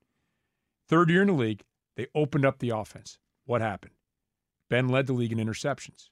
Third 0.89 1.11
year 1.11 1.23
in 1.23 1.29
the 1.29 1.35
league, 1.35 1.65
they 1.97 2.07
opened 2.15 2.47
up 2.47 2.59
the 2.59 2.71
offense. 2.71 3.19
What 3.45 3.61
happened? 3.61 3.93
Ben 4.71 4.89
led 4.89 5.07
the 5.07 5.13
league 5.13 5.33
in 5.33 5.39
interceptions. 5.39 6.09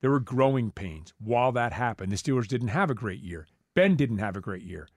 There 0.00 0.10
were 0.10 0.20
growing 0.20 0.70
pains 0.70 1.12
while 1.18 1.52
that 1.52 1.72
happened. 1.72 2.12
The 2.12 2.16
Steelers 2.16 2.48
didn't 2.48 2.68
have 2.68 2.90
a 2.90 2.94
great 2.94 3.20
year. 3.20 3.46
Ben 3.74 3.96
didn't 3.96 4.18
have 4.18 4.36
a 4.36 4.40
great 4.40 4.62
year. 4.62 4.88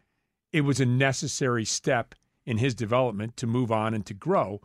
It 0.52 0.62
was 0.62 0.80
a 0.80 0.86
necessary 0.86 1.66
step 1.66 2.16
in 2.46 2.58
his 2.58 2.74
development 2.74 3.38
to 3.38 3.48
move 3.48 3.72
on 3.72 3.94
and 3.94 4.06
to 4.06 4.14
grow. 4.14 4.62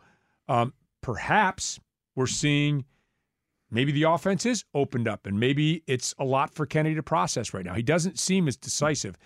Um, 0.47 0.73
perhaps 1.01 1.79
we're 2.15 2.27
seeing 2.27 2.85
maybe 3.69 3.91
the 3.91 4.03
offense 4.03 4.45
is 4.45 4.65
opened 4.73 5.07
up 5.07 5.25
and 5.25 5.39
maybe 5.39 5.83
it's 5.87 6.13
a 6.17 6.23
lot 6.23 6.53
for 6.53 6.65
Kennedy 6.65 6.95
to 6.95 7.03
process 7.03 7.53
right 7.53 7.65
now. 7.65 7.73
He 7.73 7.83
doesn't 7.83 8.19
seem 8.19 8.47
as 8.47 8.57
decisive. 8.57 9.17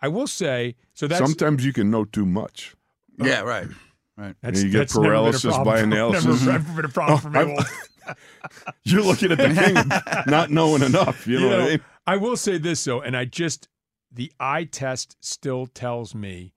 I 0.00 0.08
will 0.08 0.26
say 0.26 0.76
so 0.94 1.06
that's 1.06 1.20
Sometimes 1.20 1.64
you 1.64 1.72
can 1.72 1.90
know 1.90 2.04
too 2.04 2.26
much. 2.26 2.74
Yeah, 3.18 3.40
right. 3.40 3.68
Right. 4.16 4.34
that's, 4.42 4.62
you 4.62 4.70
get 4.70 4.78
that's 4.78 4.96
never 4.96 5.02
been 5.02 5.10
a 5.10 5.14
paralysis 5.14 5.54
problem 5.54 5.64
by 5.64 5.80
analysis. 5.80 6.24
Never, 6.24 6.52
never 6.52 6.76
been 6.76 6.84
a 6.84 6.88
problem 6.88 7.18
for 7.18 7.30
me. 7.30 7.58
You're 8.84 9.02
looking 9.02 9.32
at 9.32 9.38
the 9.38 9.54
king 9.54 10.24
not 10.32 10.50
knowing 10.50 10.82
enough. 10.82 11.26
You 11.26 11.40
know, 11.40 11.46
You 11.46 11.50
what 11.50 11.60
I 11.60 11.68
mean? 11.68 11.80
I 12.06 12.16
will 12.16 12.36
say 12.36 12.58
this 12.58 12.82
though, 12.84 13.00
and 13.00 13.16
I 13.16 13.24
just 13.24 13.68
the 14.10 14.32
eye 14.40 14.64
test 14.64 15.16
still 15.20 15.66
tells 15.66 16.14
me 16.14 16.54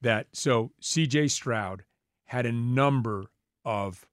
that 0.00 0.28
so 0.32 0.72
CJ 0.80 1.30
Stroud 1.30 1.84
had 2.26 2.46
a 2.46 2.52
number 2.52 3.26
of 3.64 4.06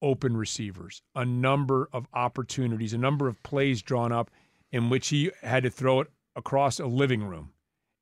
open 0.00 0.36
receivers, 0.36 1.02
a 1.14 1.24
number 1.24 1.88
of 1.92 2.06
opportunities, 2.12 2.92
a 2.92 2.98
number 2.98 3.28
of 3.28 3.42
plays 3.42 3.82
drawn 3.82 4.12
up 4.12 4.30
in 4.70 4.90
which 4.90 5.08
he 5.08 5.30
had 5.42 5.62
to 5.62 5.70
throw 5.70 6.00
it 6.00 6.08
across 6.36 6.78
a 6.78 6.86
living 6.86 7.24
room. 7.24 7.52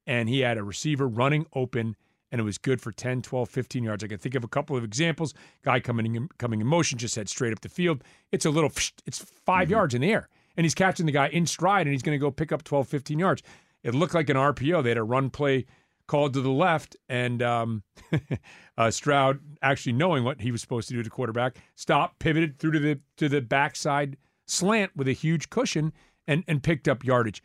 And 0.06 0.28
he 0.28 0.40
had 0.40 0.58
a 0.58 0.64
receiver 0.64 1.06
running 1.06 1.46
open 1.54 1.96
and 2.32 2.40
it 2.40 2.44
was 2.44 2.58
good 2.58 2.80
for 2.80 2.90
10, 2.90 3.22
12, 3.22 3.48
15 3.48 3.84
yards. 3.84 4.02
I 4.02 4.08
can 4.08 4.18
think 4.18 4.34
of 4.34 4.42
a 4.42 4.48
couple 4.48 4.76
of 4.76 4.82
examples. 4.82 5.34
Guy 5.62 5.78
coming 5.78 6.16
in, 6.16 6.28
coming 6.38 6.60
in 6.60 6.66
motion, 6.66 6.98
just 6.98 7.14
head 7.14 7.28
straight 7.28 7.52
up 7.52 7.60
the 7.60 7.68
field. 7.68 8.02
It's 8.32 8.46
a 8.46 8.50
little, 8.50 8.72
it's 9.06 9.18
5 9.18 9.70
yards 9.70 9.94
in 9.94 10.00
the 10.00 10.10
air. 10.10 10.28
And 10.56 10.64
he's 10.64 10.74
catching 10.74 11.06
the 11.06 11.12
guy 11.12 11.28
in 11.28 11.46
stride 11.46 11.86
and 11.86 11.92
he's 11.92 12.02
going 12.02 12.18
to 12.18 12.20
go 12.20 12.30
pick 12.30 12.50
up 12.50 12.64
12, 12.64 12.88
15 12.88 13.18
yards. 13.18 13.42
It 13.84 13.94
looked 13.94 14.14
like 14.14 14.30
an 14.30 14.36
RPO. 14.36 14.82
They 14.82 14.90
had 14.90 14.98
a 14.98 15.04
run 15.04 15.30
play 15.30 15.66
called 16.06 16.34
to 16.34 16.40
the 16.40 16.50
left, 16.50 16.96
and 17.08 17.42
um, 17.42 17.82
uh, 18.78 18.90
Stroud, 18.90 19.40
actually 19.62 19.92
knowing 19.92 20.24
what 20.24 20.40
he 20.40 20.50
was 20.50 20.60
supposed 20.60 20.88
to 20.88 20.94
do 20.94 21.02
to 21.02 21.10
quarterback, 21.10 21.56
stopped, 21.74 22.18
pivoted 22.18 22.58
through 22.58 22.72
to 22.72 22.78
the 22.78 23.00
to 23.16 23.28
the 23.28 23.40
backside 23.40 24.16
slant 24.46 24.94
with 24.96 25.08
a 25.08 25.12
huge 25.12 25.50
cushion, 25.50 25.92
and 26.26 26.44
and 26.46 26.62
picked 26.62 26.88
up 26.88 27.04
yardage. 27.04 27.42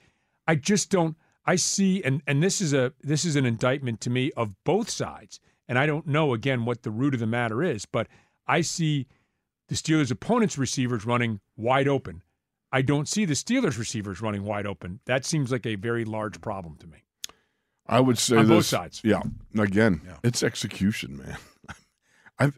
I 0.48 0.56
just 0.56 0.90
don't. 0.90 1.16
I 1.48 1.56
see, 1.56 2.04
and 2.04 2.22
and 2.28 2.43
this 2.43 2.60
is 2.62 2.74
a 2.74 2.93
this 3.02 3.24
is 3.26 3.36
an 3.38 3.45
indictment 3.45 4.02
to 4.02 4.10
me 4.10 4.32
of 4.36 4.54
both 4.66 4.89
sides, 4.89 5.39
and 5.68 5.80
I 5.80 5.86
don't 5.86 6.06
know 6.06 6.34
again 6.34 6.66
what 6.66 6.84
the 6.84 6.91
root 6.91 7.14
of 7.14 7.22
the 7.22 7.26
matter 7.28 7.64
is, 7.64 7.86
but 7.86 8.08
I 8.45 8.62
see 8.62 9.08
the 9.70 9.76
Steelers' 9.76 10.12
opponents' 10.12 10.58
receivers 10.58 11.06
running 11.06 11.39
wide 11.56 11.88
open. 11.88 12.22
I 12.72 12.82
don't 12.82 13.08
see 13.08 13.24
the 13.24 13.34
Steelers' 13.34 13.78
receivers 13.80 14.22
running 14.22 14.43
wide 14.43 14.68
open. 14.68 15.00
That 15.06 15.26
seems 15.26 15.52
like 15.52 15.66
a 15.66 15.76
very 15.76 16.04
large 16.04 16.41
problem 16.41 16.76
to 16.78 16.88
me. 16.88 17.04
I 17.88 18.02
would 18.02 18.18
say 18.18 18.36
On 18.38 18.48
this, 18.48 18.50
both 18.58 18.66
sides. 18.66 19.02
Yeah. 19.04 19.22
Again, 19.58 20.02
Yeah. 20.06 20.18
it's 20.24 20.43
execution, 20.43 21.18
man. 21.18 21.38
I've, 22.39 22.58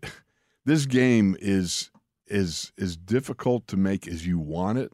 this 0.66 0.88
game 0.88 1.38
is 1.40 1.92
is 2.26 2.72
as 2.78 2.96
difficult 2.98 3.68
to 3.68 3.78
make 3.78 4.08
as 4.08 4.26
you 4.26 4.38
want 4.40 4.78
it 4.80 4.92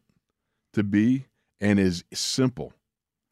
to 0.74 0.84
be 0.84 1.26
and 1.60 1.80
as 1.80 2.04
simple 2.14 2.74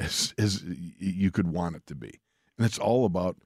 as, 0.04 0.34
as 0.38 0.64
you 0.64 1.32
could 1.32 1.48
want 1.48 1.76
it 1.76 1.88
to 1.88 1.96
be. 1.96 2.20
And 2.58 2.66
it's 2.66 2.80
all 2.80 3.06
about 3.06 3.38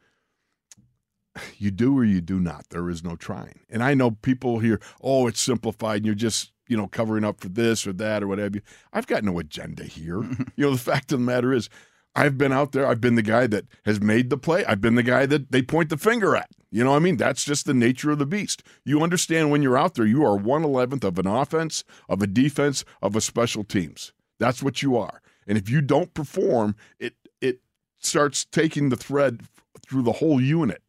you 1.58 1.72
do 1.72 1.98
or 1.98 2.04
you 2.04 2.22
do 2.22 2.40
not. 2.40 2.66
There 2.70 2.90
is 2.90 3.04
no 3.04 3.16
trying. 3.16 3.60
And 3.70 3.84
I 3.84 3.94
know 3.94 4.12
people 4.12 4.60
here, 4.60 4.82
oh, 5.02 5.28
it's 5.28 5.40
simplified 5.40 5.98
and 5.98 6.06
you're 6.06 6.16
just, 6.16 6.52
you 6.68 6.76
know, 6.76 6.88
covering 6.88 7.24
up 7.24 7.40
for 7.40 7.50
this 7.50 7.86
or 7.86 7.94
that 7.94 8.24
or 8.24 8.28
whatever. 8.28 8.60
I've 8.92 9.08
got 9.08 9.24
no 9.24 9.40
agenda 9.40 9.84
here. 9.84 10.22
you 10.56 10.66
know, 10.66 10.72
the 10.72 10.78
fact 10.78 11.12
of 11.12 11.20
the 11.20 11.26
matter 11.26 11.54
is, 11.54 11.70
I've 12.16 12.36
been 12.36 12.52
out 12.52 12.72
there. 12.72 12.88
I've 12.88 13.00
been 13.00 13.14
the 13.14 13.22
guy 13.22 13.46
that 13.46 13.66
has 13.86 14.02
made 14.02 14.32
the 14.32 14.40
play. 14.40 14.66
I've 14.66 14.82
been 14.82 14.96
the 14.96 15.04
guy 15.04 15.28
that 15.28 15.52
they 15.52 15.62
point 15.62 15.90
the 15.90 15.98
finger 15.98 16.36
at. 16.36 16.50
You 16.72 16.84
know 16.84 16.90
what 16.90 16.96
I 16.96 17.00
mean? 17.00 17.18
That's 17.18 17.44
just 17.44 17.68
the 17.68 17.76
nature 17.76 18.10
of 18.10 18.18
the 18.18 18.26
beast. 18.26 18.64
You 18.84 19.04
understand 19.04 19.52
when 19.52 19.62
you're 19.62 19.78
out 19.78 19.94
there, 19.94 20.06
you 20.06 20.26
are 20.26 20.36
one 20.36 20.64
eleventh 20.64 21.04
of 21.04 21.20
an 21.20 21.28
offense, 21.28 21.84
of 22.10 22.24
a 22.24 22.28
defense, 22.28 22.84
of 23.04 23.16
a 23.16 23.22
special 23.22 23.64
teams. 23.64 24.14
That's 24.40 24.64
what 24.64 24.82
you 24.82 24.98
are. 24.98 25.22
And 25.48 25.58
if 25.58 25.70
you 25.70 25.82
don't 25.82 26.14
perform, 26.14 26.76
it 27.00 27.16
it 27.42 27.60
starts 27.98 28.46
taking 28.46 28.90
the 28.90 28.96
thread 28.96 29.44
through 29.86 30.04
the 30.04 30.14
whole 30.14 30.42
unit. 30.42 30.82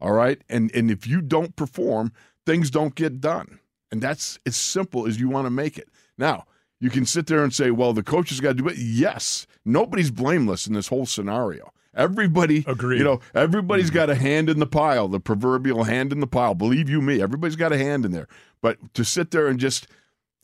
All 0.00 0.12
right? 0.12 0.40
And 0.48 0.74
and 0.74 0.90
if 0.90 1.06
you 1.06 1.20
don't 1.20 1.56
perform, 1.56 2.12
things 2.44 2.70
don't 2.70 2.94
get 2.94 3.20
done. 3.20 3.60
And 3.90 4.00
that's 4.00 4.38
as 4.46 4.56
simple 4.56 5.06
as 5.06 5.20
you 5.20 5.28
want 5.28 5.46
to 5.46 5.50
make 5.50 5.78
it. 5.78 5.88
Now, 6.18 6.44
you 6.80 6.90
can 6.90 7.06
sit 7.06 7.26
there 7.26 7.42
and 7.42 7.54
say, 7.54 7.70
well, 7.70 7.92
the 7.92 8.02
coach 8.02 8.30
has 8.30 8.40
got 8.40 8.56
to 8.56 8.62
do 8.62 8.68
it. 8.68 8.76
Yes. 8.78 9.46
Nobody's 9.64 10.10
blameless 10.10 10.66
in 10.66 10.74
this 10.74 10.88
whole 10.88 11.06
scenario. 11.06 11.72
Everybody, 11.94 12.62
Agreed. 12.66 12.98
you 12.98 13.04
know, 13.04 13.20
everybody's 13.34 13.88
got 13.88 14.10
a 14.10 14.14
hand 14.14 14.50
in 14.50 14.58
the 14.58 14.66
pile, 14.66 15.08
the 15.08 15.18
proverbial 15.18 15.84
hand 15.84 16.12
in 16.12 16.20
the 16.20 16.26
pile. 16.26 16.54
Believe 16.54 16.90
you 16.90 17.00
me, 17.00 17.22
everybody's 17.22 17.56
got 17.56 17.72
a 17.72 17.78
hand 17.78 18.04
in 18.04 18.10
there. 18.12 18.28
But 18.60 18.92
to 18.94 19.02
sit 19.02 19.30
there 19.30 19.46
and 19.46 19.58
just 19.58 19.86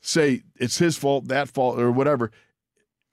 say 0.01 0.45
it's 0.57 0.79
his 0.79 0.97
fault, 0.97 1.29
that 1.29 1.51
fault, 1.51 1.79
or 1.79 1.93
whatever, 1.93 2.31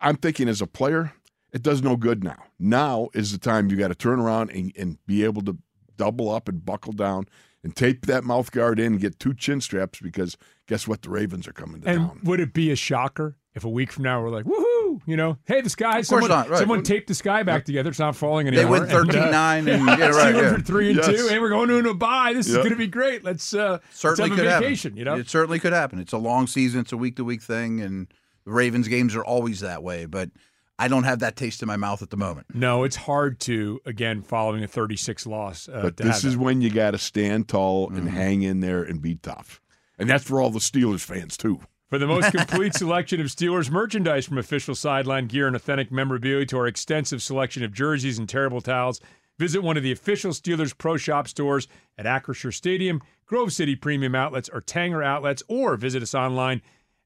I'm 0.01 0.15
thinking 0.17 0.47
as 0.47 0.61
a 0.61 0.67
player, 0.67 1.13
it 1.51 1.61
does 1.63 1.81
no 1.81 1.95
good 1.97 2.23
now. 2.23 2.43
Now 2.59 3.09
is 3.13 3.31
the 3.31 3.37
time 3.37 3.69
you 3.69 3.77
got 3.77 3.89
to 3.89 3.95
turn 3.95 4.19
around 4.19 4.51
and, 4.51 4.71
and 4.77 4.97
be 5.05 5.23
able 5.23 5.41
to 5.43 5.57
double 5.97 6.29
up 6.29 6.47
and 6.47 6.63
buckle 6.65 6.93
down 6.93 7.25
and 7.63 7.75
tape 7.75 8.05
that 8.05 8.23
mouth 8.23 8.51
guard 8.51 8.79
in 8.79 8.93
and 8.93 9.01
get 9.01 9.19
two 9.19 9.33
chin 9.33 9.59
straps 9.59 9.99
because 9.99 10.37
guess 10.67 10.87
what? 10.87 11.01
The 11.01 11.09
Ravens 11.09 11.47
are 11.47 11.51
coming 11.53 11.81
to 11.81 11.89
And 11.89 11.99
town. 11.99 12.21
would 12.23 12.39
it 12.39 12.53
be 12.53 12.71
a 12.71 12.75
shocker 12.75 13.35
if 13.53 13.65
a 13.65 13.69
week 13.69 13.91
from 13.91 14.03
now 14.03 14.21
we're 14.21 14.29
like, 14.29 14.45
woohoo, 14.45 15.01
you 15.05 15.17
know, 15.17 15.37
hey, 15.45 15.59
the 15.59 15.69
sky, 15.69 16.01
someone, 16.01 16.29
not, 16.29 16.47
right. 16.49 16.59
someone 16.59 16.83
taped 16.83 17.07
the 17.07 17.13
sky 17.15 17.43
back 17.43 17.65
together. 17.65 17.89
It's 17.89 17.99
not 17.99 18.15
falling 18.15 18.47
anymore. 18.47 18.79
They 18.79 18.85
anymore. 18.93 19.01
went 19.01 19.15
And, 19.15 19.17
uh, 19.17 19.21
13 19.23 19.31
9 19.31 19.67
and 19.67 19.85
yeah, 19.99 20.07
right. 20.09 20.33
Steelers 20.35 20.41
Yeah. 20.41 20.55
are 20.55 20.59
three 20.61 20.87
and 20.91 20.97
Yes. 20.97 21.07
two, 21.07 21.27
and 21.31 21.41
we're 21.41 21.49
going 21.49 21.69
into 21.71 21.89
a 21.89 21.93
bye. 21.95 22.31
This 22.33 22.47
is 22.47 22.55
going 22.55 22.69
to 22.69 22.75
be 22.77 22.87
great. 22.87 23.25
Let's 23.25 23.53
uh, 23.53 23.79
Certainly 23.91 24.29
let's 24.29 24.39
could 24.41 24.49
have 24.49 24.61
a 24.61 24.63
vacation. 24.65 24.91
happen. 24.91 24.97
You 24.99 25.05
know, 25.05 25.15
It 25.17 25.29
certainly 25.29 25.59
could 25.59 25.73
happen. 25.73 25.99
It's 25.99 26.13
a 26.13 26.17
long 26.17 26.47
season. 26.47 26.79
It's 26.81 26.93
a 26.93 26.97
week 26.97 27.17
to 27.17 27.25
week 27.25 27.41
thing, 27.41 27.81
and 27.81 28.07
the 28.49 28.55
Ravens 28.55 28.87
games 28.87 29.15
are 29.15 29.23
always 29.23 29.59
that 29.61 29.83
way. 29.83 30.05
But 30.05 30.29
I 30.77 30.87
don't 30.87 31.03
have 31.03 31.19
that 31.19 31.35
taste 31.35 31.61
in 31.61 31.67
my 31.67 31.75
mouth 31.77 32.01
at 32.01 32.09
the 32.09 32.17
moment. 32.17 32.47
no, 32.53 32.83
it's 32.83 32.95
hard 32.95 33.39
to 33.41 33.79
again 33.85 34.21
following 34.21 34.63
a 34.63 34.67
36 34.67 35.25
loss. 35.27 35.67
Uh, 35.69 35.81
but 35.83 35.97
this 35.97 36.23
is 36.23 36.35
that. 36.35 36.41
when 36.41 36.61
you 36.61 36.69
got 36.69 36.91
to 36.91 36.97
stand 36.97 37.47
tall 37.47 37.87
Mm-hmm. 37.87 37.97
and 37.97 38.09
hang 38.09 38.41
in 38.43 38.59
there 38.61 38.83
and 38.83 39.01
be 39.01 39.15
tough. 39.15 39.61
And 39.97 40.09
that's 40.09 40.23
for 40.23 40.41
all 40.41 40.49
the 40.49 40.59
Steelers 40.59 41.01
fans, 41.03 41.35
too. 41.37 41.59
For 41.89 41.97
the 41.97 42.07
most 42.07 42.31
complete 42.35 42.73
selection 42.73 43.19
of 43.19 43.27
Steelers 43.27 43.69
merchandise 43.69 44.25
from 44.25 44.37
official 44.37 44.75
sideline 44.75 45.27
gear 45.27 45.47
and 45.47 45.55
authentic 45.55 45.91
memorabilia 45.91 46.45
to 46.47 46.57
our 46.57 46.67
extensive 46.67 47.21
selection 47.21 47.63
of 47.63 47.73
jerseys 47.73 48.17
and 48.17 48.29
terrible 48.29 48.61
towels, 48.61 49.01
visit 49.37 49.61
one 49.61 49.75
of 49.75 49.83
the 49.83 49.91
official 49.91 50.31
Steelers 50.31 50.77
Pro 50.77 50.95
Shop 50.97 51.27
stores 51.27 51.67
at 51.97 52.05
Acrisure 52.05 52.53
Stadium, 52.53 53.01
Grove 53.25 53.51
City 53.51 53.75
Premium 53.75 54.15
Outlets, 54.15 54.47
or 54.49 54.61
Tanger 54.61 55.03
Outlets, 55.05 55.43
or 55.49 55.75
visit 55.75 56.01
us 56.01 56.15
online 56.15 56.61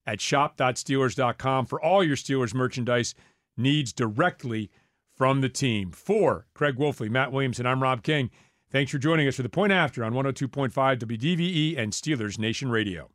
at 0.06 0.22
shop.steelers.com 0.22 1.66
for 1.66 1.82
all 1.82 2.04
your 2.04 2.16
Steelers 2.16 2.54
merchandise 2.54 3.16
needs 3.58 3.94
directly 3.94 4.70
from 5.16 5.42
the 5.42 5.50
team. 5.50 5.92
For 5.92 6.48
Craig 6.54 6.78
Wolfley, 6.78 7.10
Matt 7.10 7.32
Williamson, 7.32 7.66
I'm 7.66 7.84
Rob 7.84 8.04
King. 8.04 8.30
Thanks 8.72 8.92
for 8.92 8.98
joining 8.98 9.28
us 9.28 9.36
for 9.36 9.44
the 9.44 9.50
point 9.50 9.72
after 9.72 10.04
on 10.04 10.14
102.5 10.14 10.72
WDVE 10.72 11.78
and 11.78 11.94
Steelers 11.94 12.40
Nation 12.40 12.70
Radio. 12.70 13.10